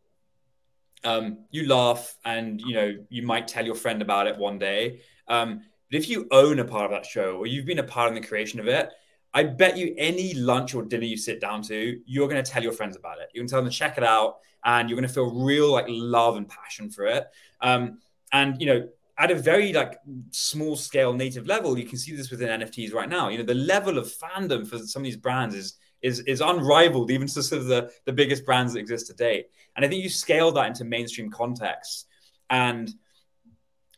um, 1.03 1.45
you 1.51 1.67
laugh 1.67 2.17
and 2.25 2.59
you 2.59 2.73
know 2.73 2.97
you 3.09 3.23
might 3.23 3.47
tell 3.47 3.65
your 3.65 3.75
friend 3.75 4.01
about 4.01 4.27
it 4.27 4.37
one 4.37 4.59
day. 4.59 5.01
Um, 5.27 5.61
but 5.89 5.97
if 5.97 6.09
you 6.09 6.27
own 6.31 6.59
a 6.59 6.65
part 6.65 6.85
of 6.85 6.91
that 6.91 7.05
show 7.05 7.37
or 7.37 7.47
you've 7.47 7.65
been 7.65 7.79
a 7.79 7.83
part 7.83 8.09
in 8.09 8.15
the 8.15 8.27
creation 8.27 8.59
of 8.59 8.67
it, 8.67 8.89
I 9.33 9.43
bet 9.43 9.77
you 9.77 9.93
any 9.97 10.33
lunch 10.33 10.73
or 10.73 10.83
dinner 10.83 11.05
you 11.05 11.17
sit 11.17 11.39
down 11.39 11.61
to, 11.63 11.99
you're 12.05 12.27
going 12.27 12.43
to 12.43 12.49
tell 12.49 12.63
your 12.63 12.71
friends 12.71 12.97
about 12.97 13.19
it. 13.19 13.29
You're 13.33 13.41
going 13.41 13.47
to 13.47 13.51
tell 13.51 13.61
them 13.61 13.71
to 13.71 13.77
check 13.77 13.97
it 13.97 14.03
out, 14.03 14.37
and 14.63 14.89
you're 14.89 14.97
going 14.97 15.07
to 15.07 15.13
feel 15.13 15.31
real 15.31 15.71
like 15.71 15.85
love 15.87 16.35
and 16.35 16.47
passion 16.47 16.89
for 16.89 17.05
it. 17.05 17.27
Um, 17.61 17.99
and 18.33 18.59
you 18.59 18.67
know, 18.67 18.89
at 19.17 19.31
a 19.31 19.35
very 19.35 19.73
like 19.73 19.99
small 20.31 20.75
scale 20.75 21.13
native 21.13 21.47
level, 21.47 21.77
you 21.77 21.85
can 21.85 21.97
see 21.97 22.15
this 22.15 22.31
within 22.31 22.61
NFTs 22.61 22.93
right 22.93 23.09
now. 23.09 23.29
You 23.29 23.37
know, 23.37 23.43
the 23.43 23.53
level 23.53 23.97
of 23.97 24.11
fandom 24.11 24.67
for 24.67 24.77
some 24.79 25.01
of 25.01 25.05
these 25.05 25.17
brands 25.17 25.55
is 25.55 25.75
is 26.01 26.19
is 26.21 26.41
unrivaled, 26.41 27.11
even 27.11 27.27
to 27.27 27.43
sort 27.43 27.61
of 27.61 27.67
the 27.67 27.91
the 28.05 28.13
biggest 28.13 28.45
brands 28.45 28.73
that 28.73 28.79
exist 28.79 29.07
today. 29.07 29.45
And 29.75 29.85
I 29.85 29.87
think 29.87 30.03
you 30.03 30.09
scale 30.09 30.51
that 30.53 30.67
into 30.67 30.83
mainstream 30.83 31.29
context, 31.29 32.07
and 32.49 32.91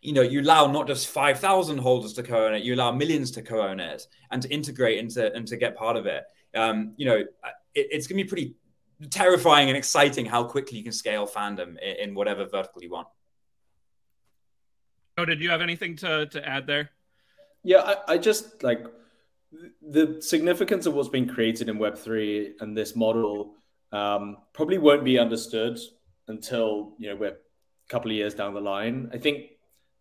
you 0.04 0.14
know, 0.14 0.22
you 0.22 0.42
allow 0.42 0.68
not 0.68 0.86
just 0.86 1.08
5,000 1.08 1.78
holders 1.78 2.12
to 2.14 2.24
co-own 2.24 2.54
it, 2.54 2.64
you 2.64 2.76
allow 2.76 2.92
millions 2.92 3.32
to 3.32 3.42
co-own 3.42 3.80
it 3.80 4.06
and 4.32 4.42
to 4.42 4.50
integrate 4.50 5.00
into 5.00 5.34
and 5.34 5.48
to 5.48 5.56
get 5.56 5.78
part 5.78 5.96
of 5.96 6.06
it. 6.06 6.26
Um, 6.54 6.94
you 6.98 7.06
know, 7.06 7.16
it, 7.16 7.28
it's 7.74 8.06
going 8.06 8.18
to 8.18 8.24
be 8.24 8.30
pretty 8.30 8.56
terrifying 9.10 9.70
and 9.70 9.78
exciting 9.78 10.26
how 10.26 10.44
quickly 10.44 10.78
you 10.78 10.84
can 10.84 10.92
scale 10.92 11.26
fandom 11.26 11.78
in, 11.82 12.10
in 12.10 12.16
whatever 12.16 12.46
vertical 12.46 12.84
you 12.84 12.92
want. 12.92 13.08
Oh, 15.18 15.26
did 15.26 15.42
you 15.42 15.50
have 15.50 15.62
anything 15.62 15.96
to, 15.98 16.26
to 16.28 16.48
add 16.48 16.68
there? 16.68 16.90
Yeah, 17.64 17.80
I, 17.80 18.14
I 18.14 18.18
just 18.18 18.64
like 18.64 18.86
the 19.82 20.22
significance 20.22 20.86
of 20.86 20.94
what's 20.94 21.10
been 21.10 21.28
created 21.28 21.70
in 21.70 21.78
Web3 21.78 22.54
and 22.62 22.76
this 22.76 22.96
model 22.96 23.54
um, 23.92 24.38
probably 24.54 24.78
won't 24.78 25.04
be 25.04 25.20
understood 25.20 25.80
until, 26.28 26.94
you 26.98 27.10
know, 27.10 27.16
we're 27.16 27.30
a 27.30 27.90
couple 27.90 28.10
of 28.10 28.18
years 28.18 28.34
down 28.34 28.54
the 28.54 28.62
line. 28.62 29.10
I 29.14 29.18
think 29.18 29.52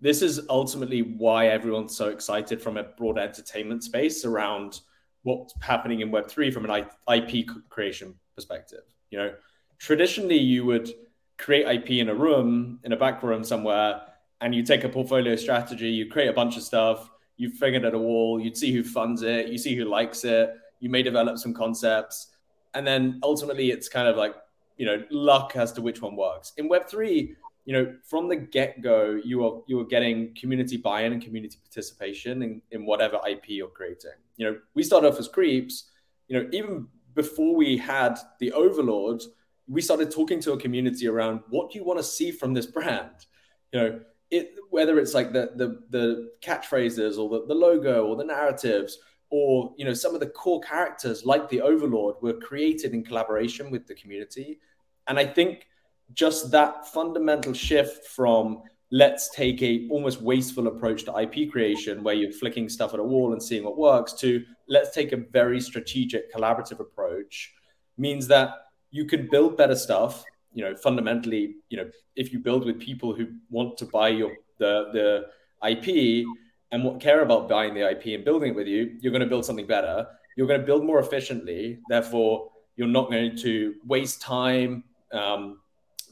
this 0.00 0.22
is 0.22 0.40
ultimately 0.48 1.02
why 1.02 1.48
everyone's 1.48 1.96
so 1.96 2.08
excited 2.08 2.60
from 2.60 2.76
a 2.76 2.84
broad 2.84 3.18
entertainment 3.18 3.84
space 3.84 4.24
around 4.24 4.80
what's 5.22 5.54
happening 5.60 6.00
in 6.00 6.10
Web3 6.10 6.52
from 6.52 6.68
an 6.68 6.86
IP 7.12 7.46
creation 7.68 8.14
perspective. 8.34 8.82
You 9.10 9.18
know, 9.18 9.34
traditionally 9.78 10.38
you 10.38 10.64
would 10.64 10.90
create 11.38 11.66
IP 11.66 11.90
in 11.90 12.08
a 12.08 12.14
room, 12.14 12.80
in 12.82 12.92
a 12.92 12.96
back 12.96 13.22
room 13.22 13.44
somewhere, 13.44 14.00
and 14.42 14.54
you 14.54 14.62
take 14.64 14.82
a 14.84 14.88
portfolio 14.88 15.36
strategy, 15.36 15.88
you 15.88 16.06
create 16.06 16.28
a 16.28 16.32
bunch 16.32 16.56
of 16.56 16.64
stuff, 16.64 17.08
you 17.36 17.48
figured 17.48 17.86
out 17.86 17.94
a 17.94 17.98
wall, 17.98 18.40
you'd 18.40 18.56
see 18.56 18.72
who 18.72 18.82
funds 18.82 19.22
it, 19.22 19.48
you 19.48 19.56
see 19.56 19.74
who 19.76 19.84
likes 19.84 20.24
it, 20.24 20.50
you 20.80 20.90
may 20.90 21.02
develop 21.02 21.38
some 21.38 21.54
concepts, 21.54 22.32
and 22.74 22.84
then 22.84 23.20
ultimately 23.22 23.70
it's 23.70 23.88
kind 23.88 24.08
of 24.08 24.16
like, 24.16 24.34
you 24.76 24.84
know, 24.84 25.02
luck 25.10 25.54
as 25.54 25.72
to 25.72 25.80
which 25.80 26.02
one 26.02 26.16
works. 26.16 26.52
In 26.56 26.68
Web3, 26.68 27.36
you 27.64 27.72
know, 27.72 27.94
from 28.04 28.28
the 28.28 28.34
get 28.34 28.82
go, 28.82 29.20
you 29.24 29.46
are 29.46 29.62
you 29.68 29.78
are 29.78 29.84
getting 29.84 30.34
community 30.34 30.76
buy 30.76 31.02
in 31.02 31.12
and 31.12 31.22
community 31.22 31.58
participation 31.62 32.42
in, 32.42 32.62
in 32.72 32.84
whatever 32.84 33.20
IP 33.28 33.44
you're 33.50 33.68
creating. 33.68 34.18
You 34.36 34.46
know, 34.46 34.58
we 34.74 34.82
started 34.82 35.08
off 35.08 35.20
as 35.20 35.28
creeps. 35.28 35.90
You 36.26 36.40
know, 36.40 36.48
even 36.52 36.88
before 37.14 37.54
we 37.54 37.76
had 37.76 38.18
the 38.40 38.52
Overlord, 38.52 39.22
we 39.68 39.80
started 39.80 40.10
talking 40.10 40.40
to 40.40 40.52
a 40.52 40.58
community 40.58 41.06
around 41.06 41.42
what 41.50 41.70
do 41.70 41.78
you 41.78 41.84
want 41.84 42.00
to 42.00 42.04
see 42.04 42.32
from 42.32 42.52
this 42.52 42.66
brand. 42.66 43.26
You 43.70 43.80
know, 43.80 44.00
it 44.32 44.54
whether 44.70 44.98
it's 44.98 45.14
like 45.14 45.32
the 45.32 45.52
the 45.54 45.82
the 45.90 46.30
catchphrases 46.40 47.18
or 47.18 47.28
the, 47.28 47.46
the 47.46 47.54
logo 47.54 48.06
or 48.06 48.16
the 48.16 48.24
narratives 48.24 48.98
or 49.30 49.72
you 49.76 49.84
know 49.84 49.94
some 49.94 50.14
of 50.14 50.20
the 50.20 50.26
core 50.26 50.60
characters 50.60 51.24
like 51.24 51.48
the 51.48 51.60
overlord 51.60 52.16
were 52.22 52.32
created 52.34 52.92
in 52.94 53.04
collaboration 53.04 53.70
with 53.70 53.86
the 53.86 53.94
community. 53.94 54.58
And 55.06 55.18
i 55.18 55.26
think 55.26 55.66
just 56.14 56.50
that 56.50 56.86
fundamental 56.88 57.52
shift 57.52 58.06
from 58.06 58.62
let's 58.90 59.30
take 59.30 59.62
a 59.62 59.88
almost 59.90 60.20
wasteful 60.20 60.66
approach 60.66 61.04
to 61.04 61.18
ip 61.18 61.50
creation 61.50 62.02
where 62.02 62.14
you're 62.14 62.32
flicking 62.32 62.68
stuff 62.68 62.94
at 62.94 63.00
a 63.00 63.02
wall 63.02 63.32
and 63.32 63.42
seeing 63.42 63.64
what 63.64 63.78
works 63.78 64.12
to 64.12 64.44
let's 64.68 64.94
take 64.94 65.12
a 65.12 65.16
very 65.16 65.60
strategic 65.60 66.32
collaborative 66.32 66.80
approach 66.80 67.52
means 67.96 68.26
that 68.28 68.50
you 68.90 69.06
can 69.06 69.28
build 69.30 69.56
better 69.56 69.74
stuff 69.74 70.24
you 70.54 70.62
know 70.62 70.74
fundamentally 70.76 71.56
you 71.68 71.76
know 71.76 71.88
if 72.16 72.32
you 72.32 72.38
build 72.38 72.64
with 72.64 72.78
people 72.80 73.14
who 73.14 73.26
want 73.50 73.76
to 73.78 73.86
buy 73.86 74.08
your 74.08 74.32
the 74.58 74.88
the 74.92 75.26
ip 75.68 76.26
and 76.72 76.84
what 76.84 77.00
care 77.00 77.22
about 77.22 77.48
buying 77.48 77.74
the 77.74 77.88
ip 77.90 78.04
and 78.06 78.24
building 78.24 78.50
it 78.50 78.56
with 78.56 78.66
you 78.66 78.96
you're 79.00 79.12
going 79.12 79.20
to 79.22 79.28
build 79.28 79.44
something 79.44 79.66
better. 79.66 80.06
You're 80.36 80.46
going 80.46 80.60
to 80.60 80.66
build 80.66 80.84
more 80.84 80.98
efficiently. 80.98 81.80
Therefore 81.88 82.50
you're 82.76 82.88
not 82.88 83.10
going 83.10 83.36
to 83.36 83.74
waste 83.86 84.22
time 84.22 84.84
um, 85.12 85.58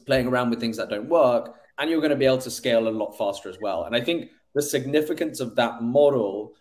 playing 0.05 0.27
around 0.27 0.51
with 0.51 0.59
things 0.59 0.77
that 0.77 0.89
don't 0.89 1.09
work. 1.09 1.55
And 1.77 1.89
you're 1.89 2.01
going 2.01 2.11
to 2.11 2.15
be 2.15 2.25
able 2.25 2.37
to 2.39 2.51
scale 2.51 2.87
a 2.87 2.89
lot 2.89 3.17
faster 3.17 3.49
as 3.49 3.57
well. 3.59 3.85
And 3.85 3.95
i 3.95 4.01
think 4.01 4.29
the 4.53 4.61
significance 4.61 5.39
of 5.39 5.55
that 5.55 5.81
model 5.81 6.53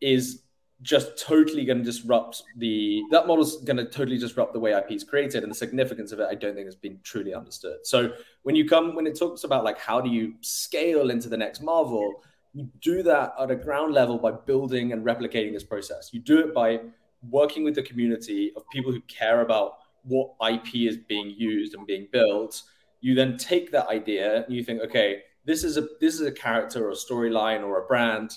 is 0.00 0.43
just 0.84 1.18
totally 1.18 1.64
going 1.64 1.78
to 1.78 1.84
disrupt 1.84 2.42
the 2.58 3.02
that 3.10 3.26
model's 3.26 3.64
going 3.64 3.78
to 3.78 3.86
totally 3.86 4.18
disrupt 4.18 4.52
the 4.52 4.60
way 4.60 4.72
IP 4.72 4.92
is 4.92 5.02
created 5.02 5.42
and 5.42 5.50
the 5.50 5.56
significance 5.56 6.12
of 6.12 6.20
it 6.20 6.28
I 6.30 6.34
don't 6.34 6.54
think 6.54 6.66
has 6.66 6.76
been 6.76 7.00
truly 7.02 7.34
understood. 7.34 7.78
So 7.84 8.12
when 8.42 8.54
you 8.54 8.68
come 8.68 8.94
when 8.94 9.06
it 9.06 9.18
talks 9.18 9.44
about 9.44 9.64
like 9.64 9.78
how 9.78 10.00
do 10.00 10.10
you 10.10 10.34
scale 10.42 11.10
into 11.10 11.28
the 11.28 11.38
next 11.38 11.62
Marvel, 11.62 12.22
you 12.52 12.68
do 12.82 13.02
that 13.02 13.32
at 13.40 13.50
a 13.50 13.56
ground 13.56 13.94
level 13.94 14.18
by 14.18 14.32
building 14.32 14.92
and 14.92 15.04
replicating 15.04 15.54
this 15.54 15.64
process. 15.64 16.10
You 16.12 16.20
do 16.20 16.38
it 16.38 16.54
by 16.54 16.80
working 17.30 17.64
with 17.64 17.74
the 17.74 17.82
community 17.82 18.52
of 18.54 18.62
people 18.70 18.92
who 18.92 19.00
care 19.02 19.40
about 19.40 19.78
what 20.02 20.34
IP 20.46 20.74
is 20.74 20.98
being 20.98 21.30
used 21.30 21.74
and 21.74 21.86
being 21.86 22.08
built. 22.12 22.62
You 23.00 23.14
then 23.14 23.38
take 23.38 23.72
that 23.72 23.88
idea 23.88 24.44
and 24.44 24.54
you 24.54 24.62
think, 24.62 24.82
okay, 24.82 25.22
this 25.46 25.64
is 25.64 25.78
a 25.78 25.86
this 26.00 26.14
is 26.14 26.26
a 26.26 26.32
character 26.32 26.86
or 26.86 26.90
a 26.90 26.94
storyline 26.94 27.62
or 27.62 27.82
a 27.82 27.86
brand 27.86 28.36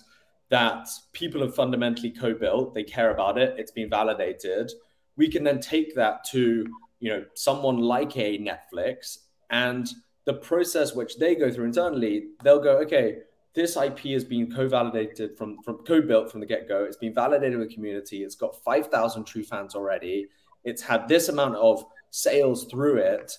that 0.50 0.88
people 1.14 1.41
have 1.41 1.56
fundamentally 1.56 2.10
co-built 2.10 2.74
they 2.74 2.84
care 2.84 3.12
about 3.12 3.38
it 3.38 3.56
it's 3.58 3.72
been 3.72 3.89
validated. 3.89 4.72
We 5.16 5.30
can 5.30 5.43
then 5.43 5.60
take 5.60 5.95
that 5.95 6.24
to 6.26 6.68
you 7.00 7.10
know 7.10 7.26
someone 7.34 7.80
like 7.80 8.18
a 8.18 8.38
netflix 8.38 9.20
and 9.50 9.88
the 10.26 10.34
process 10.34 10.93
which 10.93 11.18
they 11.18 11.36
go 11.36 11.52
through 11.52 11.66
internally 11.66 12.28
they'll 12.43 12.62
go 12.62 12.78
okay 12.80 13.18
this 13.58 13.76
ip 13.76 13.98
has 14.00 14.24
been 14.24 14.52
co-validated 14.52 15.36
from 15.36 15.58
from 15.64 15.78
co-built 15.80 16.32
from 16.32 16.41
the 16.41 16.45
get-go. 16.45 16.84
It's 16.84 16.95
been 16.95 17.16
validated 17.16 17.58
with 17.58 17.74
community. 17.74 18.24
It's 18.24 18.36
got 18.36 18.64
5000 18.64 19.26
true 19.26 19.43
fans 19.43 19.74
already. 19.74 20.28
It's 20.64 20.84
had 20.84 21.08
this 21.08 21.30
amount 21.30 21.56
of 21.56 21.84
sales 22.12 22.66
through 22.66 22.98
it. 22.98 23.36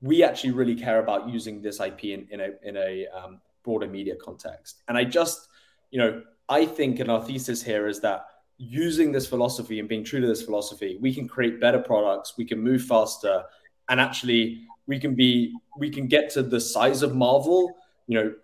We 0.00 0.22
actually 0.22 0.52
really 0.52 0.76
care 0.76 1.00
about 1.00 1.28
using 1.28 1.62
this 1.62 1.80
ip 1.80 2.04
in, 2.04 2.28
in 2.30 2.40
a 2.40 2.50
in 2.62 2.76
a 2.76 3.06
um, 3.08 3.40
broader 3.64 3.88
media 3.88 4.14
context. 4.14 4.82
And 4.86 4.96
i 4.96 5.02
just 5.02 5.48
you 5.90 5.98
know 5.98 6.22
I 6.48 6.66
think, 6.66 7.00
and 7.00 7.10
our 7.10 7.22
thesis 7.22 7.62
here 7.62 7.88
is 7.88 8.00
that 8.00 8.26
using 8.58 9.12
this 9.12 9.26
philosophy 9.26 9.80
and 9.80 9.88
being 9.88 10.04
true 10.04 10.20
to 10.20 10.26
this 10.26 10.42
philosophy, 10.42 10.98
we 11.00 11.14
can 11.14 11.28
create 11.28 11.60
better 11.60 11.78
products, 11.78 12.34
we 12.36 12.44
can 12.44 12.60
move 12.60 12.82
faster, 12.82 13.42
and 13.88 14.00
actually 14.00 14.62
we 14.86 14.98
can 14.98 15.14
be 15.14 15.54
we 15.78 15.90
can 15.90 16.06
get 16.06 16.30
to 16.30 16.42
the 16.42 16.60
size 16.60 17.02
of 17.02 17.14
Marvel, 17.14 17.74
you 18.06 18.18
know, 18.18 18.34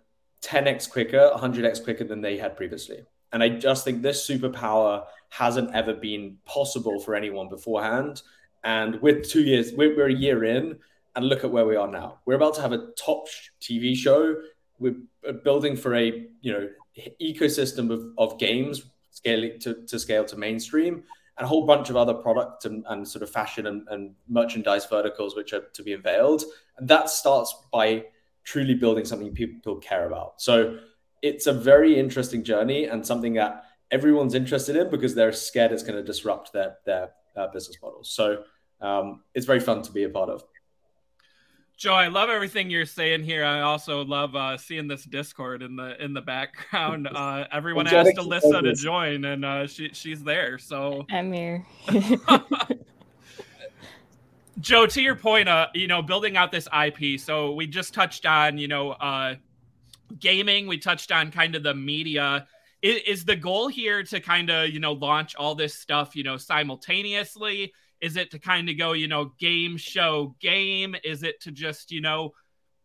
10x 0.41 0.89
quicker, 0.89 1.31
100x 1.35 1.83
quicker 1.83 2.03
than 2.03 2.21
they 2.21 2.37
had 2.37 2.57
previously. 2.57 3.03
And 3.31 3.41
I 3.41 3.49
just 3.49 3.83
think 3.83 4.01
this 4.01 4.27
superpower 4.27 5.05
hasn't 5.29 5.73
ever 5.73 5.93
been 5.93 6.37
possible 6.45 6.99
for 6.99 7.15
anyone 7.15 7.49
beforehand. 7.49 8.21
And 8.63 9.01
with 9.01 9.27
two 9.27 9.41
years, 9.41 9.71
we're, 9.73 9.95
we're 9.95 10.09
a 10.09 10.13
year 10.13 10.43
in, 10.43 10.77
and 11.15 11.27
look 11.27 11.43
at 11.43 11.51
where 11.51 11.65
we 11.65 11.75
are 11.75 11.87
now. 11.87 12.19
We're 12.25 12.35
about 12.35 12.55
to 12.55 12.61
have 12.61 12.71
a 12.71 12.87
top 12.97 13.27
TV 13.61 13.95
show. 13.95 14.35
We're 14.79 14.95
uh, 15.27 15.31
building 15.31 15.75
for 15.75 15.95
a 15.95 16.27
you 16.41 16.51
know 16.51 16.69
ecosystem 17.21 17.91
of, 17.91 18.05
of 18.17 18.39
games 18.39 18.83
scaling 19.09 19.59
to, 19.59 19.85
to 19.85 19.99
scale 19.99 20.25
to 20.25 20.37
mainstream 20.37 21.03
and 21.37 21.45
a 21.45 21.47
whole 21.47 21.65
bunch 21.65 21.89
of 21.89 21.95
other 21.95 22.13
product 22.13 22.65
and, 22.65 22.83
and 22.89 23.07
sort 23.07 23.23
of 23.23 23.29
fashion 23.29 23.67
and, 23.67 23.87
and 23.89 24.13
merchandise 24.27 24.85
verticals 24.85 25.35
which 25.35 25.53
are 25.53 25.63
to 25.73 25.83
be 25.83 25.93
unveiled. 25.93 26.43
And 26.77 26.87
that 26.87 27.09
starts 27.09 27.55
by 27.71 28.05
truly 28.43 28.75
building 28.75 29.05
something 29.05 29.33
people 29.33 29.77
care 29.77 30.05
about. 30.05 30.41
So 30.41 30.77
it's 31.23 31.47
a 31.47 31.53
very 31.53 31.97
interesting 31.97 32.43
journey 32.43 32.85
and 32.85 33.05
something 33.05 33.33
that 33.33 33.63
everyone's 33.89 34.33
interested 34.33 34.75
in 34.75 34.89
because 34.89 35.15
they're 35.15 35.31
scared 35.31 35.71
it's 35.71 35.83
going 35.83 35.95
to 35.95 36.03
disrupt 36.03 36.51
their 36.51 36.77
their 36.85 37.11
uh, 37.35 37.47
business 37.47 37.77
models 37.81 38.09
so 38.09 38.43
um, 38.81 39.21
it's 39.33 39.45
very 39.45 39.59
fun 39.59 39.81
to 39.81 39.91
be 39.91 40.03
a 40.03 40.09
part 40.09 40.29
of 40.29 40.43
Joe, 41.77 41.93
I 41.93 42.07
love 42.07 42.29
everything 42.29 42.69
you're 42.69 42.85
saying 42.85 43.23
here. 43.23 43.43
I 43.43 43.61
also 43.61 44.05
love 44.05 44.35
uh, 44.35 44.57
seeing 44.57 44.87
this 44.87 45.03
Discord 45.03 45.61
in 45.61 45.75
the 45.75 46.01
in 46.03 46.13
the 46.13 46.21
background. 46.21 47.09
Uh, 47.23 47.45
everyone 47.51 47.87
asked 47.87 48.17
Alyssa 48.17 48.63
to 48.63 48.73
join, 48.73 49.25
and 49.25 49.45
uh, 49.45 49.67
she 49.67 49.89
she's 49.93 50.23
there. 50.23 50.57
So 50.57 51.05
I'm 51.11 51.31
here. 51.31 51.65
Joe, 54.59 54.85
to 54.87 55.01
your 55.01 55.15
point, 55.15 55.49
uh, 55.49 55.67
you 55.73 55.87
know, 55.87 56.01
building 56.01 56.37
out 56.37 56.51
this 56.51 56.67
IP. 56.73 57.19
So 57.19 57.53
we 57.53 57.67
just 57.67 57.93
touched 57.93 58.25
on, 58.25 58.57
you 58.57 58.67
know, 58.67 58.91
uh, 58.91 59.35
gaming. 60.19 60.67
We 60.67 60.77
touched 60.77 61.11
on 61.11 61.31
kind 61.31 61.55
of 61.55 61.63
the 61.63 61.73
media. 61.73 62.47
Is, 62.81 63.01
is 63.05 63.25
the 63.25 63.35
goal 63.35 63.67
here 63.67 64.03
to 64.03 64.19
kind 64.19 64.49
of, 64.49 64.69
you 64.69 64.79
know, 64.79 64.93
launch 64.93 65.35
all 65.35 65.55
this 65.55 65.75
stuff, 65.75 66.15
you 66.15 66.23
know, 66.23 66.37
simultaneously? 66.37 67.73
Is 68.03 68.17
it 68.17 68.31
to 68.31 68.39
kind 68.39 68.67
of 68.67 68.77
go, 68.77 68.91
you 68.91 69.07
know, 69.07 69.31
game, 69.39 69.77
show, 69.77 70.35
game? 70.41 70.93
Is 71.05 71.23
it 71.23 71.39
to 71.43 71.51
just, 71.51 71.89
you 71.89 72.01
know, 72.01 72.33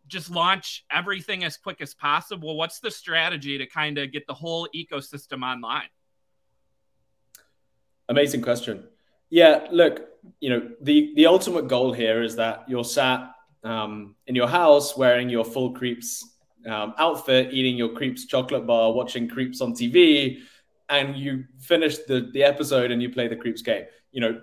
just 0.06 0.30
launch 0.30 0.84
everything 0.92 1.42
as 1.42 1.56
quick 1.56 1.80
as 1.80 1.92
possible? 1.92 2.56
What's 2.56 2.78
the 2.78 2.90
strategy 2.92 3.58
to 3.58 3.66
kind 3.66 3.98
of 3.98 4.12
get 4.12 4.28
the 4.28 4.34
whole 4.34 4.68
ecosystem 4.72 5.42
online? 5.42 5.88
Amazing 8.08 8.42
question. 8.42 8.84
Yeah, 9.28 9.66
look, 9.72 10.08
you 10.38 10.50
know, 10.50 10.70
the 10.80 11.12
the 11.16 11.26
ultimate 11.26 11.66
goal 11.66 11.92
here 11.92 12.22
is 12.22 12.36
that 12.36 12.64
you're 12.68 12.84
sat 12.84 13.34
um, 13.64 14.14
in 14.28 14.36
your 14.36 14.48
house 14.48 14.96
wearing 14.96 15.28
your 15.28 15.44
full 15.44 15.72
creeps 15.72 16.24
um, 16.64 16.94
outfit, 16.96 17.52
eating 17.52 17.76
your 17.76 17.90
creeps 17.90 18.24
chocolate 18.24 18.68
bar, 18.68 18.92
watching 18.92 19.28
creeps 19.28 19.60
on 19.60 19.74
TV, 19.74 20.38
and 20.88 21.16
you 21.16 21.44
finish 21.58 21.98
the 21.98 22.30
the 22.32 22.44
episode 22.44 22.92
and 22.92 23.02
you 23.02 23.10
play 23.10 23.26
the 23.26 23.36
creeps 23.36 23.62
game. 23.62 23.84
You 24.12 24.20
know, 24.20 24.40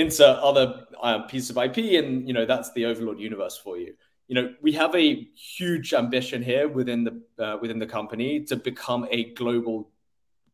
insert 0.00 0.38
other 0.38 0.86
uh, 1.02 1.20
pieces 1.22 1.50
of 1.50 1.58
IP, 1.58 2.02
and 2.02 2.26
you 2.26 2.34
know 2.34 2.46
that's 2.46 2.72
the 2.72 2.86
Overlord 2.86 3.20
universe 3.20 3.56
for 3.56 3.78
you. 3.78 3.94
You 4.28 4.34
know, 4.34 4.54
we 4.62 4.72
have 4.72 4.94
a 4.94 5.28
huge 5.34 5.92
ambition 5.92 6.42
here 6.42 6.68
within 6.68 7.04
the 7.04 7.44
uh, 7.44 7.58
within 7.60 7.78
the 7.78 7.86
company 7.86 8.44
to 8.44 8.56
become 8.56 9.06
a 9.10 9.32
global 9.34 9.90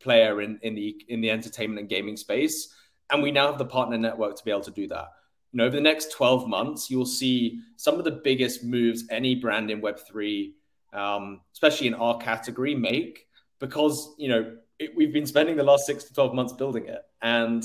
player 0.01 0.43
in 0.43 0.59
in 0.63 0.75
the 0.75 1.01
in 1.09 1.21
the 1.21 1.31
entertainment 1.31 1.81
and 1.81 1.89
gaming 1.89 2.17
space, 2.17 2.75
and 3.11 3.23
we 3.23 3.31
now 3.31 3.47
have 3.47 3.59
the 3.59 3.65
partner 3.65 3.99
network 3.99 4.37
to 4.37 4.45
be 4.45 4.51
able 4.51 4.63
to 4.63 4.71
do 4.71 4.89
that. 4.89 5.09
You 5.53 5.59
know, 5.59 5.65
over 5.65 5.77
the 5.77 5.83
next 5.83 6.13
twelve 6.13 6.49
months, 6.49 6.91
you'll 6.91 7.07
see 7.07 7.61
some 7.77 7.99
of 7.99 8.05
the 8.05 8.11
biggest 8.11 8.65
moves 8.65 9.05
any 9.11 9.35
brand 9.35 9.71
in 9.71 9.81
Web 9.81 9.99
three, 10.01 10.55
um, 10.93 11.41
especially 11.53 11.87
in 11.87 11.95
our 11.95 12.19
category, 12.19 12.75
make 12.75 13.27
because 13.59 14.15
you 14.19 14.29
know 14.29 14.57
it, 14.79 14.95
we've 14.97 15.13
been 15.13 15.27
spending 15.27 15.57
the 15.57 15.63
last 15.63 15.87
six 15.87 16.05
to 16.05 16.15
twelve 16.15 16.35
months 16.35 16.53
building 16.53 16.87
it, 16.87 17.03
and 17.23 17.65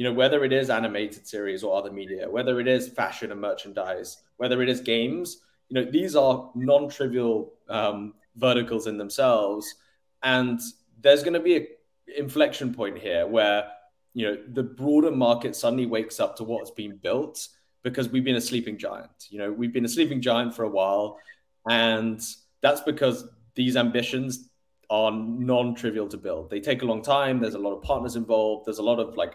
you 0.00 0.04
know, 0.04 0.14
whether 0.14 0.44
it 0.44 0.52
is 0.54 0.70
animated 0.70 1.26
series 1.26 1.62
or 1.62 1.76
other 1.76 1.92
media, 1.92 2.26
whether 2.26 2.58
it 2.58 2.66
is 2.66 2.88
fashion 2.88 3.32
and 3.32 3.38
merchandise, 3.38 4.22
whether 4.38 4.62
it 4.62 4.70
is 4.70 4.80
games, 4.80 5.42
you 5.68 5.74
know, 5.74 5.90
these 5.90 6.16
are 6.16 6.50
non-trivial 6.54 7.52
um, 7.68 8.14
verticals 8.34 8.86
in 8.86 8.96
themselves, 8.96 9.74
and 10.22 10.58
there's 11.02 11.22
going 11.22 11.34
to 11.34 11.40
be 11.40 11.56
an 11.56 11.66
inflection 12.16 12.72
point 12.72 12.96
here 12.96 13.26
where 13.26 13.68
you 14.14 14.24
know 14.26 14.38
the 14.54 14.62
broader 14.62 15.10
market 15.10 15.54
suddenly 15.54 15.84
wakes 15.84 16.18
up 16.18 16.34
to 16.36 16.44
what's 16.44 16.70
been 16.70 16.96
built 16.96 17.48
because 17.82 18.08
we've 18.08 18.24
been 18.24 18.36
a 18.36 18.40
sleeping 18.40 18.78
giant. 18.78 19.26
You 19.28 19.40
know, 19.40 19.52
we've 19.52 19.74
been 19.74 19.84
a 19.84 19.88
sleeping 19.96 20.22
giant 20.22 20.56
for 20.56 20.62
a 20.62 20.70
while, 20.70 21.18
and 21.68 22.24
that's 22.62 22.80
because 22.80 23.28
these 23.54 23.76
ambitions 23.76 24.48
are 24.88 25.12
non-trivial 25.12 26.08
to 26.08 26.16
build. 26.16 26.48
They 26.48 26.60
take 26.60 26.80
a 26.80 26.86
long 26.86 27.02
time. 27.02 27.38
There's 27.38 27.52
a 27.52 27.58
lot 27.58 27.74
of 27.74 27.82
partners 27.82 28.16
involved. 28.16 28.64
There's 28.64 28.78
a 28.78 28.82
lot 28.82 28.98
of 28.98 29.14
like 29.18 29.34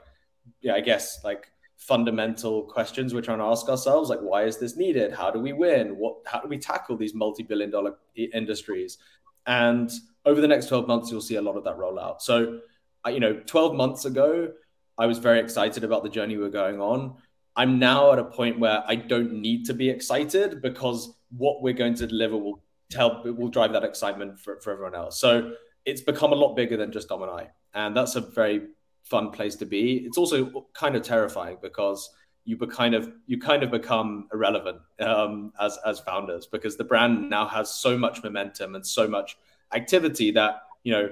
yeah, 0.66 0.74
I 0.74 0.82
guess 0.82 1.24
like 1.24 1.52
fundamental 1.78 2.64
questions 2.64 3.14
we're 3.14 3.22
trying 3.22 3.38
to 3.38 3.44
ask 3.44 3.70
ourselves 3.70 4.10
like 4.10 4.20
why 4.20 4.44
is 4.44 4.58
this 4.58 4.76
needed? 4.76 5.14
How 5.14 5.30
do 5.30 5.40
we 5.40 5.54
win? 5.54 5.98
What 5.98 6.16
how 6.26 6.40
do 6.40 6.48
we 6.48 6.58
tackle 6.58 6.98
these 6.98 7.14
multi-billion 7.14 7.70
dollar 7.70 7.94
industries? 8.16 8.98
And 9.46 9.92
over 10.26 10.42
the 10.42 10.48
next 10.48 10.66
12 10.68 10.88
months 10.88 11.12
you'll 11.12 11.22
see 11.22 11.36
a 11.36 11.42
lot 11.42 11.56
of 11.56 11.64
that 11.66 11.78
roll 11.78 12.00
out. 12.00 12.24
So 12.24 12.60
you 13.08 13.20
know 13.20 13.34
12 13.46 13.76
months 13.76 14.06
ago 14.06 14.52
i 14.98 15.06
was 15.06 15.20
very 15.20 15.40
excited 15.40 15.84
about 15.84 16.02
the 16.02 16.10
journey 16.10 16.38
we're 16.38 16.50
going 16.50 16.82
on. 16.82 17.16
I'm 17.56 17.78
now 17.78 18.12
at 18.12 18.20
a 18.20 18.24
point 18.24 18.60
where 18.60 18.84
i 18.88 18.96
don't 18.96 19.34
need 19.34 19.66
to 19.68 19.76
be 19.76 19.88
excited 19.90 20.64
because 20.64 21.14
what 21.30 21.62
we're 21.62 21.80
going 21.84 21.94
to 21.96 22.08
deliver 22.08 22.38
will 22.38 22.64
tell 22.90 23.22
will 23.24 23.50
drive 23.50 23.74
that 23.74 23.84
excitement 23.84 24.40
for, 24.40 24.60
for 24.62 24.72
everyone 24.74 24.96
else. 24.96 25.20
So 25.22 25.52
it's 25.86 26.02
become 26.02 26.32
a 26.32 26.36
lot 26.44 26.56
bigger 26.56 26.78
than 26.78 26.92
just 26.92 27.10
dom 27.10 27.22
and 27.22 27.32
i. 27.32 27.50
And 27.76 27.96
that's 27.96 28.16
a 28.16 28.22
very 28.22 28.70
fun 29.06 29.32
place 29.32 29.56
to 29.56 29.66
be. 29.66 29.98
It's 30.06 30.18
also 30.18 30.66
kind 30.74 30.96
of 30.96 31.04
terrifying 31.04 31.58
because 31.62 32.10
you 32.44 32.58
be 32.58 32.68
kind 32.68 32.94
of 32.94 33.12
you 33.26 33.40
kind 33.40 33.64
of 33.64 33.72
become 33.72 34.28
irrelevant 34.34 34.80
um, 35.00 35.52
as 35.60 35.78
as 35.86 36.00
founders 36.00 36.46
because 36.46 36.78
the 36.78 36.84
brand 36.84 37.30
now 37.30 37.48
has 37.48 37.74
so 37.74 37.98
much 37.98 38.24
momentum 38.24 38.76
and 38.76 38.86
so 38.86 39.08
much 39.08 39.38
activity 39.74 40.32
that 40.32 40.62
you 40.84 40.92
know 40.92 41.10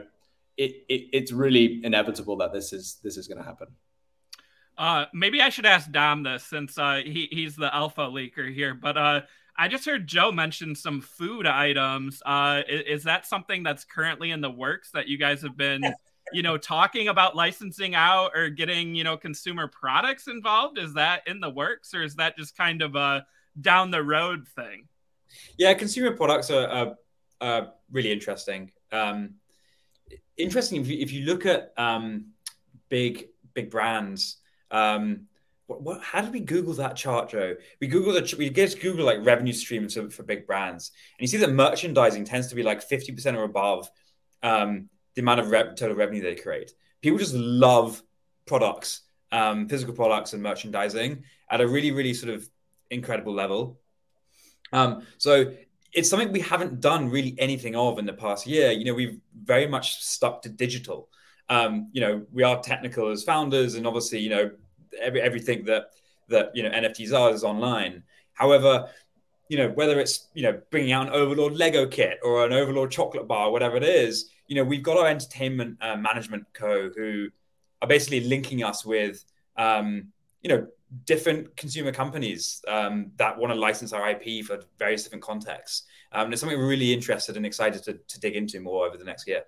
it, 0.58 0.84
it 0.88 1.10
it's 1.12 1.32
really 1.32 1.82
inevitable 1.84 2.38
that 2.38 2.54
this 2.54 2.74
is 2.74 3.00
this 3.04 3.18
is 3.18 3.28
going 3.28 3.40
to 3.40 3.44
happen. 3.44 3.68
Uh, 4.78 5.06
maybe 5.14 5.42
I 5.42 5.50
should 5.50 5.66
ask 5.66 5.92
Dom 5.92 6.24
this 6.24 6.44
since 6.44 6.78
uh, 6.78 7.02
he 7.04 7.28
he's 7.32 7.56
the 7.56 7.74
alpha 7.74 8.02
leaker 8.02 8.54
here, 8.54 8.74
but 8.74 8.98
uh, 8.98 9.22
I 9.56 9.68
just 9.68 9.86
heard 9.86 10.08
Joe 10.08 10.32
mention 10.32 10.76
some 10.76 11.02
food 11.02 11.46
items. 11.46 12.22
Uh, 12.26 12.62
is, 12.68 13.00
is, 13.00 13.04
that 13.04 13.28
something 13.28 13.62
that's 13.62 13.84
currently 13.84 14.32
in 14.32 14.42
the 14.42 14.50
works 14.50 14.90
that 14.92 15.08
you 15.08 15.18
guys 15.18 15.44
have 15.44 15.56
been, 15.56 15.84
you 16.34 16.42
know, 16.42 16.58
talking 16.58 17.08
about 17.08 17.36
licensing 17.36 17.96
out 17.96 18.32
or 18.36 18.50
getting, 18.50 18.96
you 18.96 19.04
know, 19.04 19.18
consumer 19.18 19.68
products 19.68 20.28
involved? 20.28 20.78
Is 20.78 20.94
that 20.96 21.28
in 21.28 21.40
the 21.40 21.50
works 21.50 21.94
or 21.94 22.04
is 22.04 22.16
that 22.16 22.38
just 22.38 22.58
kind 22.58 22.82
of 22.82 22.96
a 22.96 23.26
down 23.60 23.92
the 23.92 24.04
road 24.04 24.48
thing? 24.48 24.88
Yeah, 25.58 25.74
consumer 25.74 26.12
products 26.16 26.52
are, 26.52 26.68
are, 26.68 26.96
are 27.42 27.74
really 27.92 28.12
interesting. 28.12 28.72
Um, 28.92 29.36
interesting 30.38 30.82
if 30.82 30.88
you, 30.88 31.00
if 31.00 31.12
you 31.12 31.26
look 31.26 31.46
at 31.46 31.74
um, 31.78 32.34
big 32.90 33.30
big 33.54 33.70
brands. 33.70 34.38
Um, 34.72 35.28
what, 35.68 35.82
what, 35.82 36.02
how 36.02 36.22
did 36.22 36.34
we 36.34 36.42
Google 36.42 36.74
that 36.76 36.96
chart, 36.96 37.30
Joe? 37.30 37.56
We 37.80 37.88
Google 37.88 38.14
the 38.14 38.36
we 38.38 38.50
get 38.50 38.80
Google 38.82 39.06
like 39.06 39.26
revenue 39.26 39.54
streams 39.54 39.96
for, 39.96 40.10
for 40.10 40.24
big 40.24 40.46
brands, 40.46 40.92
and 41.18 41.22
you 41.22 41.28
see 41.28 41.38
that 41.38 41.52
merchandising 41.52 42.26
tends 42.26 42.48
to 42.48 42.56
be 42.56 42.64
like 42.64 42.82
fifty 42.82 43.12
percent 43.12 43.38
or 43.38 43.44
above 43.44 43.90
um, 44.42 44.90
the 45.16 45.22
amount 45.22 45.40
of 45.40 45.50
total 45.76 45.96
revenue 45.96 46.22
they 46.22 46.36
create. 46.36 46.74
People 47.02 47.20
just 47.20 47.34
love 47.34 48.02
products, 48.46 49.02
um, 49.32 49.68
physical 49.68 49.94
products, 49.94 50.34
and 50.34 50.42
merchandising 50.42 51.24
at 51.50 51.62
a 51.62 51.68
really, 51.68 51.92
really 51.92 52.14
sort 52.14 52.34
of 52.34 52.48
incredible 52.90 53.34
level. 53.34 53.80
Um, 54.72 55.06
so 55.18 55.54
it's 55.94 56.10
something 56.10 56.32
we 56.32 56.40
haven't 56.40 56.82
done 56.82 57.10
really 57.10 57.36
anything 57.38 57.76
of 57.76 58.00
in 58.00 58.06
the 58.06 58.14
past 58.14 58.48
year. 58.48 58.72
You 58.72 58.86
know, 58.86 58.94
we've 58.94 59.20
very 59.44 59.68
much 59.68 60.04
stuck 60.04 60.42
to 60.44 60.50
digital. 60.50 61.10
Um, 61.50 61.90
you 61.92 62.02
know, 62.02 62.26
we 62.32 62.44
are 62.44 62.62
technical 62.62 63.10
as 63.10 63.24
founders, 63.24 63.76
and 63.76 63.86
obviously, 63.86 64.20
you 64.20 64.30
know, 64.30 64.52
every, 65.00 65.22
everything 65.22 65.66
that 65.66 65.92
that 66.30 66.56
you 66.56 66.64
know 66.64 66.70
NFTs 66.70 67.18
are 67.18 67.32
is 67.32 67.44
online. 67.44 68.04
However, 68.34 68.90
you 69.50 69.58
know 69.58 69.70
whether 69.70 70.00
it's 70.00 70.30
you 70.34 70.44
know 70.44 70.60
bringing 70.72 70.92
out 70.92 71.08
an 71.08 71.14
Overlord 71.14 71.54
Lego 71.54 71.86
kit 71.86 72.20
or 72.24 72.46
an 72.46 72.54
Overlord 72.54 72.92
chocolate 72.92 73.28
bar, 73.28 73.52
whatever 73.52 73.78
it 73.78 73.84
is, 73.84 74.30
you 74.54 74.60
know 74.60 74.64
we've 74.64 74.84
got 74.84 74.98
our 74.98 75.08
entertainment 75.08 75.80
uh, 75.82 75.96
management 75.96 76.46
co 76.54 76.92
who 76.96 77.28
are 77.82 77.88
basically 77.88 78.20
linking 78.20 78.64
us 78.64 78.86
with 78.86 79.26
um, 79.58 80.10
you 80.44 80.50
know 80.50 80.68
different 81.06 81.58
consumer 81.58 81.92
companies 81.92 82.62
um, 82.68 83.10
that 83.16 83.36
want 83.36 83.52
to 83.52 83.60
license 83.60 83.94
our 83.94 84.08
IP 84.12 84.46
for 84.46 84.60
various 84.78 85.02
different 85.02 85.24
contexts. 85.24 85.88
Um, 86.12 86.26
and 86.26 86.34
it's 86.34 86.42
something 86.42 86.56
we're 86.56 86.68
really 86.68 86.94
interested 86.94 87.36
and 87.36 87.48
excited 87.48 87.82
to, 87.86 87.94
to 87.94 88.20
dig 88.20 88.36
into 88.36 88.60
more 88.60 88.86
over 88.86 88.96
the 88.96 89.04
next 89.04 89.28
year. 89.28 89.42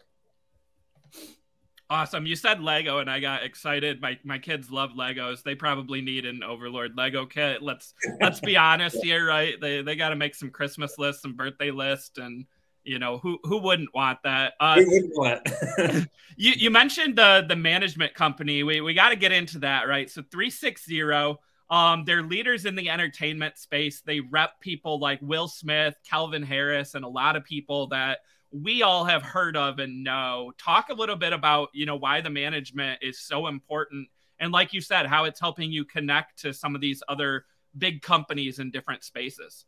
Awesome. 1.87 2.25
You 2.25 2.35
said 2.35 2.63
Lego 2.63 2.97
and 2.97 3.07
I 3.07 3.19
got 3.19 3.43
excited. 3.43 4.01
My 4.01 4.17
my 4.23 4.39
kids 4.39 4.71
love 4.71 4.93
Legos. 4.97 5.43
They 5.43 5.53
probably 5.53 6.01
need 6.01 6.25
an 6.25 6.41
Overlord 6.41 6.97
Lego 6.97 7.27
kit. 7.27 7.61
Let's 7.61 7.93
let's 8.19 8.39
be 8.39 8.57
honest 8.71 8.97
here, 9.03 9.27
right? 9.27 9.53
They 9.61 9.83
they 9.83 9.95
got 9.95 10.09
to 10.09 10.15
make 10.15 10.33
some 10.33 10.49
Christmas 10.49 10.97
lists, 10.97 11.21
some 11.21 11.33
birthday 11.33 11.69
list 11.69 12.17
and 12.17 12.47
you 12.86 12.99
know 12.99 13.17
who 13.17 13.39
who 13.43 13.57
wouldn't 13.57 13.93
want 13.93 14.19
that? 14.23 14.53
Uh, 14.59 14.81
wouldn't 14.86 15.17
want? 15.17 15.49
you 16.38 16.53
you 16.55 16.69
mentioned 16.69 17.17
the 17.17 17.45
the 17.47 17.55
management 17.55 18.13
company. 18.13 18.63
We 18.63 18.81
we 18.81 18.93
got 18.93 19.09
to 19.09 19.15
get 19.15 19.31
into 19.31 19.59
that, 19.59 19.88
right? 19.88 20.09
So 20.09 20.21
360 20.21 21.38
um 21.71 22.05
they're 22.05 22.21
leaders 22.21 22.65
in 22.65 22.75
the 22.75 22.89
entertainment 22.89 23.57
space. 23.57 24.01
They 24.01 24.19
rep 24.19 24.59
people 24.59 24.99
like 24.99 25.19
Will 25.21 25.47
Smith, 25.47 25.95
Calvin 26.07 26.43
Harris 26.43 26.93
and 26.93 27.03
a 27.03 27.09
lot 27.09 27.36
of 27.36 27.43
people 27.43 27.88
that 27.88 28.19
we 28.51 28.83
all 28.83 29.03
have 29.03 29.23
heard 29.23 29.57
of 29.57 29.79
and 29.79 30.03
know. 30.03 30.53
Talk 30.57 30.89
a 30.89 30.93
little 30.93 31.15
bit 31.15 31.33
about, 31.33 31.69
you 31.73 31.86
know, 31.86 31.95
why 31.95 32.21
the 32.21 32.29
management 32.29 32.99
is 33.01 33.19
so 33.19 33.47
important 33.47 34.07
and 34.39 34.51
like 34.51 34.73
you 34.73 34.81
said, 34.81 35.05
how 35.05 35.25
it's 35.25 35.39
helping 35.39 35.71
you 35.71 35.86
connect 35.86 36.41
to 36.41 36.53
some 36.53 36.75
of 36.75 36.81
these 36.81 37.01
other 37.07 37.45
big 37.77 38.01
companies 38.01 38.59
in 38.59 38.71
different 38.71 39.03
spaces. 39.03 39.65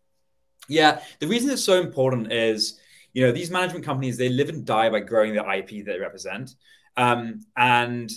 Yeah, 0.68 1.02
the 1.20 1.28
reason 1.28 1.50
it's 1.50 1.64
so 1.64 1.80
important 1.80 2.32
is, 2.32 2.80
you 3.14 3.26
know, 3.26 3.32
these 3.32 3.52
management 3.52 3.86
companies 3.86 4.18
they 4.18 4.30
live 4.30 4.50
and 4.50 4.66
die 4.66 4.90
by 4.90 5.00
growing 5.00 5.34
the 5.34 5.50
IP 5.50 5.86
that 5.86 5.94
they 5.94 6.00
represent, 6.00 6.52
um, 6.96 7.42
and 7.56 8.12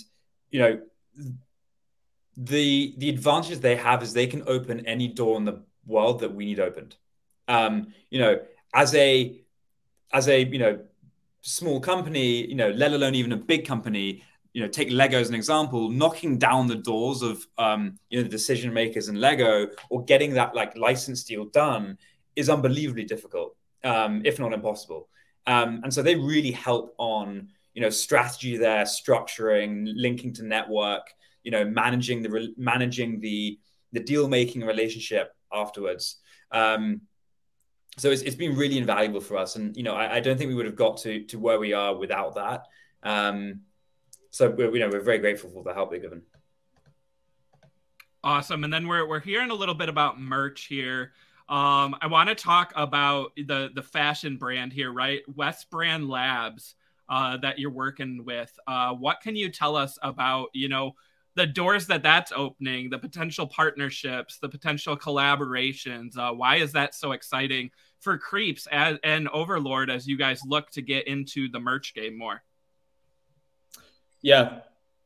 you 0.49 0.59
know, 0.59 0.81
the 2.37 2.93
the 2.97 3.09
advantages 3.09 3.59
they 3.59 3.75
have 3.75 4.01
is 4.03 4.13
they 4.13 4.27
can 4.27 4.43
open 4.47 4.85
any 4.85 5.07
door 5.07 5.37
in 5.37 5.45
the 5.45 5.63
world 5.85 6.19
that 6.19 6.33
we 6.33 6.45
need 6.45 6.59
opened. 6.59 6.95
Um, 7.47 7.93
you 8.09 8.19
know, 8.19 8.39
as 8.73 8.95
a 8.95 9.41
as 10.13 10.27
a 10.27 10.43
you 10.43 10.59
know 10.59 10.79
small 11.41 11.79
company, 11.79 12.47
you 12.47 12.55
know, 12.55 12.69
let 12.69 12.93
alone 12.93 13.15
even 13.15 13.31
a 13.31 13.37
big 13.37 13.65
company, 13.65 14.23
you 14.53 14.61
know, 14.61 14.67
take 14.67 14.91
Lego 14.91 15.19
as 15.19 15.29
an 15.29 15.35
example, 15.35 15.89
knocking 15.89 16.37
down 16.37 16.67
the 16.67 16.75
doors 16.75 17.21
of 17.21 17.45
um, 17.57 17.97
you 18.09 18.17
know 18.17 18.23
the 18.23 18.29
decision 18.29 18.73
makers 18.73 19.07
in 19.09 19.15
Lego 19.15 19.67
or 19.89 20.03
getting 20.05 20.33
that 20.33 20.55
like 20.55 20.77
license 20.77 21.23
deal 21.23 21.45
done 21.45 21.97
is 22.35 22.49
unbelievably 22.49 23.05
difficult, 23.05 23.55
um, 23.83 24.21
if 24.25 24.39
not 24.39 24.53
impossible. 24.53 25.07
Um, 25.47 25.81
and 25.83 25.93
so 25.93 26.01
they 26.01 26.15
really 26.15 26.51
help 26.51 26.93
on 26.97 27.49
you 27.73 27.81
know 27.81 27.89
strategy 27.89 28.57
there, 28.57 28.83
structuring, 28.83 29.91
linking 29.95 30.33
to 30.33 30.43
network, 30.43 31.07
you 31.43 31.51
know, 31.51 31.65
managing 31.65 32.21
the 32.21 32.53
managing 32.57 33.19
the 33.19 33.59
the 33.91 33.99
deal 33.99 34.27
making 34.27 34.61
relationship 34.61 35.33
afterwards. 35.51 36.17
Um, 36.51 37.01
so 37.97 38.09
it's, 38.09 38.21
it's 38.21 38.35
been 38.35 38.55
really 38.55 38.77
invaluable 38.77 39.19
for 39.19 39.37
us. 39.37 39.55
And 39.55 39.75
you 39.75 39.83
know 39.83 39.95
I, 39.95 40.15
I, 40.15 40.19
don't 40.19 40.37
think 40.37 40.49
we 40.49 40.55
would 40.55 40.65
have 40.65 40.75
got 40.75 40.97
to 40.97 41.23
to 41.25 41.39
where 41.39 41.59
we 41.59 41.73
are 41.73 41.95
without 41.95 42.35
that. 42.35 42.67
Um, 43.03 43.61
so 44.29 44.49
we're, 44.49 44.73
you 44.73 44.79
know 44.79 44.89
we're 44.89 45.01
very 45.01 45.19
grateful 45.19 45.49
for 45.49 45.63
the 45.63 45.73
help 45.73 45.91
they've 45.91 46.01
given. 46.01 46.23
Awesome. 48.23 48.63
And 48.63 48.71
then 48.71 48.87
we're, 48.87 49.07
we're 49.07 49.19
hearing 49.19 49.49
a 49.49 49.55
little 49.55 49.73
bit 49.73 49.89
about 49.89 50.19
merch 50.21 50.65
here 50.65 51.11
um, 51.51 51.95
i 52.01 52.07
want 52.07 52.29
to 52.29 52.35
talk 52.35 52.73
about 52.75 53.31
the 53.35 53.69
the 53.75 53.83
fashion 53.83 54.37
brand 54.37 54.73
here 54.73 54.91
right 54.91 55.21
west 55.35 55.69
brand 55.69 56.09
labs 56.09 56.75
uh, 57.09 57.35
that 57.37 57.59
you're 57.59 57.69
working 57.69 58.23
with 58.25 58.57
uh, 58.67 58.93
what 58.93 59.21
can 59.21 59.35
you 59.35 59.49
tell 59.51 59.75
us 59.75 59.99
about 60.01 60.47
you 60.53 60.69
know 60.69 60.95
the 61.35 61.47
doors 61.47 61.87
that 61.87 62.03
that's 62.03 62.31
opening, 62.35 62.89
the 62.89 62.97
potential 62.97 63.47
partnerships, 63.47 64.37
the 64.37 64.49
potential 64.49 64.97
collaborations. 64.97 66.17
Uh, 66.17 66.33
why 66.33 66.57
is 66.57 66.73
that 66.73 66.93
so 66.93 67.13
exciting 67.13 67.71
for 67.99 68.17
Creeps 68.17 68.67
as, 68.71 68.97
and 69.03 69.29
Overlord 69.29 69.89
as 69.89 70.07
you 70.07 70.17
guys 70.17 70.41
look 70.45 70.69
to 70.71 70.81
get 70.81 71.07
into 71.07 71.49
the 71.49 71.59
merch 71.59 71.93
game 71.93 72.17
more? 72.17 72.43
Yeah, 74.21 74.59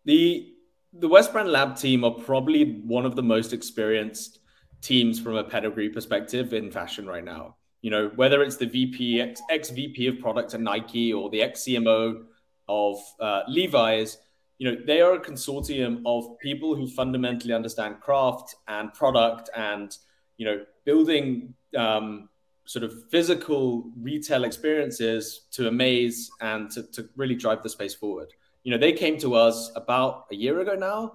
the 0.04 0.52
the 0.98 1.08
West 1.08 1.34
Brand 1.34 1.50
Lab 1.50 1.76
team 1.76 2.04
are 2.04 2.12
probably 2.12 2.82
one 2.82 3.06
of 3.06 3.16
the 3.16 3.24
most 3.24 3.54
experienced 3.54 4.40
teams 4.86 5.20
from 5.20 5.36
a 5.36 5.44
pedigree 5.44 5.90
perspective 5.90 6.54
in 6.54 6.72
fashion 6.72 7.06
right 7.08 7.24
now. 7.24 7.56
You 7.82 7.92
know, 7.92 8.12
whether 8.16 8.42
it's 8.42 8.58
the 8.58 8.66
VP, 8.66 9.22
ex, 9.50 9.70
VP 9.70 10.08
of 10.08 10.20
product 10.20 10.54
at 10.54 10.62
Nike 10.62 11.14
or 11.14 11.30
the 11.30 11.42
ex 11.42 11.62
CMO 11.62 12.24
of 12.68 12.98
uh, 13.20 13.42
Levi's 13.48 14.18
you 14.58 14.72
know 14.72 14.78
they 14.86 15.02
are 15.02 15.14
a 15.14 15.20
consortium 15.20 16.02
of 16.06 16.40
people 16.40 16.76
who 16.76 16.88
fundamentally 16.88 17.54
understand 17.54 18.00
craft 18.00 18.56
and 18.68 18.94
product 18.94 19.50
and 19.56 19.98
you 20.38 20.46
know 20.46 20.66
building 20.86 21.54
um, 21.78 22.30
sort 22.66 22.84
of 22.84 22.94
physical 23.10 23.92
retail 23.98 24.44
experiences 24.44 25.42
to 25.52 25.68
amaze 25.68 26.32
and 26.42 26.72
to, 26.72 26.84
to 26.84 27.08
really 27.16 27.36
drive 27.36 27.62
the 27.64 27.70
space 27.70 27.94
forward 27.94 28.34
you 28.64 28.72
know 28.72 28.78
they 28.78 28.94
came 28.94 29.18
to 29.18 29.36
us 29.36 29.72
about 29.76 30.26
a 30.32 30.36
year 30.36 30.60
ago 30.62 30.74
now 30.76 31.14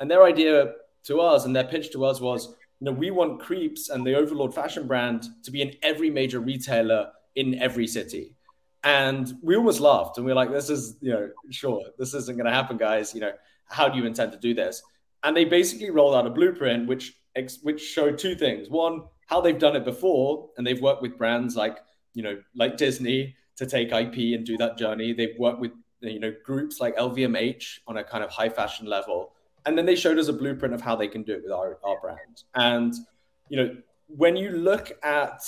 and 0.00 0.10
their 0.10 0.24
idea 0.24 0.72
to 1.04 1.20
us 1.20 1.46
and 1.46 1.56
their 1.56 1.64
pitch 1.64 1.90
to 1.92 2.04
us 2.04 2.20
was 2.20 2.54
you 2.82 2.90
know 2.90 2.92
we 2.92 3.10
want 3.10 3.40
creeps 3.40 3.88
and 3.88 4.04
the 4.04 4.14
overlord 4.14 4.52
fashion 4.52 4.86
brand 4.86 5.20
to 5.44 5.50
be 5.52 5.62
in 5.62 5.72
every 5.82 6.10
major 6.10 6.40
retailer 6.40 7.02
in 7.36 7.54
every 7.62 7.86
city 7.86 8.34
and 8.84 9.34
we 9.42 9.56
almost 9.56 9.80
laughed 9.80 10.16
and 10.16 10.26
we 10.26 10.32
are 10.32 10.34
like, 10.34 10.50
this 10.50 10.68
is, 10.68 10.96
you 11.00 11.12
know, 11.12 11.30
sure, 11.50 11.82
this 11.98 12.14
isn't 12.14 12.36
going 12.36 12.46
to 12.46 12.52
happen, 12.52 12.76
guys. 12.76 13.14
You 13.14 13.20
know, 13.20 13.32
how 13.66 13.88
do 13.88 13.98
you 13.98 14.06
intend 14.06 14.32
to 14.32 14.38
do 14.38 14.54
this? 14.54 14.82
And 15.22 15.36
they 15.36 15.44
basically 15.44 15.90
rolled 15.90 16.14
out 16.14 16.26
a 16.26 16.30
blueprint 16.30 16.88
which 16.88 17.14
which 17.62 17.80
showed 17.80 18.18
two 18.18 18.34
things. 18.34 18.68
One, 18.68 19.04
how 19.26 19.40
they've 19.40 19.58
done 19.58 19.76
it 19.76 19.84
before, 19.84 20.50
and 20.56 20.66
they've 20.66 20.80
worked 20.80 21.00
with 21.00 21.16
brands 21.16 21.56
like, 21.56 21.78
you 22.12 22.22
know, 22.22 22.38
like 22.54 22.76
Disney 22.76 23.36
to 23.56 23.64
take 23.64 23.92
IP 23.92 24.34
and 24.36 24.44
do 24.44 24.58
that 24.58 24.76
journey. 24.76 25.12
They've 25.12 25.38
worked 25.38 25.60
with, 25.60 25.70
you 26.00 26.18
know, 26.18 26.34
groups 26.44 26.80
like 26.80 26.96
LVMH 26.96 27.78
on 27.86 27.96
a 27.96 28.04
kind 28.04 28.22
of 28.24 28.30
high 28.30 28.50
fashion 28.50 28.86
level. 28.86 29.32
And 29.66 29.76
then 29.78 29.86
they 29.86 29.94
showed 29.94 30.18
us 30.18 30.28
a 30.28 30.32
blueprint 30.32 30.74
of 30.74 30.80
how 30.80 30.96
they 30.96 31.08
can 31.08 31.22
do 31.22 31.34
it 31.34 31.42
with 31.42 31.52
our, 31.52 31.78
our 31.84 32.00
brand. 32.00 32.42
And, 32.54 32.94
you 33.48 33.56
know, 33.56 33.76
when 34.08 34.36
you 34.36 34.50
look 34.50 34.92
at 35.04 35.42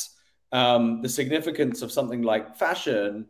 um, 0.53 1.03
the 1.03 1.09
significance 1.09 1.83
of 1.83 1.91
something 1.91 2.23
like 2.23 2.57
fashion, 2.57 3.27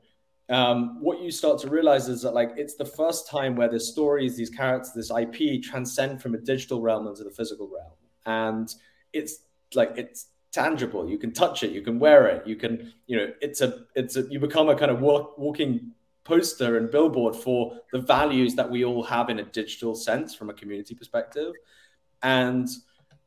um, 0.50 1.00
what 1.00 1.22
you 1.22 1.30
start 1.30 1.58
to 1.60 1.70
realize 1.70 2.08
is 2.08 2.22
that 2.22 2.34
like 2.34 2.52
it's 2.56 2.74
the 2.74 2.84
first 2.84 3.28
time 3.28 3.56
where 3.56 3.68
the 3.68 3.80
stories, 3.80 4.36
these 4.36 4.50
characters, 4.50 4.92
this 4.94 5.10
IP 5.10 5.62
transcend 5.62 6.20
from 6.20 6.34
a 6.34 6.38
digital 6.38 6.82
realm 6.82 7.06
into 7.06 7.24
the 7.24 7.30
physical 7.30 7.68
realm, 7.68 7.92
and 8.26 8.74
it's 9.14 9.38
like 9.74 9.94
it's 9.96 10.26
tangible. 10.52 11.08
You 11.08 11.18
can 11.18 11.32
touch 11.32 11.62
it, 11.62 11.72
you 11.72 11.82
can 11.82 11.98
wear 11.98 12.26
it, 12.28 12.46
you 12.46 12.56
can, 12.56 12.92
you 13.06 13.16
know, 13.16 13.32
it's 13.40 13.60
a, 13.60 13.84
it's 13.94 14.16
a, 14.16 14.22
you 14.30 14.38
become 14.38 14.68
a 14.68 14.76
kind 14.76 14.90
of 14.90 15.00
walk, 15.00 15.36
walking 15.36 15.92
poster 16.24 16.76
and 16.76 16.90
billboard 16.90 17.36
for 17.36 17.78
the 17.92 18.00
values 18.00 18.54
that 18.54 18.68
we 18.68 18.84
all 18.84 19.02
have 19.02 19.28
in 19.28 19.38
a 19.38 19.44
digital 19.44 19.94
sense 19.94 20.34
from 20.34 20.50
a 20.50 20.54
community 20.54 20.94
perspective, 20.94 21.52
and 22.22 22.68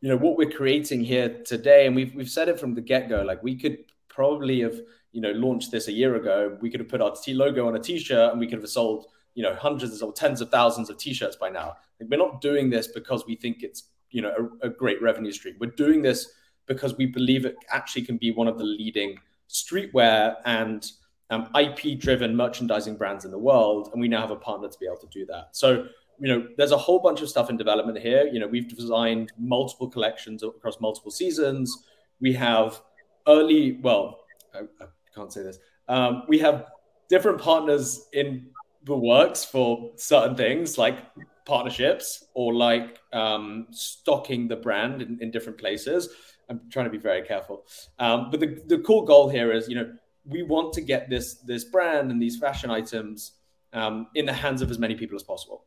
you 0.02 0.10
know 0.10 0.18
what 0.18 0.38
we're 0.38 0.50
creating 0.50 1.04
here 1.04 1.42
today, 1.44 1.88
and 1.88 1.96
we've 1.96 2.14
we've 2.14 2.30
said 2.30 2.50
it 2.50 2.60
from 2.60 2.74
the 2.74 2.82
get 2.82 3.10
go. 3.10 3.22
Like 3.22 3.42
we 3.44 3.56
could 3.56 3.78
probably 4.10 4.62
have 4.62 4.80
you 5.12 5.22
know 5.22 5.32
launched 5.32 5.72
this 5.72 5.88
a 5.88 5.92
year 5.92 6.16
ago, 6.16 6.58
we 6.62 6.70
could 6.70 6.80
have 6.80 6.90
put 6.90 7.02
our 7.02 7.16
T 7.16 7.34
logo 7.34 7.68
on 7.68 7.76
a 7.76 7.80
T-shirt 7.80 8.32
and 8.32 8.40
we 8.40 8.48
could 8.48 8.60
have 8.60 8.70
sold 8.70 9.08
you 9.36 9.44
know 9.44 9.56
hundreds 9.56 10.02
or 10.02 10.12
tens 10.12 10.42
of 10.42 10.50
thousands 10.50 10.90
of 10.90 10.98
T-shirts 10.98 11.36
by 11.36 11.50
now. 11.50 11.76
Like, 12.00 12.10
we're 12.10 12.18
not 12.18 12.42
doing 12.42 12.70
this 12.70 12.88
because 12.88 13.26
we 13.26 13.36
think 13.36 13.64
it's 13.64 13.84
you 14.10 14.22
know 14.22 14.50
a, 14.64 14.68
a 14.68 14.70
great 14.70 15.02
revenue 15.02 15.32
stream. 15.32 15.56
We're 15.60 15.72
doing 15.72 16.02
this 16.02 16.34
because 16.66 16.98
we 16.98 17.06
believe 17.06 17.46
it 17.46 17.56
actually 17.70 18.04
can 18.04 18.18
be 18.18 18.32
one 18.32 18.48
of 18.48 18.58
the 18.58 18.64
leading 18.64 19.18
streetwear 19.50 20.36
and 20.46 20.92
um, 21.30 21.50
IP-driven 21.60 22.36
merchandising 22.36 22.96
brands 22.96 23.26
in 23.26 23.32
the 23.32 23.38
world, 23.38 23.90
and 23.92 24.02
we 24.02 24.08
now 24.08 24.22
have 24.22 24.32
a 24.32 24.36
partner 24.36 24.68
to 24.68 24.80
be 24.80 24.86
able 24.86 24.98
to 24.98 25.08
do 25.08 25.26
that. 25.26 25.50
So 25.52 25.88
you 26.20 26.28
know, 26.28 26.48
there's 26.58 26.72
a 26.72 26.78
whole 26.78 27.00
bunch 27.00 27.22
of 27.22 27.30
stuff 27.30 27.50
in 27.50 27.58
development 27.58 28.00
here. 28.00 28.28
You 28.28 28.40
know, 28.40 28.48
we've 28.48 28.68
designed 28.68 29.32
multiple 29.38 29.88
collections 29.88 30.44
across 30.44 30.80
multiple 30.80 31.12
seasons. 31.12 31.86
We 32.20 32.34
have 32.34 32.82
early, 33.28 33.80
well, 33.82 34.22
I, 34.54 34.62
I 34.82 34.88
can't 35.14 35.32
say 35.32 35.44
this. 35.44 35.60
Um, 35.88 36.24
we 36.28 36.40
have 36.40 36.66
different 37.10 37.40
partners 37.40 38.08
in 38.14 38.48
the 38.84 38.98
works 38.98 39.46
for 39.46 39.92
certain 39.96 40.36
things 40.36 40.78
like 40.78 40.98
partnerships 41.46 42.26
or 42.34 42.54
like 42.54 43.00
um, 43.14 43.68
stocking 43.72 44.48
the 44.48 44.56
brand 44.56 45.02
in, 45.02 45.18
in, 45.22 45.32
different 45.32 45.58
places. 45.58 46.10
I'm 46.50 46.62
trying 46.70 46.86
to 46.86 46.92
be 46.92 46.98
very 46.98 47.22
careful. 47.22 47.66
Um, 48.00 48.30
but 48.32 48.40
the, 48.40 48.62
the 48.66 48.80
core 48.80 49.06
goal 49.06 49.30
here 49.30 49.52
is, 49.52 49.70
you 49.70 49.76
know, 49.76 49.94
we 50.28 50.44
want 50.44 50.74
to 50.74 50.82
get 50.82 51.10
this 51.10 51.36
this 51.36 51.64
brand 51.64 52.12
and 52.12 52.22
these 52.22 52.38
fashion 52.38 52.70
items 52.70 53.34
um, 53.74 54.08
in 54.16 54.26
the 54.26 54.34
hands 54.34 54.62
of 54.62 54.70
as 54.72 54.80
many 54.80 54.96
people 54.96 55.16
as 55.16 55.24
possible. 55.24 55.64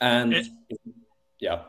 And 0.00 0.32
it, 0.32 0.46
yeah. 1.38 1.62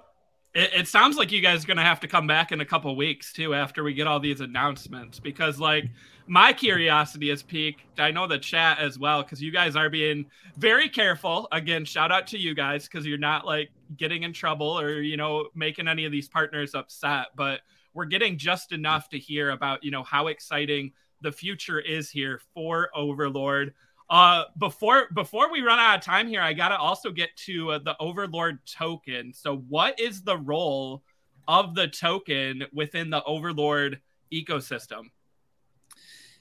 It, 0.53 0.72
it, 0.74 0.88
sounds 0.88 1.18
like 1.18 1.32
you 1.32 1.41
guys 1.41 1.64
are 1.64 1.68
going 1.68 1.78
to 1.78 1.84
have 1.84 2.01
to 2.01 2.07
come 2.07 2.28
back 2.28 2.51
in 2.51 2.59
a 2.59 2.66
couple 2.66 2.93
weeks 2.95 3.32
too 3.32 3.53
after 3.53 3.84
we 3.84 3.93
get 3.93 4.07
all 4.07 4.20
these 4.20 4.41
announcements 4.41 5.20
because 5.20 5.59
like 5.59 5.86
my 6.28 6.51
curiosity 6.51 7.30
is 7.30 7.41
peaked. 7.41 7.99
I 7.99 8.12
know 8.12 8.28
the 8.28 8.38
chat 8.38 8.80
as 8.80 8.99
well 8.99 9.24
because 9.24 9.41
you 9.41 9.51
guys 9.51 9.76
are 9.76 9.89
being 9.89 10.26
very 10.57 10.89
careful. 10.89 11.47
Again, 11.51 11.86
shout 11.86 12.12
out 12.12 12.28
to 12.28 12.38
you 12.38 12.53
guys 12.53 12.88
because 12.88 13.05
you're 13.05 13.18
not 13.18 13.45
like 13.45 13.70
getting 13.97 14.24
in 14.24 14.34
trouble 14.34 14.80
or 14.80 15.01
you 15.01 15.18
know 15.18 15.49
making 15.55 15.88
any 15.88 16.05
of 16.05 16.12
these 16.12 16.28
partners 16.28 16.76
upset, 16.76 17.28
but 17.36 17.62
we're 17.93 18.05
getting 18.05 18.38
just 18.38 18.72
enough 18.72 19.09
to 19.09 19.20
hear 19.20 19.51
about 19.51 19.84
you 19.84 19.91
know 19.91 20.03
how 20.03 20.28
exciting 20.28 20.91
the 21.22 21.32
future 21.32 21.80
is 21.80 22.09
here 22.09 22.39
for 22.53 22.89
Overlord. 22.95 23.74
Uh, 24.09 24.43
before 24.57 25.07
before 25.13 25.51
we 25.51 25.61
run 25.61 25.80
out 25.80 25.97
of 25.97 26.03
time 26.03 26.28
here, 26.28 26.41
I 26.41 26.53
gotta 26.53 26.78
also 26.78 27.11
get 27.11 27.30
to 27.45 27.72
uh, 27.72 27.80
the 27.80 27.95
Overlord 27.99 28.59
token. 28.65 29.34
So, 29.34 29.57
what 29.69 29.99
is 29.99 30.22
the 30.22 30.38
role 30.38 31.03
of 31.47 31.76
the 31.76 31.88
token 31.88 32.63
within 32.74 33.09
the 33.09 33.24
Overlord 33.24 34.01
ecosystem? 34.32 35.03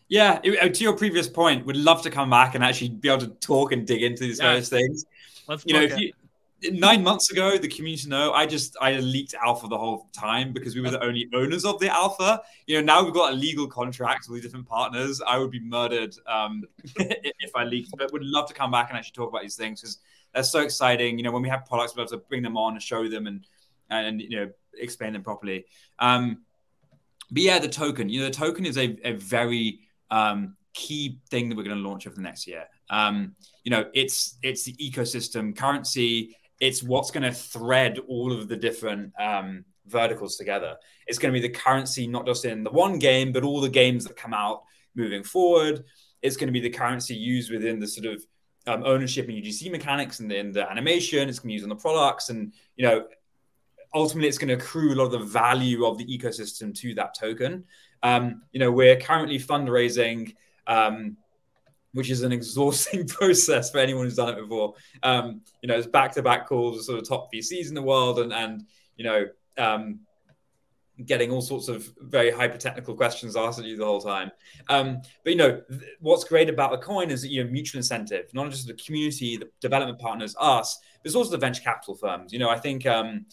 Yeah, 0.09 0.41
it, 0.43 0.61
uh, 0.61 0.69
to 0.69 0.83
your 0.83 0.97
previous 0.97 1.29
point, 1.29 1.65
would 1.67 1.77
love 1.77 2.03
to 2.03 2.11
come 2.11 2.31
back 2.31 2.57
and 2.57 2.65
actually 2.65 2.89
be 2.91 3.09
able 3.09 3.21
to 3.21 3.29
talk 3.29 3.71
and 3.71 3.87
dig 3.87 4.03
into 4.03 4.25
these 4.25 4.41
yeah. 4.41 4.47
various 4.47 4.69
things. 4.69 5.05
Let's 5.47 5.65
you 5.65 5.75
know, 5.75 5.83
if 5.83 5.97
you, 5.97 6.13
nine 6.71 7.03
months 7.03 7.31
ago, 7.31 7.57
the 7.57 7.69
community 7.69 8.09
know 8.09 8.33
I 8.33 8.47
just 8.47 8.77
I 8.81 8.99
leaked 8.99 9.35
alpha 9.35 9.69
the 9.69 9.79
whole 9.79 10.09
time 10.13 10.53
because 10.53 10.75
we 10.75 10.81
were 10.81 10.91
the 10.91 11.03
only 11.03 11.29
owners 11.35 11.65
of 11.65 11.79
the 11.81 11.89
alpha. 11.89 12.43
You 12.67 12.77
know, 12.77 12.85
now 12.85 13.05
we've 13.05 13.15
got 13.15 13.33
a 13.33 13.37
legal 13.37 13.67
contract 13.67 14.29
with 14.29 14.43
different 14.43 14.67
partners. 14.67 15.21
I 15.27 15.39
would 15.39 15.51
be 15.51 15.61
murdered 15.61 16.15
um, 16.27 16.65
if 16.97 17.55
I 17.55 17.65
leaked, 17.65 17.93
but 17.97 18.13
would 18.13 18.25
love 18.25 18.49
to 18.49 18.55
come 18.55 18.71
back 18.71 18.91
and 18.91 18.99
actually 18.99 19.13
talk 19.13 19.31
about 19.31 19.43
these 19.43 19.57
things 19.57 19.81
because 19.81 19.99
they're 20.35 20.43
so 20.43 20.61
exciting. 20.61 21.19
You 21.19 21.25
know, 21.25 21.33
when 21.33 21.43
we 21.43 21.49
have 21.49 21.65
products, 21.67 21.97
we're 21.97 22.03
able 22.03 22.11
to 22.11 22.19
bring 22.19 22.43
them 22.43 22.57
on 22.57 22.75
and 22.75 22.83
show 22.83 23.09
them 23.09 23.27
and 23.27 23.47
and 23.91 24.21
you 24.21 24.37
know 24.37 24.51
explain 24.79 25.13
them 25.13 25.23
properly. 25.23 25.67
Um, 25.99 26.43
but 27.31 27.43
yeah, 27.43 27.59
the 27.59 27.69
token. 27.69 28.09
You 28.09 28.21
know, 28.21 28.27
the 28.27 28.33
token 28.33 28.67
is 28.67 28.77
a, 28.77 28.97
a 29.05 29.13
very 29.13 29.81
um, 30.11 30.57
key 30.75 31.21
thing 31.31 31.49
that 31.49 31.57
we're 31.57 31.65
going 31.65 31.77
to 31.77 31.89
launch 31.89 32.07
over 32.07 32.17
the 32.17 32.23
next 32.23 32.47
year. 32.47 32.65
Um, 32.89 33.35
you 33.65 33.71
know, 33.71 33.87
it's 33.95 34.37
it's 34.43 34.65
the 34.65 34.75
ecosystem 34.75 35.57
currency 35.57 36.37
it's 36.61 36.83
what's 36.83 37.11
going 37.11 37.23
to 37.23 37.33
thread 37.33 37.99
all 38.07 38.33
of 38.33 38.49
the 38.49 38.57
different 38.57 39.13
um, 39.19 39.65
verticals 39.87 40.37
together. 40.37 40.77
It's 41.07 41.19
going 41.19 41.33
to 41.33 41.41
be 41.41 41.47
the 41.47 41.53
currency, 41.53 42.07
not 42.07 42.27
just 42.27 42.45
in 42.45 42.63
the 42.63 42.71
one 42.71 42.99
game, 42.99 43.33
but 43.33 43.43
all 43.43 43.61
the 43.61 43.69
games 43.69 44.05
that 44.05 44.17
come 44.17 44.35
out 44.35 44.63
moving 44.95 45.25
forward. 45.25 45.85
It's 46.23 46.37
going 46.37 46.49
to 46.49 46.53
be 46.53 46.61
the 46.61 46.71
currency 46.71 47.15
used 47.15 47.51
within 47.51 47.81
the 47.81 47.87
sort 47.87 48.07
of 48.07 48.25
um, 48.67 48.83
ownership 48.85 49.29
and 49.29 49.43
UGC 49.43 49.71
mechanics 49.71 50.21
and 50.21 50.31
in 50.31 50.53
the 50.53 50.71
animation. 50.71 51.29
It's 51.29 51.39
going 51.39 51.45
to 51.45 51.47
be 51.49 51.53
used 51.55 51.65
on 51.65 51.71
the 51.71 51.77
products, 51.77 52.29
and 52.29 52.53
you 52.77 52.87
know, 52.87 53.07
ultimately, 53.95 54.29
it's 54.29 54.39
going 54.39 54.49
to 54.49 54.63
accrue 54.63 54.93
a 54.93 54.97
lot 54.97 55.07
of 55.07 55.13
the 55.13 55.19
value 55.19 55.87
of 55.87 55.97
the 55.97 56.05
ecosystem 56.05 56.75
to 56.81 56.95
that 56.95 57.15
token. 57.19 57.65
Um, 58.03 58.43
you 58.53 58.61
know, 58.61 58.71
we're 58.71 58.97
currently 58.97 59.39
fundraising. 59.39 60.35
Um, 60.67 61.17
which 61.93 62.11
is 62.11 62.23
an 62.23 62.33
exhausting 62.33 63.07
process 63.09 63.71
for 63.71 63.79
anyone 63.79 64.05
who's 64.05 64.17
done 64.17 64.31
it 64.31 64.41
before. 64.41 64.75
Um, 65.03 65.43
you 65.63 65.69
know, 65.69 65.77
it's 65.77 65.87
back 65.87 66.13
to 66.13 66.23
back 66.23 66.49
calls 66.49 66.77
with 66.77 66.85
sort 66.85 66.99
of 66.99 67.09
top 67.09 67.33
VCs 67.33 67.69
in 67.69 67.75
the 67.75 67.83
world 67.83 68.19
and, 68.19 68.33
and 68.33 68.65
you 68.97 69.05
know, 69.05 69.27
um, 69.59 70.01
getting 71.07 71.31
all 71.31 71.41
sorts 71.41 71.69
of 71.69 71.91
very 71.99 72.31
hyper 72.31 72.59
technical 72.59 72.95
questions 72.95 73.37
asked 73.37 73.59
at 73.59 73.65
you 73.65 73.77
the 73.77 73.85
whole 73.85 74.01
time. 74.01 74.31
Um, 74.69 75.01
but, 75.25 75.31
you 75.31 75.37
know, 75.37 75.63
th- 75.69 75.83
what's 76.01 76.25
great 76.25 76.49
about 76.49 76.73
the 76.73 76.79
coin 76.79 77.11
is 77.11 77.23
that, 77.23 77.29
you 77.29 77.43
know, 77.43 77.51
mutual 77.51 77.79
incentive, 77.79 78.27
not 78.35 78.51
just 78.51 78.67
the 78.67 78.75
community, 78.75 79.37
the 79.37 79.49
development 79.61 79.99
partners, 79.99 80.35
us, 80.39 80.79
but 81.03 81.09
it's 81.09 81.15
also 81.15 81.31
the 81.31 81.39
venture 81.39 81.63
capital 81.63 81.95
firms. 81.95 82.33
You 82.33 82.39
know, 82.39 82.51
I 82.51 82.59
think, 82.59 82.87
um, 82.87 83.27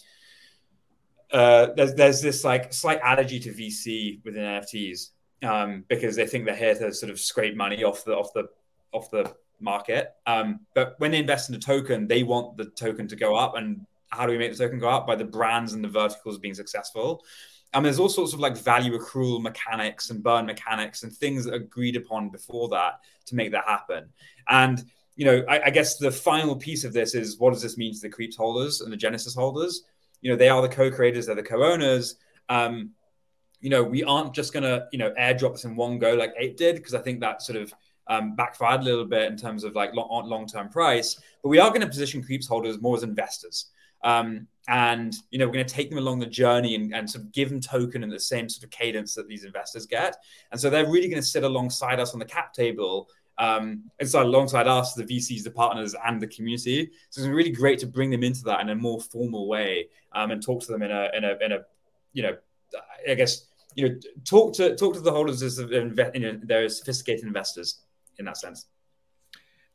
uh, 1.30 1.68
there's 1.76 1.94
there's 1.94 2.22
this 2.22 2.42
like 2.42 2.72
slight 2.72 3.00
allergy 3.02 3.38
to 3.38 3.52
VC 3.52 4.24
within 4.24 4.44
NFTs, 4.44 5.10
um, 5.42 5.84
because 5.88 6.16
they 6.16 6.26
think 6.26 6.44
they're 6.44 6.56
here 6.56 6.74
to 6.74 6.92
sort 6.92 7.10
of 7.10 7.20
scrape 7.20 7.56
money 7.56 7.84
off 7.84 8.04
the 8.04 8.16
off 8.16 8.32
the 8.32 8.48
off 8.92 9.10
the 9.10 9.34
market. 9.60 10.14
Um, 10.26 10.60
but 10.74 10.94
when 10.98 11.10
they 11.10 11.18
invest 11.18 11.48
in 11.48 11.54
a 11.54 11.58
token, 11.58 12.06
they 12.06 12.22
want 12.22 12.56
the 12.56 12.66
token 12.66 13.08
to 13.08 13.16
go 13.16 13.34
up. 13.34 13.56
And 13.56 13.86
how 14.10 14.26
do 14.26 14.32
we 14.32 14.38
make 14.38 14.52
the 14.52 14.58
token 14.58 14.78
go 14.78 14.88
up? 14.88 15.06
By 15.06 15.16
the 15.16 15.24
brands 15.24 15.72
and 15.72 15.82
the 15.82 15.88
verticals 15.88 16.38
being 16.38 16.54
successful. 16.54 17.24
And 17.74 17.84
there's 17.84 17.98
all 17.98 18.08
sorts 18.08 18.32
of 18.32 18.40
like 18.40 18.56
value 18.56 18.98
accrual 18.98 19.42
mechanics 19.42 20.10
and 20.10 20.22
burn 20.22 20.46
mechanics 20.46 21.02
and 21.02 21.12
things 21.12 21.44
that 21.44 21.54
agreed 21.54 21.96
upon 21.96 22.30
before 22.30 22.68
that 22.68 23.00
to 23.26 23.34
make 23.34 23.52
that 23.52 23.64
happen. 23.66 24.08
And 24.48 24.84
you 25.16 25.24
know, 25.24 25.44
I, 25.48 25.64
I 25.64 25.70
guess 25.70 25.96
the 25.98 26.12
final 26.12 26.54
piece 26.56 26.84
of 26.84 26.92
this 26.92 27.14
is 27.14 27.38
what 27.38 27.52
does 27.52 27.60
this 27.60 27.76
mean 27.76 27.92
to 27.92 28.00
the 28.00 28.08
Creeps 28.08 28.36
holders 28.36 28.80
and 28.80 28.92
the 28.92 28.96
Genesis 28.96 29.34
holders? 29.34 29.82
You 30.22 30.30
know, 30.30 30.36
they 30.36 30.48
are 30.48 30.62
the 30.62 30.68
co-creators, 30.68 31.26
they're 31.26 31.34
the 31.34 31.42
co-owners. 31.42 32.16
Um, 32.48 32.92
you 33.60 33.70
know, 33.70 33.82
we 33.82 34.04
aren't 34.04 34.34
just 34.34 34.52
going 34.52 34.62
to, 34.62 34.86
you 34.92 34.98
know, 34.98 35.12
airdrop 35.18 35.52
this 35.52 35.64
in 35.64 35.76
one 35.76 35.98
go 35.98 36.14
like 36.14 36.32
Ape 36.38 36.56
did, 36.56 36.76
because 36.76 36.94
I 36.94 37.00
think 37.00 37.20
that 37.20 37.42
sort 37.42 37.60
of 37.60 37.72
um, 38.06 38.34
backfired 38.36 38.80
a 38.80 38.84
little 38.84 39.04
bit 39.04 39.30
in 39.30 39.36
terms 39.36 39.64
of 39.64 39.74
like 39.74 39.94
long 39.94 40.46
term 40.46 40.68
price. 40.68 41.20
But 41.42 41.48
we 41.48 41.58
are 41.58 41.68
going 41.70 41.80
to 41.82 41.86
position 41.86 42.22
Creeps 42.22 42.46
holders 42.46 42.80
more 42.80 42.96
as 42.96 43.02
investors. 43.02 43.66
Um, 44.04 44.46
and, 44.68 45.14
you 45.30 45.38
know, 45.38 45.46
we're 45.46 45.54
going 45.54 45.66
to 45.66 45.74
take 45.74 45.88
them 45.88 45.98
along 45.98 46.20
the 46.20 46.26
journey 46.26 46.74
and, 46.74 46.94
and 46.94 47.08
sort 47.08 47.24
of 47.24 47.32
give 47.32 47.48
them 47.48 47.60
token 47.60 48.02
in 48.02 48.10
the 48.10 48.20
same 48.20 48.48
sort 48.48 48.64
of 48.64 48.70
cadence 48.70 49.14
that 49.14 49.26
these 49.26 49.44
investors 49.44 49.86
get. 49.86 50.16
And 50.52 50.60
so 50.60 50.70
they're 50.70 50.86
really 50.86 51.08
going 51.08 51.20
to 51.20 51.26
sit 51.26 51.42
alongside 51.42 51.98
us 51.98 52.12
on 52.12 52.18
the 52.18 52.26
cap 52.26 52.52
table 52.52 53.08
um, 53.38 53.84
so 54.04 54.22
alongside 54.22 54.66
us, 54.66 54.94
the 54.94 55.04
VCs, 55.04 55.44
the 55.44 55.50
partners, 55.50 55.94
and 56.04 56.20
the 56.20 56.26
community. 56.26 56.90
So 57.10 57.20
it's 57.20 57.28
really 57.28 57.50
great 57.50 57.78
to 57.80 57.86
bring 57.86 58.10
them 58.10 58.24
into 58.24 58.42
that 58.44 58.60
in 58.60 58.68
a 58.70 58.74
more 58.74 59.00
formal 59.00 59.46
way 59.46 59.88
um, 60.12 60.32
and 60.32 60.42
talk 60.42 60.60
to 60.62 60.72
them 60.72 60.82
in 60.82 60.90
a 60.90 61.08
in 61.14 61.24
a 61.24 61.38
in 61.40 61.52
a 61.52 61.58
you 62.12 62.22
know 62.24 62.36
I 63.08 63.14
guess 63.14 63.46
you 63.78 63.88
know 63.88 63.94
talk 64.24 64.52
to 64.54 64.74
talk 64.74 64.94
to 64.94 65.00
the 65.00 65.12
holders 65.12 65.40
as 65.40 65.58
you 65.60 66.20
know, 66.20 66.40
they're 66.42 66.68
sophisticated 66.68 67.24
investors 67.24 67.82
in 68.18 68.24
that 68.24 68.36
sense. 68.36 68.66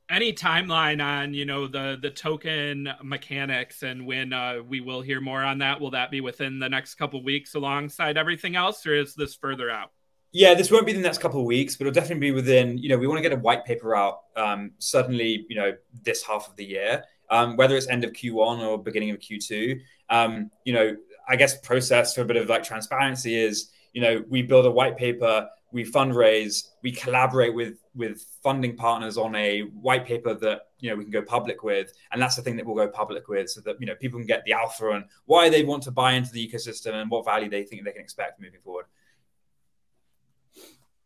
Any 0.10 0.34
timeline 0.34 1.02
on 1.02 1.34
you 1.34 1.46
know 1.46 1.68
the 1.68 1.98
the 2.02 2.10
token 2.10 2.90
mechanics 3.02 3.82
and 3.82 4.06
when 4.06 4.34
uh, 4.34 4.58
we 4.68 4.82
will 4.82 5.02
hear 5.02 5.22
more 5.22 5.42
on 5.42 5.60
that? 5.60 5.80
Will 5.80 5.92
that 5.92 6.12
be 6.12 6.20
within 6.20 6.60
the 6.60 6.68
next 6.68 6.96
couple 6.96 7.24
weeks 7.24 7.56
alongside 7.56 8.18
everything 8.18 8.58
else 8.58 8.86
or 8.86 8.94
is 8.94 9.16
this 9.16 9.36
further 9.36 9.72
out? 9.72 9.92
Yeah 10.34 10.54
this 10.54 10.70
won't 10.70 10.86
be 10.86 10.94
the 10.94 11.00
next 11.00 11.20
couple 11.20 11.40
of 11.40 11.46
weeks 11.46 11.78
but 11.78 11.88
it'll 11.88 11.94
definitely 11.94 12.20
be 12.20 12.32
within 12.32 12.78
you 12.78 12.90
know 12.90 12.98
we 12.98 13.08
want 13.08 13.20
to 13.20 13.22
get 13.22 13.32
a 13.32 13.40
white 13.40 13.64
paper 13.64 13.96
out 13.96 14.24
um, 14.36 14.72
certainly 14.80 15.46
you 15.48 15.56
know 15.56 15.74
this 16.02 16.24
half 16.24 16.50
of 16.50 16.56
the 16.58 16.66
year 16.66 17.04
um, 17.30 17.56
whether 17.56 17.78
it's 17.78 17.88
end 17.88 18.04
of 18.04 18.12
q1 18.12 18.68
or 18.68 18.82
beginning 18.82 19.12
of 19.12 19.20
q2 19.20 19.80
um, 20.10 20.50
you 20.66 20.74
know 20.74 20.96
I 21.28 21.36
guess 21.36 21.58
process 21.60 22.14
for 22.14 22.22
a 22.22 22.26
bit 22.26 22.38
of 22.38 22.50
like 22.50 22.64
transparency 22.64 23.36
is, 23.36 23.70
you 23.94 24.02
know, 24.02 24.24
we 24.30 24.42
build 24.42 24.66
a 24.66 24.72
white 24.72 24.98
paper, 24.98 25.48
we 25.72 25.84
fundraise, 25.84 26.70
we 26.82 26.92
collaborate 26.92 27.54
with 27.54 27.80
with 27.96 28.26
funding 28.42 28.76
partners 28.76 29.18
on 29.18 29.36
a 29.36 29.62
white 29.62 30.06
paper 30.06 30.34
that 30.34 30.68
you 30.80 30.90
know 30.90 30.96
we 30.96 31.04
can 31.04 31.12
go 31.12 31.22
public 31.22 31.64
with, 31.64 31.94
and 32.12 32.22
that's 32.22 32.36
the 32.36 32.42
thing 32.42 32.56
that 32.58 32.66
we'll 32.66 32.76
go 32.76 32.88
public 32.88 33.28
with, 33.28 33.50
so 33.50 33.62
that 33.62 33.80
you 33.80 33.86
know 33.86 33.96
people 33.96 34.20
can 34.20 34.28
get 34.28 34.44
the 34.46 34.54
alpha 34.54 34.92
and 34.92 35.06
why 35.26 35.50
they 35.50 35.64
want 35.64 35.84
to 35.84 35.92
buy 35.92 36.14
into 36.14 36.32
the 36.32 36.48
ecosystem 36.48 36.94
and 36.94 37.10
what 37.10 37.26
value 37.26 37.50
they 37.50 37.64
think 37.64 37.84
they 37.84 37.92
can 37.92 38.02
expect 38.02 38.42
moving 38.42 38.60
forward. 38.64 38.86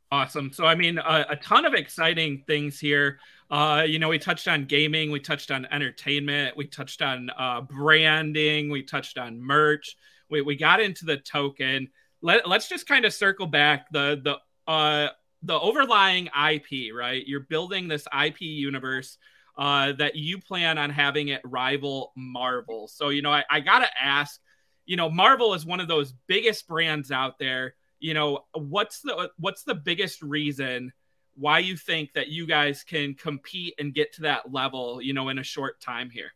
Awesome. 0.10 0.54
So, 0.54 0.66
I 0.66 0.76
mean, 0.76 1.00
a, 1.00 1.26
a 1.30 1.36
ton 1.36 1.66
of 1.66 1.74
exciting 1.74 2.44
things 2.48 2.80
here. 2.80 3.20
Uh, 3.52 3.84
you 3.86 4.00
know, 4.00 4.08
we 4.08 4.20
touched 4.20 4.48
on 4.48 4.64
gaming, 4.66 5.12
we 5.12 5.20
touched 5.20 5.52
on 5.52 5.66
entertainment, 5.66 6.56
we 6.56 6.66
touched 6.66 7.02
on 7.02 7.30
uh, 7.38 7.62
branding, 7.62 8.70
we 8.70 8.84
touched 8.84 9.18
on 9.18 9.42
merch, 9.42 9.98
we, 10.30 10.42
we 10.42 10.56
got 10.56 10.80
into 10.80 11.06
the 11.06 11.18
token. 11.18 11.90
Let, 12.22 12.48
let's 12.48 12.68
just 12.68 12.88
kind 12.88 13.06
of 13.06 13.14
circle 13.14 13.48
back 13.48 13.90
the 13.92 14.22
the 14.24 14.72
uh, 14.72 15.10
the 15.44 15.60
overlying 15.60 16.28
IP, 16.28 16.94
right? 16.94 17.26
You're 17.26 17.42
building 17.42 17.88
this 17.88 18.08
IP 18.08 18.42
universe 18.42 19.18
uh, 19.58 19.94
that 19.94 20.16
you 20.16 20.40
plan 20.40 20.78
on 20.78 20.90
having 20.90 21.30
it 21.30 21.42
rival 21.44 22.12
Marvel. 22.16 22.88
So, 22.88 23.10
you 23.10 23.22
know, 23.22 23.32
I, 23.32 23.44
I 23.50 23.60
gotta 23.60 23.88
ask, 24.02 24.40
you 24.86 24.98
know, 24.98 25.10
Marvel 25.10 25.54
is 25.54 25.66
one 25.66 25.80
of 25.80 25.88
those 25.88 26.14
biggest 26.28 26.68
brands 26.68 27.12
out 27.12 27.40
there 27.40 27.76
you 28.00 28.14
know 28.14 28.46
what's 28.54 29.02
the 29.02 29.32
what's 29.38 29.64
the 29.64 29.76
biggest 29.76 30.22
reason 30.22 30.92
why 31.36 31.60
you 31.60 31.78
think 31.78 32.14
that 32.14 32.30
you 32.30 32.48
guys 32.48 32.84
can 32.84 33.14
compete 33.14 33.74
and 33.80 33.94
get 33.94 34.14
to 34.14 34.22
that 34.22 34.52
level 34.52 35.02
you 35.02 35.14
know 35.14 35.30
in 35.30 35.40
a 35.40 35.44
short 35.44 35.80
time 35.82 36.10
here 36.10 36.32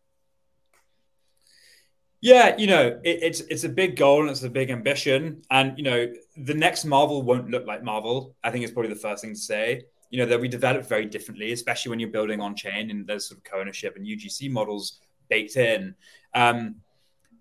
yeah 2.21 2.55
you 2.57 2.67
know 2.67 2.99
it, 3.03 3.23
it's 3.23 3.41
it's 3.41 3.63
a 3.63 3.69
big 3.69 3.95
goal 3.95 4.21
and 4.21 4.29
it's 4.29 4.43
a 4.43 4.49
big 4.49 4.69
ambition. 4.69 5.41
And 5.49 5.77
you 5.77 5.83
know 5.83 6.13
the 6.37 6.53
next 6.53 6.85
marvel 6.85 7.21
won't 7.21 7.49
look 7.49 7.65
like 7.65 7.83
marvel 7.83 8.35
i 8.43 8.49
think 8.49 8.63
it's 8.63 8.73
probably 8.73 8.93
the 8.93 8.99
first 8.99 9.23
thing 9.23 9.33
to 9.33 9.39
say. 9.39 9.83
You 10.09 10.19
know 10.19 10.25
they'll 10.25 10.39
be 10.39 10.47
developed 10.47 10.87
very 10.87 11.05
differently 11.05 11.51
especially 11.51 11.89
when 11.89 11.99
you're 11.99 12.09
building 12.09 12.41
on 12.41 12.55
chain 12.55 12.91
and 12.91 13.07
there's 13.07 13.27
sort 13.27 13.39
of 13.39 13.43
co-ownership 13.43 13.95
and 13.95 14.05
ugc 14.05 14.49
models 14.51 14.99
baked 15.29 15.55
in. 15.55 15.95
Um, 16.33 16.75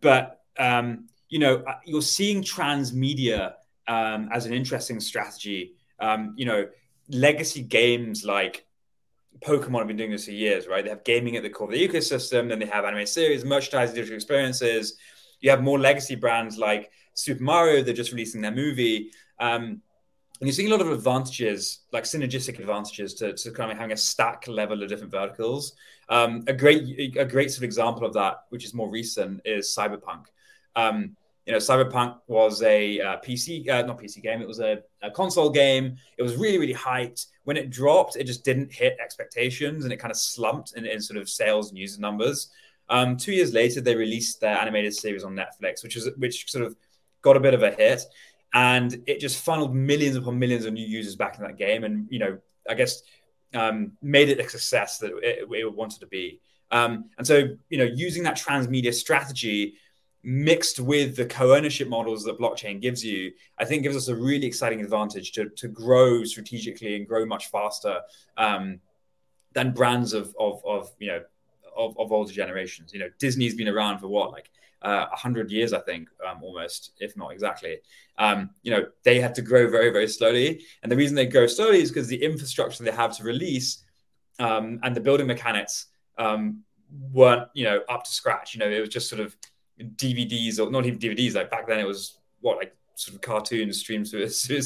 but 0.01 0.41
um, 0.59 1.07
you 1.29 1.39
know 1.39 1.63
uh, 1.67 1.79
you're 1.85 2.03
seeing 2.03 2.43
transmedia 2.43 3.55
um, 3.91 4.29
as 4.33 4.47
an 4.47 4.55
interesting 4.55 5.01
strategy. 5.01 5.75
Um, 5.99 6.35
you 6.37 6.47
know, 6.47 6.69
legacy 7.11 7.63
games 7.63 8.25
like 8.25 8.65
Pokemon 9.45 9.79
have 9.79 9.89
been 9.89 9.97
doing 9.97 10.11
this 10.11 10.27
for 10.27 10.33
years, 10.33 10.67
right? 10.67 10.85
They 10.85 10.91
have 10.91 11.05
gaming 11.05 11.37
at 11.37 11.43
the 11.43 11.51
core 11.51 11.67
of 11.67 11.73
the 11.73 11.89
ecosystem, 11.89 12.49
then 12.49 12.59
they 12.59 12.67
have 12.67 12.85
anime 12.85 13.07
series, 13.07 13.45
merchandise, 13.45 13.93
digital 13.93 14.17
experiences. 14.17 14.97
You 15.41 15.51
have 15.51 15.63
more 15.63 15.79
legacy 15.79 16.15
brands 16.15 16.59
like 16.59 16.91
Super 17.15 17.43
Mario, 17.43 17.83
they're 17.83 17.95
just 17.95 18.13
releasing 18.13 18.41
their 18.41 18.51
movie. 18.51 19.11
Um, 19.39 19.83
and 20.41 20.49
you're 20.49 20.55
seeing 20.55 20.69
a 20.69 20.71
lot 20.71 20.81
of 20.81 20.91
advantages, 20.91 21.81
like 21.93 22.05
synergistic 22.05 22.59
advantages 22.59 23.13
to, 23.15 23.35
to 23.35 23.51
kind 23.51 23.71
of 23.71 23.77
having 23.77 23.93
a 23.93 23.97
stack 23.97 24.49
level 24.49 24.83
of 24.83 24.89
different 24.89 25.13
verticals. 25.13 25.75
Um, 26.09 26.45
a 26.47 26.55
great, 26.55 27.17
a 27.17 27.27
great 27.27 27.51
sort 27.51 27.59
of 27.59 27.65
example 27.65 28.07
of 28.07 28.15
that, 28.15 28.45
which 28.49 28.65
is 28.65 28.73
more 28.73 28.89
recent, 28.91 29.43
is 29.45 29.75
Cyberpunk. 29.77 30.25
Um, 30.77 31.17
you 31.51 31.57
know, 31.57 31.59
Cyberpunk 31.59 32.17
was 32.29 32.63
a 32.63 33.01
uh, 33.01 33.17
PC, 33.27 33.69
uh, 33.69 33.83
not 33.83 33.99
PC 33.99 34.23
game. 34.23 34.41
It 34.41 34.47
was 34.47 34.61
a, 34.61 34.85
a, 35.03 35.11
console 35.11 35.51
game. 35.51 35.97
It 36.17 36.23
was 36.23 36.37
really, 36.37 36.59
really 36.59 36.75
hyped. 36.75 37.27
When 37.43 37.57
it 37.57 37.71
dropped, 37.71 38.15
it 38.15 38.23
just 38.23 38.45
didn't 38.45 38.73
hit 38.73 38.97
expectations, 39.03 39.83
and 39.83 39.93
it 39.93 39.97
kind 39.97 40.13
of 40.13 40.17
slumped 40.17 40.75
in, 40.77 40.87
in 40.87 41.01
sort 41.01 41.21
of 41.21 41.29
sales 41.29 41.71
and 41.71 41.77
user 41.77 42.01
numbers. 42.01 42.53
Um, 42.89 43.17
two 43.17 43.33
years 43.33 43.53
later, 43.53 43.81
they 43.81 43.97
released 43.97 44.41
their 44.41 44.57
animated 44.57 44.95
series 44.95 45.25
on 45.25 45.35
Netflix, 45.35 45.83
which 45.83 45.97
is 45.97 46.09
which 46.19 46.49
sort 46.49 46.65
of 46.65 46.77
got 47.21 47.37
a 47.37 47.41
bit 47.41 47.53
of 47.53 47.65
a 47.65 47.73
hit, 47.73 48.05
and 48.55 49.03
it 49.09 49.19
just 49.19 49.43
funneled 49.43 49.75
millions 49.75 50.15
upon 50.15 50.39
millions 50.39 50.67
of 50.67 50.73
new 50.73 50.87
users 50.87 51.17
back 51.17 51.37
in 51.37 51.43
that 51.43 51.59
game, 51.59 51.83
and 51.83 52.07
you 52.13 52.21
know, 52.21 52.39
I 52.69 52.75
guess 52.75 53.03
um, 53.55 53.91
made 54.01 54.29
it 54.29 54.39
a 54.39 54.49
success 54.49 54.99
that 54.99 55.11
it, 55.21 55.49
it 55.51 55.75
wanted 55.75 55.99
to 55.99 56.07
be. 56.07 56.41
Um, 56.71 57.07
and 57.19 57.27
so, 57.27 57.49
you 57.71 57.79
know, 57.79 57.91
using 57.93 58.23
that 58.23 58.37
transmedia 58.37 58.95
strategy 58.95 59.75
mixed 60.23 60.79
with 60.79 61.17
the 61.17 61.25
co-ownership 61.25 61.89
models 61.89 62.25
that 62.25 62.39
blockchain 62.39 62.81
gives 62.81 63.05
you, 63.05 63.33
I 63.59 63.65
think 63.65 63.83
gives 63.83 63.97
us 63.97 64.09
a 64.09 64.15
really 64.15 64.47
exciting 64.47 64.81
advantage 64.81 65.33
to, 65.33 65.49
to 65.49 65.69
grow 65.69 66.25
strategically 66.25 66.97
and 66.97 67.07
grow 67.07 67.25
much 67.25 67.51
faster 67.51 68.01
um, 68.37 68.81
than 69.53 69.73
brands 69.73 70.13
of, 70.13 70.35
of, 70.39 70.63
of 70.65 70.91
you 70.99 71.09
know 71.09 71.23
of, 71.77 71.99
of, 71.99 72.13
older 72.13 72.33
generations. 72.33 72.93
You 72.93 73.01
know, 73.01 73.11
Disney's 73.19 73.55
been 73.55 73.69
around 73.69 74.01
for 74.01 74.09
what 74.09 74.33
like 74.33 74.51
uh, 74.85 75.07
a 75.11 75.13
uh, 75.13 75.17
hundred 75.17 75.51
years, 75.51 75.73
I 75.73 75.81
think, 75.81 76.09
um, 76.29 76.43
almost, 76.43 76.93
if 76.99 77.17
not 77.17 77.33
exactly. 77.33 77.79
Um, 78.19 78.51
you 78.63 78.71
know, 78.71 78.87
they 79.05 79.21
had 79.21 79.35
to 79.37 79.43
grow 79.43 79.71
very, 79.71 79.91
very 79.91 80.09
slowly, 80.09 80.65
and 80.83 80.93
the 80.93 80.97
reason 80.97 81.17
they 81.17 81.27
grow 81.27 81.47
slowly 81.47 81.81
is 81.81 81.91
because 81.91 82.09
the 82.09 82.23
infrastructure 82.23 82.83
they 82.83 82.91
have 82.91 83.17
to 83.17 83.25
release 83.25 83.85
um, 84.39 84.81
and 84.83 84.95
the 84.95 85.01
building 85.01 85.27
mechanics 85.27 85.87
um, 86.19 86.63
weren't, 87.13 87.49
you 87.55 87.65
know, 87.65 87.81
up 87.89 88.05
to 88.05 88.11
scratch. 88.11 88.55
You 88.55 88.61
know, 88.61 88.69
it 88.69 88.81
was 88.81 88.89
just 88.89 89.09
sort 89.09 89.21
of 89.21 89.37
DVDs 89.97 90.59
or 90.59 90.71
not 90.71 90.87
even 90.87 90.99
DVDs. 90.99 91.35
Like 91.35 91.51
back 91.51 91.67
then, 91.67 91.79
it 91.79 91.87
was 91.87 92.19
what 92.41 92.59
like 92.59 92.75
sort 92.95 93.15
of 93.15 93.21
cartoons 93.21 93.79
streamed 93.81 94.09
through, 94.11 94.29
through, 94.29 94.63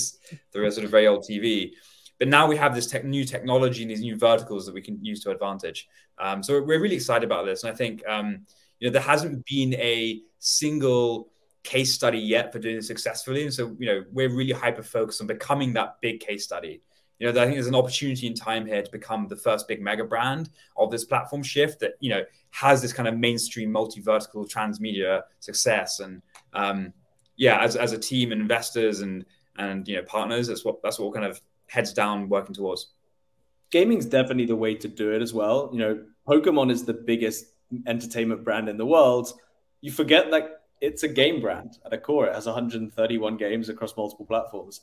through 0.52 0.66
a 0.66 0.72
sort 0.72 0.84
of 0.84 0.90
very 0.90 1.06
old 1.06 1.24
TV. 1.28 1.72
But 2.18 2.28
now 2.28 2.46
we 2.46 2.56
have 2.56 2.74
this 2.74 2.86
tech, 2.86 3.04
new 3.04 3.24
technology 3.24 3.82
and 3.82 3.90
these 3.90 4.00
new 4.00 4.16
verticals 4.16 4.66
that 4.66 4.74
we 4.74 4.80
can 4.80 5.04
use 5.04 5.22
to 5.24 5.30
advantage. 5.30 5.88
Um, 6.18 6.42
so 6.42 6.60
we're 6.62 6.80
really 6.80 6.94
excited 6.94 7.24
about 7.24 7.44
this, 7.44 7.64
and 7.64 7.72
I 7.72 7.76
think 7.76 8.06
um, 8.06 8.46
you 8.78 8.88
know 8.88 8.92
there 8.92 9.02
hasn't 9.02 9.44
been 9.46 9.74
a 9.74 10.20
single 10.38 11.30
case 11.64 11.92
study 11.92 12.18
yet 12.18 12.52
for 12.52 12.60
doing 12.60 12.76
it 12.76 12.84
successfully, 12.84 13.42
and 13.42 13.52
so 13.52 13.74
you 13.80 13.86
know 13.86 14.04
we're 14.12 14.32
really 14.32 14.52
hyper 14.52 14.82
focused 14.82 15.20
on 15.20 15.26
becoming 15.26 15.72
that 15.72 15.96
big 16.00 16.20
case 16.20 16.44
study 16.44 16.82
you 17.18 17.30
know, 17.30 17.40
I 17.40 17.44
think 17.44 17.56
there's 17.56 17.66
an 17.66 17.74
opportunity 17.74 18.26
in 18.26 18.34
time 18.34 18.66
here 18.66 18.82
to 18.82 18.90
become 18.90 19.28
the 19.28 19.36
first 19.36 19.68
big 19.68 19.80
mega 19.80 20.04
brand 20.04 20.50
of 20.76 20.90
this 20.90 21.04
platform 21.04 21.42
shift 21.42 21.80
that, 21.80 21.92
you 22.00 22.10
know, 22.10 22.22
has 22.50 22.82
this 22.82 22.92
kind 22.92 23.08
of 23.08 23.16
mainstream 23.16 23.70
multi-vertical 23.70 24.46
transmedia 24.46 25.22
success. 25.40 26.00
And 26.00 26.22
um, 26.52 26.92
yeah, 27.36 27.60
as, 27.60 27.76
as 27.76 27.92
a 27.92 27.98
team 27.98 28.32
and 28.32 28.40
investors 28.40 29.00
and, 29.00 29.24
and, 29.56 29.86
you 29.86 29.96
know, 29.96 30.02
partners, 30.02 30.48
that's 30.48 30.64
what, 30.64 30.82
that's 30.82 30.98
what 30.98 31.08
we're 31.08 31.14
kind 31.14 31.30
of 31.30 31.40
heads 31.66 31.92
down 31.92 32.28
working 32.28 32.54
towards. 32.54 32.88
Gaming's 33.70 34.06
definitely 34.06 34.46
the 34.46 34.56
way 34.56 34.74
to 34.74 34.88
do 34.88 35.12
it 35.12 35.22
as 35.22 35.32
well. 35.32 35.70
You 35.72 35.78
know, 35.78 36.04
Pokemon 36.28 36.70
is 36.70 36.84
the 36.84 36.94
biggest 36.94 37.46
entertainment 37.86 38.44
brand 38.44 38.68
in 38.68 38.76
the 38.76 38.86
world. 38.86 39.32
You 39.80 39.92
forget 39.92 40.30
like 40.30 40.48
it's 40.80 41.04
a 41.04 41.08
game 41.08 41.40
brand 41.40 41.78
at 41.86 41.92
a 41.92 41.98
core. 41.98 42.26
It 42.26 42.34
has 42.34 42.46
131 42.46 43.36
games 43.36 43.68
across 43.68 43.96
multiple 43.96 44.26
platforms. 44.26 44.80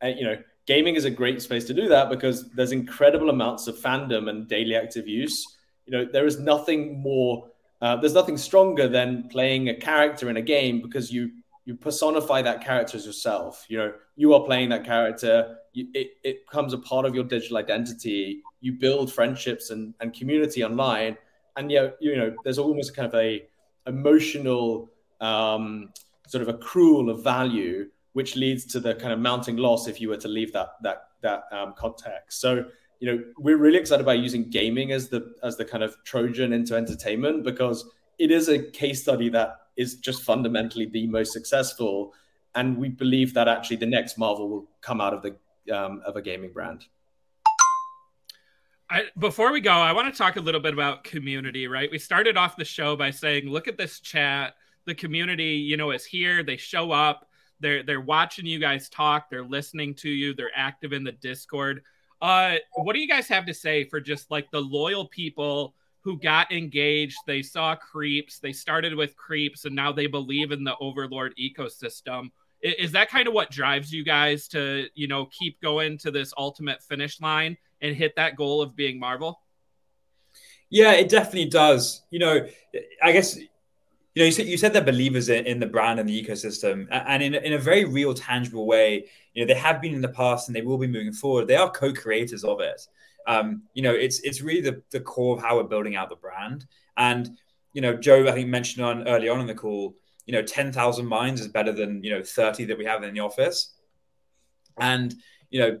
And, 0.00 0.18
you 0.18 0.24
know, 0.24 0.36
gaming 0.66 0.94
is 0.96 1.04
a 1.04 1.10
great 1.10 1.42
space 1.42 1.64
to 1.64 1.74
do 1.74 1.88
that 1.88 2.10
because 2.10 2.48
there's 2.50 2.72
incredible 2.72 3.30
amounts 3.30 3.66
of 3.66 3.76
fandom 3.76 4.28
and 4.28 4.48
daily 4.48 4.74
active 4.74 5.08
use. 5.08 5.56
You 5.86 5.92
know, 5.92 6.04
there 6.10 6.26
is 6.26 6.38
nothing 6.38 7.00
more, 7.00 7.48
uh, 7.80 7.96
there's 7.96 8.14
nothing 8.14 8.36
stronger 8.36 8.88
than 8.88 9.28
playing 9.28 9.68
a 9.68 9.74
character 9.74 10.30
in 10.30 10.36
a 10.36 10.42
game 10.42 10.80
because 10.80 11.12
you 11.12 11.30
you 11.64 11.76
personify 11.76 12.42
that 12.42 12.64
character 12.64 12.96
as 12.96 13.06
yourself. 13.06 13.64
You 13.68 13.78
know, 13.78 13.92
you 14.16 14.34
are 14.34 14.42
playing 14.44 14.70
that 14.70 14.84
character. 14.84 15.58
You, 15.72 15.86
it, 15.94 16.10
it 16.24 16.46
becomes 16.46 16.72
a 16.72 16.78
part 16.78 17.06
of 17.06 17.14
your 17.14 17.22
digital 17.22 17.56
identity. 17.56 18.42
You 18.60 18.72
build 18.72 19.12
friendships 19.12 19.70
and, 19.70 19.94
and 20.00 20.12
community 20.12 20.64
online, 20.64 21.16
and 21.56 21.70
yeah, 21.70 21.90
you 22.00 22.16
know, 22.16 22.34
there's 22.42 22.58
almost 22.58 22.96
kind 22.96 23.06
of 23.06 23.14
a 23.14 23.44
emotional 23.86 24.90
um, 25.20 25.90
sort 26.26 26.46
of 26.46 26.58
accrual 26.58 27.10
of 27.10 27.22
value 27.22 27.88
which 28.12 28.36
leads 28.36 28.64
to 28.66 28.80
the 28.80 28.94
kind 28.94 29.12
of 29.12 29.18
mounting 29.18 29.56
loss 29.56 29.88
if 29.88 30.00
you 30.00 30.08
were 30.08 30.16
to 30.16 30.28
leave 30.28 30.52
that 30.52 30.74
that 30.82 31.08
that 31.22 31.44
um, 31.50 31.74
context. 31.76 32.40
So 32.40 32.66
you 33.00 33.10
know 33.10 33.24
we're 33.38 33.56
really 33.56 33.78
excited 33.78 34.02
about 34.02 34.18
using 34.18 34.48
gaming 34.50 34.92
as 34.92 35.08
the 35.08 35.34
as 35.42 35.56
the 35.56 35.64
kind 35.64 35.82
of 35.82 35.96
Trojan 36.04 36.52
into 36.52 36.76
entertainment 36.76 37.44
because 37.44 37.88
it 38.18 38.30
is 38.30 38.48
a 38.48 38.62
case 38.70 39.02
study 39.02 39.28
that 39.30 39.56
is 39.76 39.96
just 39.96 40.22
fundamentally 40.22 40.86
the 40.86 41.06
most 41.06 41.32
successful, 41.32 42.12
and 42.54 42.76
we 42.76 42.88
believe 42.88 43.34
that 43.34 43.48
actually 43.48 43.76
the 43.76 43.86
next 43.86 44.18
Marvel 44.18 44.48
will 44.48 44.68
come 44.80 45.00
out 45.00 45.14
of 45.14 45.22
the 45.22 45.36
um, 45.74 46.02
of 46.04 46.16
a 46.16 46.22
gaming 46.22 46.52
brand. 46.52 46.84
I, 48.90 49.04
before 49.18 49.52
we 49.52 49.62
go, 49.62 49.70
I 49.70 49.92
want 49.92 50.12
to 50.12 50.18
talk 50.18 50.36
a 50.36 50.40
little 50.40 50.60
bit 50.60 50.74
about 50.74 51.02
community. 51.02 51.66
Right, 51.66 51.90
we 51.90 51.98
started 51.98 52.36
off 52.36 52.56
the 52.56 52.64
show 52.64 52.94
by 52.94 53.10
saying, 53.10 53.48
"Look 53.48 53.68
at 53.68 53.78
this 53.78 54.00
chat. 54.00 54.54
The 54.84 54.94
community, 54.94 55.54
you 55.54 55.76
know, 55.76 55.92
is 55.92 56.04
here. 56.04 56.42
They 56.42 56.58
show 56.58 56.92
up." 56.92 57.26
They're 57.62 57.82
they're 57.82 58.00
watching 58.00 58.44
you 58.44 58.58
guys 58.58 58.88
talk. 58.88 59.30
They're 59.30 59.44
listening 59.44 59.94
to 59.96 60.10
you. 60.10 60.34
They're 60.34 60.50
active 60.54 60.92
in 60.92 61.04
the 61.04 61.12
Discord. 61.12 61.82
Uh, 62.20 62.56
what 62.74 62.92
do 62.92 63.00
you 63.00 63.08
guys 63.08 63.26
have 63.28 63.46
to 63.46 63.54
say 63.54 63.84
for 63.84 64.00
just 64.00 64.30
like 64.30 64.50
the 64.50 64.60
loyal 64.60 65.06
people 65.06 65.74
who 66.02 66.18
got 66.18 66.52
engaged? 66.52 67.16
They 67.26 67.42
saw 67.42 67.74
creeps. 67.74 68.38
They 68.38 68.52
started 68.52 68.94
with 68.94 69.16
creeps, 69.16 69.64
and 69.64 69.74
now 69.74 69.92
they 69.92 70.06
believe 70.06 70.52
in 70.52 70.64
the 70.64 70.76
Overlord 70.78 71.34
ecosystem. 71.40 72.30
Is, 72.60 72.74
is 72.78 72.92
that 72.92 73.08
kind 73.08 73.26
of 73.26 73.34
what 73.34 73.50
drives 73.50 73.92
you 73.92 74.04
guys 74.04 74.48
to 74.48 74.88
you 74.94 75.08
know 75.08 75.26
keep 75.26 75.60
going 75.60 75.98
to 75.98 76.10
this 76.10 76.34
ultimate 76.36 76.82
finish 76.82 77.20
line 77.20 77.56
and 77.80 77.96
hit 77.96 78.14
that 78.16 78.36
goal 78.36 78.60
of 78.60 78.76
being 78.76 78.98
Marvel? 78.98 79.40
Yeah, 80.70 80.92
it 80.92 81.10
definitely 81.10 81.50
does. 81.50 82.02
You 82.10 82.18
know, 82.18 82.46
I 83.02 83.12
guess 83.12 83.38
you 84.14 84.22
know, 84.22 84.26
you 84.26 84.32
said, 84.32 84.46
you 84.46 84.56
said 84.58 84.72
they're 84.72 84.82
believers 84.84 85.28
in, 85.28 85.46
in 85.46 85.58
the 85.58 85.66
brand 85.66 85.98
and 85.98 86.08
the 86.08 86.22
ecosystem, 86.22 86.86
and 86.90 87.22
in, 87.22 87.34
in 87.34 87.54
a 87.54 87.58
very 87.58 87.84
real, 87.84 88.12
tangible 88.14 88.66
way. 88.66 89.06
You 89.32 89.42
know, 89.42 89.52
they 89.52 89.58
have 89.58 89.80
been 89.80 89.94
in 89.94 90.02
the 90.02 90.08
past, 90.08 90.48
and 90.48 90.56
they 90.56 90.62
will 90.62 90.78
be 90.78 90.86
moving 90.86 91.12
forward. 91.12 91.46
They 91.48 91.56
are 91.56 91.70
co-creators 91.70 92.44
of 92.44 92.60
it. 92.60 92.86
um, 93.26 93.62
you 93.74 93.82
know, 93.82 93.92
it's 93.92 94.20
it's 94.20 94.40
really 94.42 94.60
the 94.60 94.82
the 94.90 95.00
core 95.00 95.36
of 95.36 95.42
how 95.42 95.56
we're 95.56 95.64
building 95.64 95.96
out 95.96 96.08
the 96.08 96.16
brand. 96.16 96.66
And 96.96 97.30
you 97.72 97.80
know, 97.80 97.96
Joe, 97.96 98.28
I 98.28 98.32
think 98.32 98.48
mentioned 98.48 98.84
on 98.84 99.08
early 99.08 99.28
on 99.28 99.40
in 99.40 99.46
the 99.46 99.54
call, 99.54 99.94
you 100.26 100.32
know, 100.32 100.42
ten 100.42 100.72
thousand 100.72 101.06
minds 101.06 101.40
is 101.40 101.48
better 101.48 101.72
than 101.72 102.02
you 102.02 102.10
know 102.10 102.22
thirty 102.22 102.64
that 102.66 102.78
we 102.78 102.84
have 102.84 103.02
in 103.02 103.14
the 103.14 103.20
office. 103.20 103.74
And 104.78 105.14
you 105.50 105.60
know, 105.60 105.78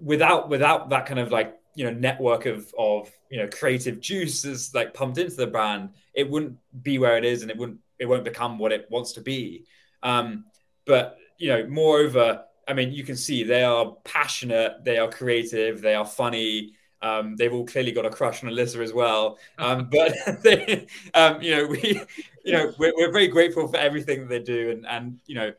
without 0.00 0.48
without 0.48 0.90
that 0.90 1.06
kind 1.06 1.20
of 1.20 1.30
like 1.30 1.56
you 1.74 1.84
know 1.84 1.92
network 1.92 2.46
of 2.46 2.72
of 2.78 3.10
you 3.30 3.38
know 3.38 3.48
creative 3.48 4.00
juices 4.00 4.74
like 4.74 4.94
pumped 4.94 5.18
into 5.18 5.36
the 5.36 5.46
brand, 5.46 5.90
it 6.14 6.28
wouldn't 6.28 6.56
be 6.82 6.98
where 6.98 7.16
it 7.16 7.24
is, 7.24 7.42
and 7.42 7.50
it 7.50 7.56
wouldn't 7.56 7.78
it 7.98 8.06
won't 8.06 8.24
become 8.24 8.58
what 8.58 8.72
it 8.72 8.86
wants 8.90 9.12
to 9.12 9.20
be. 9.20 9.64
Um, 10.02 10.46
but 10.86 11.18
you 11.38 11.48
know, 11.48 11.66
moreover, 11.66 12.44
I 12.66 12.72
mean, 12.72 12.92
you 12.92 13.04
can 13.04 13.16
see 13.16 13.42
they 13.42 13.62
are 13.62 13.96
passionate, 14.04 14.84
they 14.84 14.98
are 14.98 15.10
creative, 15.10 15.80
they 15.80 15.94
are 15.94 16.06
funny. 16.06 16.74
Um, 17.02 17.34
they've 17.36 17.52
all 17.52 17.64
clearly 17.64 17.92
got 17.92 18.04
a 18.04 18.10
crush 18.10 18.44
on 18.44 18.50
Alyssa 18.50 18.82
as 18.82 18.92
well. 18.92 19.38
Um, 19.58 19.88
but 19.92 20.12
they, 20.42 20.86
um, 21.14 21.40
you 21.40 21.56
know, 21.56 21.66
we, 21.66 22.02
you 22.44 22.52
know, 22.52 22.72
we're, 22.78 22.92
we're, 22.94 23.12
very 23.12 23.28
grateful 23.28 23.66
for 23.68 23.78
everything 23.78 24.20
that 24.20 24.28
they 24.28 24.38
do, 24.38 24.70
and 24.70 24.86
and 24.86 25.20
you 25.26 25.34
know, 25.34 25.52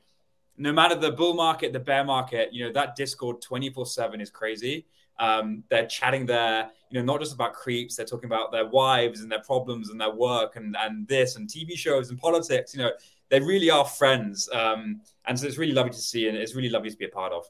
no 0.58 0.72
matter 0.72 0.96
the 0.96 1.12
bull 1.12 1.34
market, 1.34 1.74
the 1.74 1.80
bear 1.80 2.04
market, 2.04 2.54
you 2.54 2.66
know, 2.66 2.72
that 2.74 2.96
Discord 2.96 3.42
twenty 3.42 3.70
four 3.70 3.86
seven 3.86 4.22
is 4.22 4.30
crazy. 4.30 4.86
Um, 5.22 5.64
they're 5.70 5.86
chatting 5.86 6.26
there, 6.26 6.72
you 6.90 7.00
know, 7.00 7.06
not 7.06 7.22
just 7.22 7.34
about 7.34 7.54
creeps. 7.54 7.96
They're 7.96 8.08
talking 8.08 8.26
about 8.26 8.52
their 8.52 8.66
wives 8.66 9.22
and 9.22 9.32
their 9.32 9.42
problems 9.42 9.90
and 9.90 10.02
their 10.02 10.10
work 10.10 10.56
and 10.56 10.76
and 10.78 11.08
this 11.08 11.36
and 11.36 11.48
TV 11.48 11.78
shows 11.78 12.10
and 12.10 12.20
politics. 12.20 12.74
You 12.74 12.82
know, 12.82 12.92
they 13.30 13.40
really 13.40 13.70
are 13.70 13.86
friends, 13.86 14.50
um, 14.52 15.02
and 15.26 15.40
so 15.40 15.46
it's 15.46 15.60
really 15.60 15.74
lovely 15.74 15.92
to 15.92 15.98
see, 15.98 16.28
and 16.28 16.36
it's 16.36 16.56
really 16.56 16.70
lovely 16.70 16.90
to 16.90 16.98
be 16.98 17.06
a 17.06 17.10
part 17.10 17.32
of. 17.34 17.46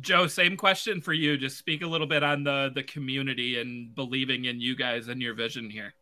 Joe, 0.00 0.26
same 0.26 0.56
question 0.56 1.00
for 1.00 1.14
you. 1.14 1.38
Just 1.38 1.56
speak 1.56 1.82
a 1.82 1.86
little 1.86 2.06
bit 2.06 2.22
on 2.22 2.44
the 2.44 2.70
the 2.74 2.82
community 2.82 3.58
and 3.58 3.94
believing 3.94 4.44
in 4.44 4.60
you 4.60 4.76
guys 4.76 5.08
and 5.08 5.20
your 5.22 5.34
vision 5.34 5.70
here. 5.70 5.94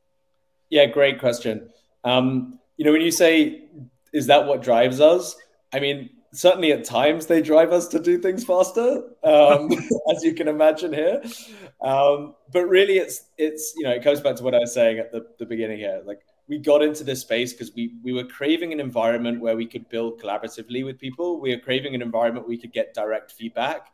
Yeah, 0.70 0.86
great 0.86 1.20
question. 1.20 1.70
Um, 2.02 2.58
you 2.76 2.84
know, 2.84 2.90
when 2.90 3.00
you 3.00 3.12
say, 3.12 3.62
"Is 4.12 4.26
that 4.26 4.44
what 4.44 4.60
drives 4.62 5.00
us?" 5.00 5.36
I 5.72 5.78
mean, 5.78 6.10
certainly 6.32 6.72
at 6.72 6.84
times 6.84 7.26
they 7.26 7.42
drive 7.42 7.72
us 7.72 7.88
to 7.88 7.98
do 7.98 8.18
things 8.18 8.44
faster, 8.44 9.02
um, 9.24 9.70
as 10.14 10.22
you 10.22 10.34
can 10.34 10.48
imagine 10.48 10.92
here. 10.92 11.22
Um, 11.80 12.34
but 12.52 12.66
really, 12.66 12.98
it's 12.98 13.24
it's 13.36 13.74
you 13.76 13.84
know 13.84 13.92
it 13.92 14.02
goes 14.02 14.20
back 14.20 14.36
to 14.36 14.44
what 14.44 14.54
I 14.54 14.58
was 14.58 14.74
saying 14.74 14.98
at 14.98 15.12
the, 15.12 15.26
the 15.38 15.46
beginning 15.46 15.78
here. 15.78 16.02
Like 16.04 16.20
we 16.48 16.58
got 16.58 16.82
into 16.82 17.04
this 17.04 17.20
space 17.20 17.52
because 17.52 17.74
we 17.74 17.94
we 18.02 18.12
were 18.12 18.24
craving 18.24 18.72
an 18.72 18.80
environment 18.80 19.40
where 19.40 19.56
we 19.56 19.66
could 19.66 19.88
build 19.88 20.20
collaboratively 20.20 20.84
with 20.84 20.98
people. 20.98 21.40
We 21.40 21.54
were 21.54 21.60
craving 21.60 21.94
an 21.94 22.02
environment 22.02 22.48
we 22.48 22.58
could 22.58 22.72
get 22.72 22.94
direct 22.94 23.32
feedback, 23.32 23.88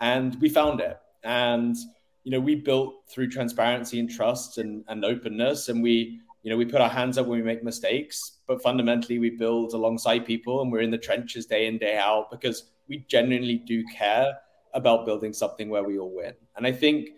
and 0.00 0.40
we 0.40 0.48
found 0.48 0.80
it. 0.80 0.98
And 1.24 1.76
you 2.24 2.32
know 2.32 2.40
we 2.40 2.54
built 2.54 2.94
through 3.08 3.30
transparency 3.30 3.98
and 3.98 4.10
trust 4.10 4.58
and, 4.58 4.84
and 4.88 5.04
openness, 5.04 5.68
and 5.68 5.82
we 5.82 6.20
you 6.42 6.50
know 6.50 6.56
we 6.56 6.64
put 6.64 6.80
our 6.80 6.88
hands 6.88 7.18
up 7.18 7.26
when 7.26 7.38
we 7.38 7.44
make 7.44 7.62
mistakes 7.62 8.38
but 8.46 8.62
fundamentally 8.62 9.18
we 9.18 9.30
build 9.30 9.72
alongside 9.72 10.26
people 10.26 10.60
and 10.60 10.72
we're 10.72 10.80
in 10.80 10.90
the 10.90 10.98
trenches 10.98 11.46
day 11.46 11.66
in 11.66 11.78
day 11.78 11.96
out 11.96 12.30
because 12.30 12.72
we 12.88 13.04
genuinely 13.08 13.56
do 13.56 13.84
care 13.86 14.32
about 14.74 15.06
building 15.06 15.32
something 15.32 15.68
where 15.68 15.84
we 15.84 15.98
all 15.98 16.14
win. 16.14 16.34
And 16.56 16.66
i 16.66 16.72
think 16.72 17.10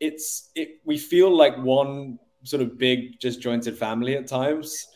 it's 0.00 0.50
it 0.54 0.80
we 0.84 0.98
feel 0.98 1.34
like 1.34 1.56
one 1.58 2.18
sort 2.44 2.62
of 2.62 2.78
big 2.78 3.18
just 3.18 3.40
jointed 3.40 3.76
family 3.76 4.16
at 4.16 4.26
times. 4.26 4.86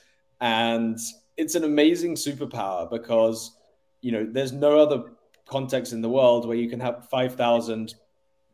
And 0.41 0.99
it's 1.37 1.55
an 1.55 1.65
amazing 1.65 2.15
superpower 2.15 2.89
because 2.91 3.57
you 4.01 4.13
know 4.13 4.27
there's 4.31 4.53
no 4.53 4.79
other 4.79 5.05
context 5.47 5.93
in 5.93 6.01
the 6.01 6.09
world 6.09 6.47
where 6.47 6.57
you 6.57 6.69
can 6.69 6.81
have 6.81 7.09
5000 7.09 7.95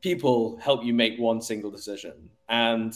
people 0.01 0.59
help 0.59 0.85
you 0.85 0.95
make 0.95 1.19
one 1.19 1.41
single 1.41 1.71
decision. 1.71 2.31
And 2.49 2.95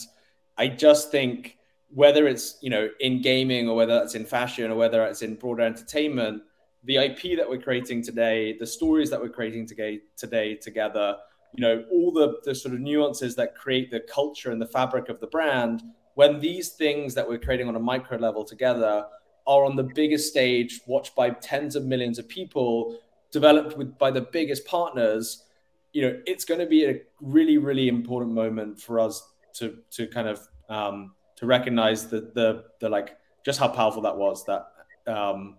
i 0.56 0.66
just 0.68 1.10
think 1.10 1.56
whether 1.92 2.26
it's 2.26 2.58
you 2.60 2.70
know 2.70 2.88
in 3.00 3.20
gaming 3.20 3.68
or 3.68 3.76
whether 3.76 3.94
that's 3.94 4.14
in 4.14 4.24
fashion 4.24 4.70
or 4.70 4.76
whether 4.76 5.04
it's 5.04 5.22
in 5.22 5.34
broader 5.34 5.62
entertainment 5.62 6.42
the 6.84 6.96
ip 6.96 7.20
that 7.36 7.48
we're 7.48 7.60
creating 7.60 8.02
today 8.02 8.56
the 8.58 8.66
stories 8.66 9.10
that 9.10 9.20
we're 9.20 9.28
creating 9.28 9.66
today 9.66 10.00
today 10.16 10.54
together 10.54 11.16
you 11.54 11.62
know 11.62 11.84
all 11.90 12.12
the, 12.12 12.38
the 12.44 12.54
sort 12.54 12.74
of 12.74 12.80
nuances 12.80 13.34
that 13.34 13.54
create 13.56 13.90
the 13.90 14.00
culture 14.00 14.50
and 14.50 14.62
the 14.62 14.66
fabric 14.66 15.08
of 15.08 15.20
the 15.20 15.26
brand 15.26 15.82
when 16.14 16.38
these 16.40 16.70
things 16.70 17.14
that 17.14 17.28
we're 17.28 17.38
creating 17.38 17.68
on 17.68 17.76
a 17.76 17.80
micro 17.80 18.16
level 18.18 18.44
together 18.44 19.04
are 19.46 19.64
on 19.64 19.74
the 19.74 19.82
biggest 19.82 20.28
stage 20.28 20.80
watched 20.86 21.14
by 21.16 21.30
tens 21.30 21.74
of 21.74 21.84
millions 21.84 22.18
of 22.18 22.28
people 22.28 22.98
developed 23.32 23.76
with 23.76 23.96
by 23.98 24.10
the 24.10 24.20
biggest 24.20 24.64
partners 24.64 25.44
you 25.92 26.02
know 26.02 26.20
it's 26.26 26.44
going 26.44 26.60
to 26.60 26.66
be 26.66 26.84
a 26.84 27.00
really 27.20 27.58
really 27.58 27.88
important 27.88 28.32
moment 28.32 28.80
for 28.80 29.00
us 29.00 29.26
to 29.52 29.78
to 29.90 30.06
kind 30.06 30.28
of 30.28 30.46
um, 30.68 31.12
to 31.40 31.46
recognize 31.46 32.06
the 32.06 32.30
the 32.34 32.64
the 32.78 32.88
like 32.88 33.16
just 33.44 33.58
how 33.58 33.68
powerful 33.68 34.02
that 34.02 34.16
was 34.16 34.44
that 34.44 34.68
um, 35.06 35.56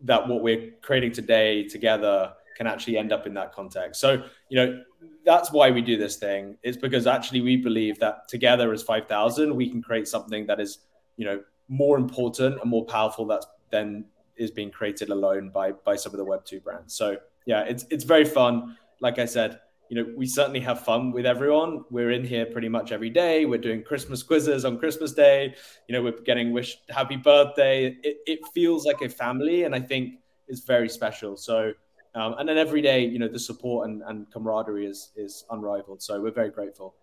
that 0.00 0.28
what 0.28 0.42
we're 0.42 0.72
creating 0.82 1.12
today 1.12 1.66
together 1.66 2.34
can 2.56 2.66
actually 2.66 2.98
end 2.98 3.12
up 3.12 3.26
in 3.26 3.32
that 3.34 3.52
context. 3.52 4.00
So 4.00 4.24
you 4.48 4.56
know 4.56 4.82
that's 5.24 5.50
why 5.52 5.70
we 5.70 5.80
do 5.80 5.96
this 5.96 6.16
thing. 6.16 6.58
It's 6.62 6.76
because 6.76 7.06
actually 7.06 7.40
we 7.40 7.56
believe 7.56 7.98
that 8.00 8.28
together 8.28 8.72
as 8.72 8.82
five 8.82 9.06
thousand 9.06 9.54
we 9.54 9.70
can 9.70 9.80
create 9.80 10.08
something 10.08 10.46
that 10.46 10.60
is 10.60 10.78
you 11.16 11.24
know 11.24 11.40
more 11.68 11.96
important 11.96 12.60
and 12.60 12.68
more 12.68 12.84
powerful 12.84 13.24
that 13.26 13.44
than 13.70 14.04
is 14.36 14.50
being 14.50 14.70
created 14.70 15.10
alone 15.10 15.50
by 15.50 15.72
by 15.72 15.96
some 15.96 16.12
of 16.12 16.18
the 16.18 16.24
Web 16.24 16.44
two 16.44 16.60
brands. 16.60 16.94
So 16.94 17.16
yeah, 17.46 17.62
it's 17.62 17.86
it's 17.90 18.04
very 18.04 18.24
fun. 18.24 18.76
Like 19.00 19.18
I 19.18 19.24
said, 19.24 19.60
you 19.92 20.02
know, 20.02 20.10
we 20.16 20.24
certainly 20.24 20.60
have 20.60 20.86
fun 20.86 21.12
with 21.12 21.26
everyone. 21.26 21.84
We're 21.90 22.12
in 22.12 22.24
here 22.24 22.46
pretty 22.46 22.70
much 22.70 22.92
every 22.92 23.10
day. 23.10 23.44
We're 23.44 23.58
doing 23.60 23.82
Christmas 23.82 24.22
quizzes 24.22 24.64
on 24.64 24.78
Christmas 24.78 25.12
Day. 25.12 25.54
You 25.86 25.92
know, 25.92 26.02
we're 26.02 26.18
getting 26.22 26.50
wished 26.50 26.78
happy 26.88 27.16
birthday. 27.16 27.88
It, 28.02 28.16
it 28.24 28.38
feels 28.54 28.86
like 28.86 29.02
a 29.02 29.10
family, 29.10 29.64
and 29.64 29.74
I 29.74 29.80
think 29.80 30.14
it's 30.48 30.62
very 30.62 30.88
special. 30.88 31.36
So, 31.36 31.74
um, 32.14 32.36
and 32.38 32.48
then 32.48 32.56
every 32.56 32.80
day, 32.80 33.04
you 33.04 33.18
know, 33.18 33.28
the 33.28 33.38
support 33.38 33.86
and, 33.86 34.00
and 34.06 34.32
camaraderie 34.32 34.86
is 34.86 35.10
is 35.14 35.44
unrivaled. 35.50 36.00
So 36.00 36.18
we're 36.22 36.30
very 36.30 36.48
grateful. 36.48 36.94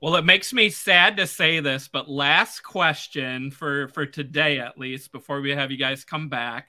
Well, 0.00 0.14
it 0.14 0.24
makes 0.24 0.52
me 0.52 0.70
sad 0.70 1.16
to 1.16 1.26
say 1.26 1.58
this, 1.58 1.88
but 1.88 2.08
last 2.08 2.60
question 2.60 3.50
for 3.50 3.88
for 3.88 4.06
today, 4.06 4.60
at 4.60 4.78
least, 4.78 5.10
before 5.10 5.40
we 5.40 5.50
have 5.50 5.72
you 5.72 5.78
guys 5.78 6.04
come 6.04 6.28
back. 6.28 6.68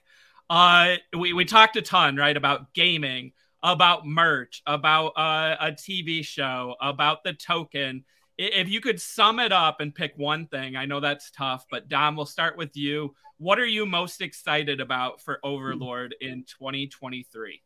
Uh, 0.50 0.96
we 1.16 1.34
we 1.34 1.44
talked 1.44 1.76
a 1.76 1.82
ton, 1.82 2.16
right, 2.16 2.36
about 2.36 2.74
gaming 2.74 3.30
about 3.62 4.06
merch, 4.06 4.62
about 4.66 5.08
uh, 5.16 5.56
a 5.60 5.72
TV 5.72 6.24
show, 6.24 6.76
about 6.80 7.24
the 7.24 7.32
token. 7.32 8.04
If 8.36 8.68
you 8.68 8.80
could 8.80 9.00
sum 9.00 9.40
it 9.40 9.52
up 9.52 9.80
and 9.80 9.94
pick 9.94 10.12
one 10.16 10.46
thing, 10.46 10.76
I 10.76 10.86
know 10.86 11.00
that's 11.00 11.30
tough, 11.30 11.66
but 11.70 11.88
Dom, 11.88 12.16
we'll 12.16 12.26
start 12.26 12.56
with 12.56 12.76
you. 12.76 13.14
What 13.38 13.58
are 13.58 13.66
you 13.66 13.86
most 13.86 14.20
excited 14.20 14.80
about 14.80 15.20
for 15.20 15.40
Overlord 15.42 16.14
in 16.20 16.44
2023? 16.44 17.62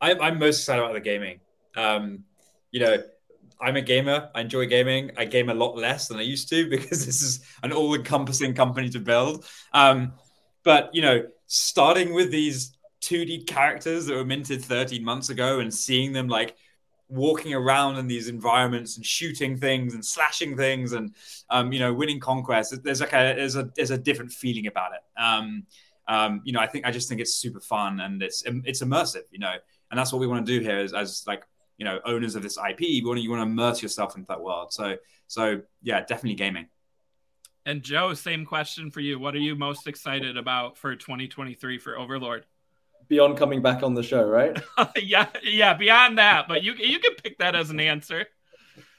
I'm, 0.00 0.20
I'm 0.20 0.38
most 0.38 0.60
excited 0.60 0.82
about 0.82 0.94
the 0.94 1.00
gaming. 1.00 1.40
Um, 1.74 2.24
you 2.70 2.80
know, 2.80 2.98
I'm 3.60 3.76
a 3.76 3.82
gamer. 3.82 4.30
I 4.34 4.42
enjoy 4.42 4.66
gaming. 4.66 5.12
I 5.16 5.24
game 5.24 5.48
a 5.48 5.54
lot 5.54 5.76
less 5.76 6.08
than 6.08 6.18
I 6.18 6.22
used 6.22 6.48
to 6.50 6.68
because 6.70 7.04
this 7.04 7.22
is 7.22 7.40
an 7.62 7.72
all-encompassing 7.72 8.54
company 8.54 8.88
to 8.90 9.00
build. 9.00 9.44
Um, 9.72 10.14
but 10.64 10.94
you 10.94 11.02
know, 11.02 11.26
starting 11.46 12.12
with 12.12 12.30
these 12.30 12.75
2D 13.06 13.46
characters 13.46 14.06
that 14.06 14.14
were 14.14 14.24
minted 14.24 14.64
13 14.64 15.04
months 15.04 15.30
ago 15.30 15.60
and 15.60 15.72
seeing 15.72 16.12
them 16.12 16.28
like 16.28 16.56
walking 17.08 17.54
around 17.54 17.96
in 17.98 18.08
these 18.08 18.28
environments 18.28 18.96
and 18.96 19.06
shooting 19.06 19.56
things 19.56 19.94
and 19.94 20.04
slashing 20.04 20.56
things 20.56 20.92
and 20.92 21.14
um, 21.50 21.72
you 21.72 21.78
know 21.78 21.94
winning 21.94 22.18
conquests 22.18 22.76
there's 22.78 23.00
like 23.00 23.12
a 23.12 23.34
there's 23.36 23.54
a 23.54 23.70
there's 23.76 23.92
a 23.92 23.98
different 23.98 24.32
feeling 24.32 24.66
about 24.66 24.90
it. 24.92 25.20
Um, 25.20 25.66
um, 26.08 26.40
you 26.44 26.52
know 26.52 26.60
i 26.60 26.66
think 26.66 26.86
i 26.86 26.90
just 26.90 27.08
think 27.08 27.20
it's 27.20 27.34
super 27.34 27.60
fun 27.60 27.98
and 27.98 28.22
it's 28.22 28.44
it's 28.46 28.80
immersive 28.80 29.24
you 29.32 29.40
know 29.40 29.54
and 29.90 29.98
that's 29.98 30.12
what 30.12 30.20
we 30.20 30.26
want 30.26 30.46
to 30.46 30.58
do 30.58 30.64
here 30.64 30.78
as, 30.78 30.94
as 30.94 31.24
like 31.26 31.44
you 31.78 31.84
know 31.84 32.00
owners 32.04 32.34
of 32.34 32.42
this 32.42 32.58
ip 32.70 32.80
you 32.80 33.06
want 33.06 33.18
to, 33.18 33.22
you 33.22 33.30
want 33.30 33.40
to 33.40 33.50
immerse 33.50 33.82
yourself 33.82 34.16
into 34.16 34.26
that 34.28 34.40
world. 34.40 34.72
So 34.72 34.96
so 35.26 35.62
yeah 35.82 36.00
definitely 36.00 36.34
gaming. 36.34 36.66
And 37.64 37.82
joe 37.82 38.14
same 38.14 38.44
question 38.44 38.90
for 38.90 39.00
you. 39.00 39.18
What 39.18 39.34
are 39.34 39.40
you 39.40 39.56
most 39.56 39.86
excited 39.86 40.36
about 40.36 40.76
for 40.76 40.94
2023 40.94 41.78
for 41.78 41.98
overlord 41.98 42.46
beyond 43.08 43.36
coming 43.36 43.62
back 43.62 43.82
on 43.82 43.94
the 43.94 44.02
show, 44.02 44.26
right? 44.26 44.58
yeah, 45.02 45.26
yeah, 45.42 45.74
beyond 45.74 46.18
that, 46.18 46.48
but 46.48 46.62
you 46.62 46.74
you 46.74 46.98
can 46.98 47.14
pick 47.14 47.38
that 47.38 47.54
as 47.54 47.70
an 47.70 47.80
answer. 47.80 48.26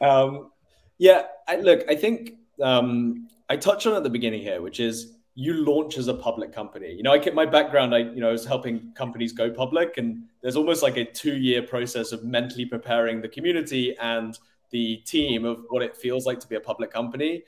Um, 0.02 0.52
yeah, 0.98 1.24
I, 1.48 1.58
look, 1.58 1.84
I 1.90 1.96
think 1.96 2.34
um, 2.62 3.28
I 3.50 3.58
touched 3.58 3.88
on 3.88 3.96
at 3.96 4.04
the 4.04 4.10
beginning 4.10 4.42
here, 4.42 4.62
which 4.62 4.80
is 4.80 5.14
you 5.40 5.54
launch 5.54 6.00
as 6.00 6.08
a 6.08 6.14
public 6.16 6.52
company. 6.52 6.92
You 6.92 7.04
know, 7.04 7.14
I 7.14 7.20
get 7.20 7.36
my 7.36 7.46
background. 7.46 7.94
I 7.94 8.00
you 8.00 8.22
know 8.22 8.30
I 8.30 8.32
was 8.32 8.46
helping 8.46 8.92
companies 8.94 9.32
go 9.32 9.52
public, 9.52 9.98
and 9.98 10.24
there's 10.42 10.56
almost 10.56 10.82
like 10.82 10.98
a 10.98 11.06
two 11.06 11.38
year 11.38 11.62
process 11.62 12.12
of 12.12 12.24
mentally 12.24 12.66
preparing 12.66 13.22
the 13.22 13.30
community 13.30 13.96
and 14.00 14.38
the 14.72 14.98
team 15.06 15.46
of 15.46 15.62
what 15.70 15.82
it 15.82 15.96
feels 15.96 16.26
like 16.26 16.40
to 16.40 16.48
be 16.48 16.56
a 16.56 16.60
public 16.60 16.92
company. 16.92 17.44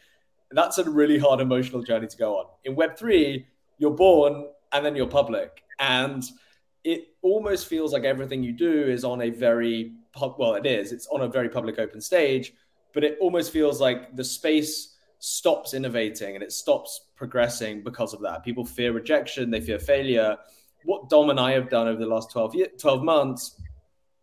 And 0.50 0.58
that's 0.58 0.78
a 0.78 0.90
really 0.90 1.18
hard 1.18 1.42
emotional 1.42 1.82
journey 1.82 2.08
to 2.08 2.18
go 2.18 2.38
on. 2.38 2.46
In 2.64 2.76
Web 2.76 2.98
three, 2.98 3.48
you're 3.78 3.92
born 3.92 4.48
and 4.72 4.86
then 4.86 4.96
you're 4.96 5.08
public, 5.08 5.64
and 5.80 6.24
it 6.84 7.10
almost 7.22 7.68
feels 7.68 7.94
like 7.94 8.04
everything 8.04 8.44
you 8.44 8.54
do 8.54 8.88
is 8.88 9.04
on 9.04 9.22
a 9.22 9.30
very 9.30 9.94
pub- 10.14 10.36
well, 10.38 10.56
it 10.56 10.66
is. 10.66 10.92
It's 10.92 11.08
on 11.08 11.22
a 11.22 11.28
very 11.28 11.50
public 11.50 11.80
open 11.80 12.02
stage, 12.02 12.54
but 12.94 13.04
it 13.04 13.18
almost 13.20 13.52
feels 13.52 13.82
like 13.82 14.16
the 14.16 14.24
space 14.24 14.96
stops 15.20 15.74
innovating 15.74 16.36
and 16.36 16.44
it 16.44 16.52
stops 16.52 17.08
progressing 17.16 17.84
because 17.84 18.14
of 18.14 18.22
that. 18.22 18.44
People 18.44 18.66
fear 18.66 18.94
rejection, 18.94 19.52
they 19.52 19.62
fear 19.62 19.80
failure. 19.80 20.38
What 20.86 21.10
Dom 21.10 21.30
and 21.30 21.40
I 21.40 21.52
have 21.52 21.70
done 21.70 21.88
over 21.88 22.00
the 22.00 22.08
last 22.08 22.32
12, 22.32 22.56
year, 22.56 22.68
12 22.78 23.04
months 23.04 23.62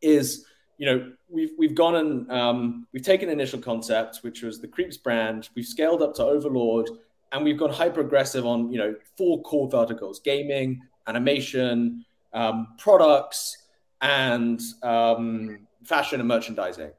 is, 0.01 0.47
you 0.79 0.87
know, 0.87 1.13
we've 1.29 1.51
we've 1.59 1.75
gone 1.75 1.97
and 1.97 2.31
um, 2.31 2.87
we've 2.93 3.03
taken 3.03 3.29
initial 3.29 3.61
concept, 3.61 4.19
which 4.23 4.43
was 4.43 4.61
the 4.61 4.69
Creeps 4.69 4.97
brand, 4.97 5.51
we've 5.55 5.67
scaled 5.67 6.03
up 6.03 6.15
to 6.15 6.25
Overlord, 6.25 6.89
and 7.33 7.45
we've 7.45 7.59
gone 7.59 7.71
hyper 7.71 8.01
aggressive 8.01 8.47
on, 8.47 8.73
you 8.73 8.79
know, 8.79 8.95
four 9.17 9.43
core 9.43 9.69
verticals: 9.69 10.21
gaming, 10.21 10.81
animation, 11.07 12.05
um, 12.37 12.69
products, 12.79 13.57
and 14.03 14.61
um, 14.83 15.67
fashion 15.85 16.21
and 16.21 16.29
merchandising. 16.29 16.91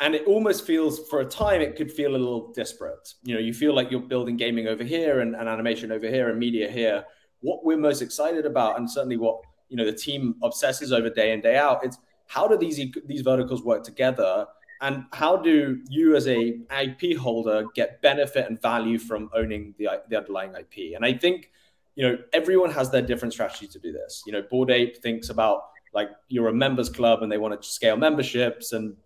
And 0.00 0.14
it 0.14 0.26
almost 0.26 0.66
feels 0.66 1.08
for 1.08 1.20
a 1.20 1.24
time 1.24 1.60
it 1.60 1.76
could 1.76 1.92
feel 1.92 2.10
a 2.10 2.18
little 2.18 2.52
disparate 2.52 3.14
you 3.22 3.34
know 3.34 3.40
you 3.40 3.52
feel 3.52 3.74
like 3.74 3.90
you're 3.90 4.00
building 4.00 4.36
gaming 4.36 4.66
over 4.66 4.82
here 4.82 5.20
and, 5.20 5.36
and, 5.36 5.46
animation 5.48 5.92
over 5.92 6.08
here 6.08 6.28
and 6.30 6.38
media 6.38 6.70
here. 6.70 7.04
What 7.40 7.64
we're 7.64 7.78
most 7.78 8.02
excited 8.02 8.46
about 8.46 8.78
and 8.78 8.90
certainly 8.90 9.16
what 9.16 9.40
you 9.68 9.76
know 9.76 9.84
the 9.84 9.92
team 9.92 10.36
obsesses 10.42 10.92
over 10.92 11.10
day 11.10 11.32
in 11.32 11.40
day 11.40 11.56
out 11.56 11.84
it's 11.84 11.98
how 12.26 12.48
do 12.48 12.56
these 12.56 12.80
these 13.06 13.20
verticals 13.20 13.62
work 13.62 13.84
together? 13.84 14.46
And 14.82 15.04
how 15.12 15.36
do 15.36 15.82
you 15.90 16.16
as 16.16 16.26
a 16.26 16.58
ip 16.82 17.16
holder 17.18 17.66
get 17.74 18.00
benefit 18.00 18.46
and 18.48 18.60
value 18.60 18.98
from 18.98 19.28
owning 19.34 19.74
the, 19.76 19.88
the 20.08 20.16
underlying 20.16 20.54
ip 20.54 20.94
and 20.96 21.04
i 21.04 21.12
think 21.12 21.50
you 21.94 22.06
know 22.06 22.18
everyone 22.32 22.70
has 22.70 22.90
their 22.90 23.02
different 23.02 23.32
strategy 23.32 23.66
to 23.68 23.78
do 23.78 23.92
this. 23.92 24.22
You 24.26 24.32
know 24.32 24.42
bored 24.42 24.70
ape 24.70 25.02
thinks 25.02 25.28
about 25.28 25.62
like 25.92 26.10
you're 26.28 26.48
a 26.48 26.52
members 26.52 26.88
club 26.88 27.22
and 27.22 27.30
they 27.30 27.38
want 27.38 27.60
to 27.60 27.68
scale 27.68 27.96
memberships 27.96 28.72
and 28.72 28.96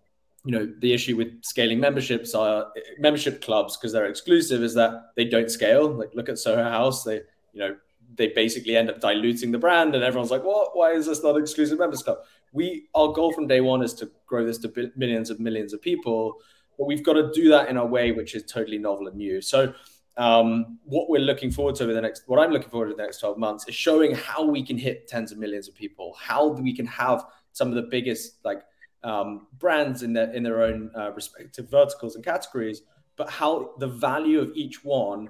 you 0.43 0.51
know 0.51 0.71
the 0.79 0.93
issue 0.93 1.15
with 1.15 1.43
scaling 1.43 1.79
memberships 1.79 2.35
are 2.35 2.67
membership 2.99 3.41
clubs 3.41 3.75
because 3.75 3.91
they're 3.91 4.05
exclusive 4.05 4.61
is 4.61 4.73
that 4.75 5.11
they 5.15 5.25
don't 5.25 5.49
scale. 5.49 5.89
Like 5.89 6.13
look 6.13 6.29
at 6.29 6.39
soho 6.39 6.63
house 6.63 7.03
they 7.03 7.21
you 7.53 7.59
know 7.59 7.75
they 8.17 8.27
basically 8.29 8.77
end 8.77 8.89
up 8.89 9.01
diluting 9.01 9.51
the 9.51 9.57
brand 9.57 9.95
and 9.95 10.03
everyone's 10.03 10.31
like 10.31 10.43
what? 10.43 10.75
Why 10.77 10.91
is 10.91 11.07
this 11.07 11.23
not 11.23 11.37
exclusive 11.37 11.79
members 11.79 12.03
club? 12.03 12.19
We 12.53 12.87
our 12.93 13.11
goal 13.11 13.33
from 13.33 13.47
day 13.47 13.61
one 13.61 13.81
is 13.83 13.93
to 13.95 14.11
grow 14.27 14.45
this 14.45 14.59
to 14.59 14.91
millions 14.95 15.29
of 15.29 15.39
millions 15.39 15.73
of 15.73 15.81
people 15.81 16.37
but 16.77 16.85
we've 16.85 17.03
got 17.03 17.13
to 17.13 17.31
do 17.31 17.49
that 17.49 17.69
in 17.69 17.77
a 17.77 17.85
way 17.85 18.11
which 18.11 18.35
is 18.35 18.43
totally 18.43 18.77
novel 18.77 19.07
and 19.07 19.17
new. 19.17 19.41
So 19.41 19.73
um, 20.17 20.79
what 20.85 21.09
we're 21.09 21.19
looking 21.19 21.51
forward 21.51 21.75
to 21.75 21.83
over 21.83 21.93
the 21.93 22.01
next 22.01 22.23
what 22.27 22.39
i'm 22.39 22.51
looking 22.51 22.69
forward 22.69 22.89
to 22.89 22.95
the 22.95 23.01
next 23.01 23.19
12 23.19 23.37
months 23.37 23.67
is 23.67 23.75
showing 23.75 24.13
how 24.15 24.45
we 24.45 24.63
can 24.63 24.77
hit 24.77 25.07
tens 25.07 25.31
of 25.31 25.37
millions 25.37 25.67
of 25.67 25.75
people 25.75 26.15
how 26.19 26.47
we 26.47 26.73
can 26.73 26.85
have 26.85 27.25
some 27.51 27.69
of 27.69 27.75
the 27.75 27.83
biggest 27.83 28.43
like 28.43 28.63
um, 29.05 29.47
brands 29.59 30.03
in 30.03 30.13
their 30.13 30.33
in 30.33 30.43
their 30.43 30.63
own 30.63 30.91
uh, 30.97 31.11
respective 31.11 31.69
verticals 31.69 32.15
and 32.15 32.25
categories, 32.25 32.81
but 33.15 33.29
how 33.29 33.75
the 33.77 33.87
value 33.87 34.41
of 34.41 34.51
each 34.55 34.83
one 34.83 35.29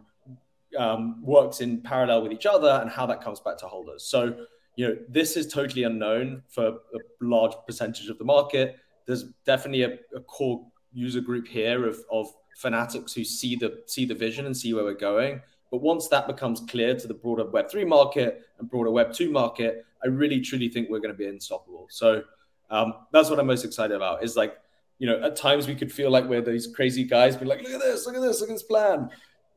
um, 0.79 1.23
works 1.23 1.59
in 1.59 1.81
parallel 1.81 2.23
with 2.23 2.31
each 2.31 2.45
other 2.45 2.79
and 2.81 2.89
how 2.89 3.05
that 3.05 3.21
comes 3.21 3.39
back 3.41 3.57
to 3.59 3.67
holders. 3.67 4.03
So 4.03 4.45
you 4.77 4.88
know 4.88 4.97
this 5.09 5.36
is 5.36 5.51
totally 5.51 5.83
unknown 5.83 6.41
for 6.47 6.67
a 6.67 6.99
large 7.21 7.53
percentage 7.67 8.07
of 8.07 8.17
the 8.17 8.23
market. 8.23 8.77
There's 9.05 9.25
definitely 9.45 9.83
a, 9.83 9.99
a 10.15 10.21
core 10.21 10.65
user 10.93 11.21
group 11.21 11.45
here 11.45 11.86
of, 11.86 11.99
of 12.09 12.33
fanatics 12.55 13.13
who 13.13 13.23
see 13.23 13.55
the 13.55 13.83
see 13.85 14.05
the 14.05 14.15
vision 14.15 14.45
and 14.45 14.55
see 14.55 14.73
where 14.73 14.83
we're 14.83 14.93
going. 14.93 15.41
But 15.71 15.81
once 15.81 16.07
that 16.07 16.25
becomes 16.25 16.61
clear 16.69 16.95
to 16.95 17.07
the 17.07 17.13
broader 17.13 17.43
Web3 17.45 17.87
market 17.87 18.47
and 18.59 18.69
broader 18.69 18.89
Web2 18.89 19.29
market, 19.31 19.85
I 20.03 20.07
really 20.07 20.39
truly 20.39 20.69
think 20.69 20.89
we're 20.89 20.99
going 20.99 21.13
to 21.13 21.17
be 21.17 21.27
unstoppable. 21.27 21.87
So 21.89 22.23
um, 22.69 22.93
that's 23.11 23.29
what 23.29 23.39
I'm 23.39 23.47
most 23.47 23.65
excited 23.65 23.95
about. 23.95 24.23
Is 24.23 24.35
like, 24.35 24.57
you 24.99 25.07
know, 25.07 25.21
at 25.21 25.35
times 25.35 25.67
we 25.67 25.75
could 25.75 25.91
feel 25.91 26.09
like 26.09 26.25
we're 26.25 26.41
these 26.41 26.67
crazy 26.67 27.03
guys, 27.03 27.35
be 27.35 27.45
like, 27.45 27.61
look 27.61 27.73
at 27.73 27.81
this, 27.81 28.05
look 28.05 28.15
at 28.15 28.21
this, 28.21 28.39
look 28.39 28.49
at 28.49 28.55
this 28.55 28.63
plan. 28.63 29.09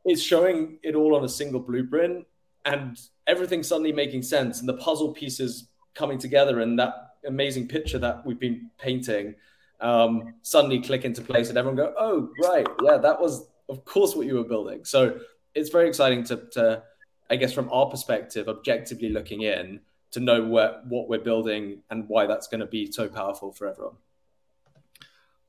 It's 0.04 0.22
showing 0.22 0.78
it 0.82 0.94
all 0.94 1.14
on 1.14 1.24
a 1.24 1.28
single 1.28 1.60
blueprint, 1.60 2.26
and 2.64 2.98
everything 3.26 3.62
suddenly 3.62 3.92
making 3.92 4.22
sense, 4.22 4.60
and 4.60 4.68
the 4.68 4.76
puzzle 4.78 5.12
pieces 5.12 5.68
coming 5.94 6.18
together, 6.18 6.60
and 6.60 6.78
that 6.78 6.94
amazing 7.26 7.68
picture 7.68 7.98
that 7.98 8.24
we've 8.24 8.40
been 8.40 8.70
painting 8.78 9.34
um, 9.80 10.34
suddenly 10.42 10.80
click 10.80 11.04
into 11.04 11.22
place, 11.22 11.48
and 11.48 11.58
everyone 11.58 11.76
go, 11.76 11.94
oh, 11.98 12.30
right, 12.42 12.66
yeah, 12.82 12.96
that 12.98 13.20
was 13.20 13.46
of 13.68 13.84
course 13.84 14.14
what 14.14 14.26
you 14.26 14.34
were 14.34 14.44
building. 14.44 14.84
So 14.84 15.20
it's 15.54 15.70
very 15.70 15.88
exciting 15.88 16.24
to, 16.24 16.36
to 16.52 16.82
I 17.30 17.36
guess, 17.36 17.52
from 17.52 17.68
our 17.70 17.86
perspective, 17.86 18.48
objectively 18.48 19.10
looking 19.10 19.42
in, 19.42 19.80
to 20.12 20.20
know 20.20 20.44
what 20.44 20.86
what 20.86 21.08
we're 21.08 21.18
building 21.18 21.82
and 21.90 22.08
why 22.08 22.26
that's 22.26 22.48
going 22.48 22.60
to 22.60 22.66
be 22.66 22.90
so 22.90 23.08
powerful 23.08 23.52
for 23.52 23.66
everyone. 23.68 23.96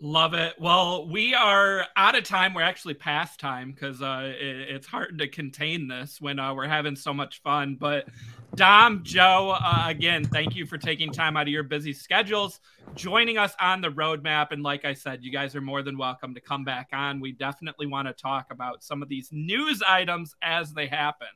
Love 0.01 0.33
it. 0.33 0.55
Well, 0.57 1.09
we 1.09 1.33
are 1.33 1.85
out 1.97 2.15
of 2.15 2.23
time. 2.23 2.53
We're 2.53 2.61
actually 2.61 2.93
past 2.93 3.37
time 3.37 3.71
because 3.71 4.01
uh, 4.01 4.33
it, 4.33 4.69
it's 4.69 4.87
hard 4.87 5.19
to 5.19 5.27
contain 5.27 5.89
this 5.89 6.21
when 6.21 6.39
uh, 6.39 6.53
we're 6.53 6.67
having 6.67 6.95
so 6.95 7.13
much 7.13 7.41
fun. 7.41 7.75
But 7.77 8.07
Dom, 8.55 9.03
Joe, 9.03 9.57
uh, 9.59 9.85
again, 9.87 10.25
thank 10.25 10.55
you 10.55 10.65
for 10.65 10.77
taking 10.77 11.11
time 11.11 11.37
out 11.37 11.43
of 11.43 11.49
your 11.49 11.63
busy 11.63 11.93
schedules, 11.93 12.59
joining 12.95 13.37
us 13.37 13.53
on 13.59 13.79
the 13.81 13.89
roadmap. 13.89 14.51
And 14.51 14.63
like 14.63 14.85
I 14.85 14.93
said, 14.93 15.23
you 15.23 15.31
guys 15.31 15.55
are 15.55 15.61
more 15.61 15.81
than 15.81 15.97
welcome 15.97 16.33
to 16.33 16.41
come 16.41 16.63
back 16.63 16.89
on. 16.91 17.19
We 17.19 17.31
definitely 17.31 17.87
want 17.87 18.07
to 18.07 18.13
talk 18.13 18.47
about 18.51 18.83
some 18.83 19.01
of 19.01 19.09
these 19.09 19.29
news 19.31 19.81
items 19.87 20.35
as 20.41 20.73
they 20.73 20.87
happen. 20.87 21.27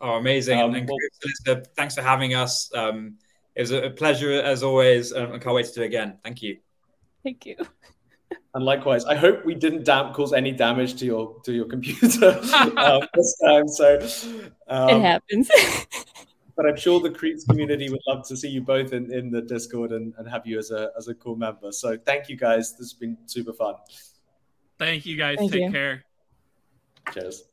Oh, 0.00 0.12
amazing! 0.12 0.60
Um, 0.60 0.74
and, 0.74 0.88
well, 0.88 0.98
thanks 1.76 1.94
for 1.94 2.02
having 2.02 2.34
us. 2.34 2.74
Um, 2.74 3.18
it 3.54 3.60
was 3.60 3.70
a 3.70 3.90
pleasure 3.90 4.32
as 4.32 4.62
always. 4.62 5.12
Um, 5.12 5.32
I 5.32 5.38
can't 5.38 5.54
wait 5.54 5.66
to 5.66 5.72
do 5.72 5.82
it 5.82 5.86
again. 5.86 6.18
Thank 6.24 6.42
you. 6.42 6.58
Thank 7.22 7.46
you. 7.46 7.56
And 8.54 8.66
likewise, 8.66 9.06
I 9.06 9.14
hope 9.14 9.46
we 9.46 9.54
didn't 9.54 9.84
dam- 9.84 10.12
cause 10.12 10.34
any 10.34 10.52
damage 10.52 10.96
to 10.96 11.06
your 11.06 11.40
to 11.44 11.52
your 11.54 11.64
computer 11.64 12.38
um, 12.76 13.00
this 13.14 13.38
time. 13.42 13.66
So 13.66 13.98
um, 14.68 14.88
it 14.90 15.00
happens. 15.00 15.50
but 16.56 16.66
I'm 16.66 16.76
sure 16.76 17.00
the 17.00 17.10
Creepz 17.10 17.46
community 17.46 17.88
would 17.90 18.00
love 18.06 18.26
to 18.28 18.36
see 18.36 18.48
you 18.48 18.60
both 18.60 18.92
in, 18.92 19.12
in 19.12 19.30
the 19.30 19.42
Discord 19.42 19.92
and, 19.92 20.12
and 20.18 20.28
have 20.28 20.46
you 20.46 20.58
as 20.58 20.70
a 20.70 20.90
as 20.96 21.08
a 21.08 21.14
cool 21.14 21.36
member. 21.36 21.72
So 21.72 21.96
thank 21.96 22.28
you 22.28 22.36
guys. 22.36 22.72
This 22.72 22.78
has 22.78 22.92
been 22.92 23.16
super 23.26 23.52
fun. 23.52 23.74
Thank 24.78 25.06
you 25.06 25.16
guys. 25.16 25.38
Thank 25.38 25.52
Take 25.52 25.62
you. 25.62 25.70
care. 25.70 26.04
Cheers. 27.12 27.44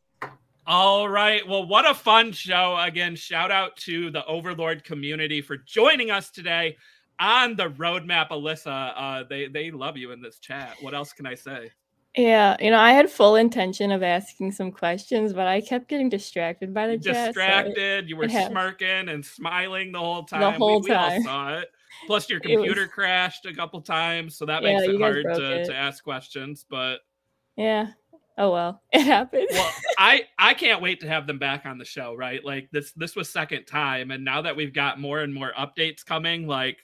All 0.65 1.09
right. 1.09 1.47
Well, 1.47 1.65
what 1.65 1.89
a 1.89 1.95
fun 1.95 2.31
show. 2.31 2.77
Again, 2.79 3.15
shout 3.15 3.51
out 3.51 3.75
to 3.77 4.11
the 4.11 4.23
Overlord 4.25 4.83
community 4.83 5.41
for 5.41 5.57
joining 5.57 6.11
us 6.11 6.29
today 6.29 6.77
on 7.19 7.55
the 7.55 7.69
roadmap. 7.71 8.29
Alyssa, 8.29 8.93
uh, 8.95 9.23
they, 9.27 9.47
they 9.47 9.71
love 9.71 9.97
you 9.97 10.11
in 10.11 10.21
this 10.21 10.37
chat. 10.37 10.75
What 10.81 10.93
else 10.93 11.11
can 11.11 11.25
I 11.25 11.33
say? 11.33 11.71
Yeah, 12.17 12.57
you 12.59 12.71
know, 12.71 12.79
I 12.79 12.91
had 12.91 13.09
full 13.09 13.35
intention 13.35 13.91
of 13.91 14.01
asking 14.01 14.51
some 14.53 14.71
questions, 14.71 15.31
but 15.31 15.47
I 15.47 15.61
kept 15.61 15.87
getting 15.87 16.09
distracted 16.09 16.73
by 16.73 16.87
the 16.87 16.97
distracted. 16.97 17.35
chat. 17.35 17.65
Distracted. 17.65 18.03
So 18.05 18.07
you 18.07 18.17
were 18.17 18.29
smirking 18.29 19.09
and 19.09 19.23
smiling 19.23 19.91
the 19.91 19.99
whole 19.99 20.23
time. 20.23 20.41
The 20.41 20.51
whole 20.51 20.81
we, 20.81 20.89
time. 20.89 21.11
We 21.11 21.17
all 21.17 21.23
saw 21.23 21.57
it. 21.59 21.69
Plus, 22.07 22.29
your 22.29 22.39
computer 22.39 22.81
was... 22.81 22.89
crashed 22.89 23.45
a 23.45 23.53
couple 23.53 23.81
times, 23.81 24.37
so 24.37 24.45
that 24.45 24.63
makes 24.63 24.83
yeah, 24.83 24.91
it 24.91 24.99
hard 24.99 25.23
to, 25.23 25.61
it. 25.61 25.65
to 25.65 25.75
ask 25.75 26.03
questions. 26.03 26.65
But 26.67 26.99
yeah, 27.55 27.89
oh 28.39 28.51
well 28.51 28.81
it 28.91 29.01
happened 29.01 29.45
well 29.51 29.71
i 29.99 30.23
i 30.39 30.53
can't 30.53 30.81
wait 30.81 31.01
to 31.01 31.07
have 31.07 31.27
them 31.27 31.37
back 31.37 31.65
on 31.65 31.77
the 31.77 31.85
show 31.85 32.15
right 32.15 32.43
like 32.43 32.69
this 32.71 32.91
this 32.93 33.15
was 33.15 33.29
second 33.29 33.65
time 33.65 34.09
and 34.09 34.25
now 34.25 34.41
that 34.41 34.55
we've 34.55 34.73
got 34.73 34.99
more 34.99 35.19
and 35.19 35.33
more 35.33 35.51
updates 35.59 36.03
coming 36.03 36.47
like 36.47 36.77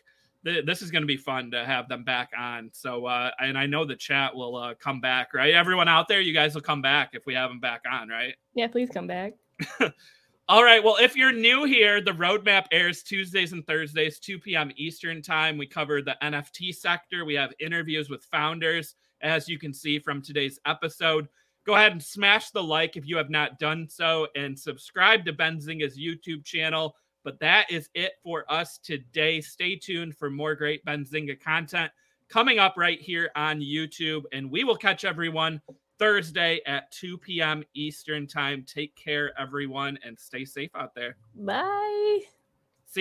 th- 0.45 0.65
this 0.65 0.81
is 0.81 0.91
going 0.91 1.01
to 1.01 1.07
be 1.07 1.17
fun 1.17 1.51
to 1.51 1.65
have 1.65 1.89
them 1.89 2.03
back 2.03 2.29
on 2.37 2.69
so 2.73 3.05
uh 3.05 3.31
and 3.39 3.57
i 3.57 3.65
know 3.65 3.83
the 3.83 3.95
chat 3.95 4.33
will 4.33 4.55
uh 4.55 4.73
come 4.75 5.01
back 5.01 5.33
right 5.33 5.53
everyone 5.53 5.87
out 5.87 6.07
there 6.07 6.21
you 6.21 6.33
guys 6.33 6.53
will 6.53 6.61
come 6.61 6.81
back 6.81 7.09
if 7.13 7.25
we 7.25 7.33
have 7.33 7.49
them 7.49 7.59
back 7.59 7.81
on 7.91 8.07
right 8.07 8.35
yeah 8.53 8.67
please 8.67 8.89
come 8.89 9.07
back 9.07 9.33
all 10.49 10.65
right. 10.65 10.83
Well, 10.83 10.97
if 10.99 11.15
you're 11.15 11.31
new 11.31 11.63
here, 11.63 12.01
the 12.01 12.11
roadmap 12.11 12.65
airs 12.73 13.03
Tuesdays 13.03 13.53
and 13.53 13.65
Thursdays, 13.65 14.19
2 14.19 14.37
p.m. 14.39 14.69
Eastern 14.75 15.21
time. 15.21 15.57
We 15.57 15.65
cover 15.65 16.01
the 16.01 16.17
NFT 16.21 16.75
sector. 16.75 17.23
We 17.23 17.35
have 17.35 17.53
interviews 17.61 18.09
with 18.09 18.25
founders, 18.25 18.95
as 19.21 19.47
you 19.47 19.57
can 19.57 19.73
see 19.73 19.97
from 19.97 20.21
today's 20.21 20.59
episode 20.65 21.29
go 21.65 21.75
ahead 21.75 21.91
and 21.91 22.03
smash 22.03 22.51
the 22.51 22.63
like 22.63 22.95
if 22.95 23.07
you 23.07 23.17
have 23.17 23.29
not 23.29 23.59
done 23.59 23.87
so 23.89 24.27
and 24.35 24.57
subscribe 24.57 25.25
to 25.25 25.33
Benzinga's 25.33 25.97
YouTube 25.97 26.45
channel. 26.45 26.95
But 27.25 27.39
that 27.39 27.69
is 27.69 27.89
it 27.93 28.13
for 28.23 28.45
us 28.49 28.77
today. 28.77 29.41
Stay 29.41 29.75
tuned 29.75 30.15
for 30.15 30.29
more 30.29 30.55
great 30.55 30.85
Benzinga 30.85 31.41
content 31.41 31.91
coming 32.29 32.59
up 32.59 32.75
right 32.77 33.01
here 33.01 33.31
on 33.35 33.59
YouTube. 33.59 34.23
And 34.31 34.49
we 34.49 34.63
will 34.63 34.77
catch 34.77 35.03
everyone 35.03 35.61
Thursday 35.97 36.61
at 36.67 36.91
2 36.91 37.17
p.m. 37.17 37.63
Eastern 37.73 38.27
Time. 38.27 38.63
Take 38.65 38.95
care, 38.95 39.37
everyone, 39.39 39.97
and 40.05 40.17
stay 40.17 40.45
safe 40.45 40.71
out 40.75 40.93
there. 40.95 41.17
Bye. 41.35 42.19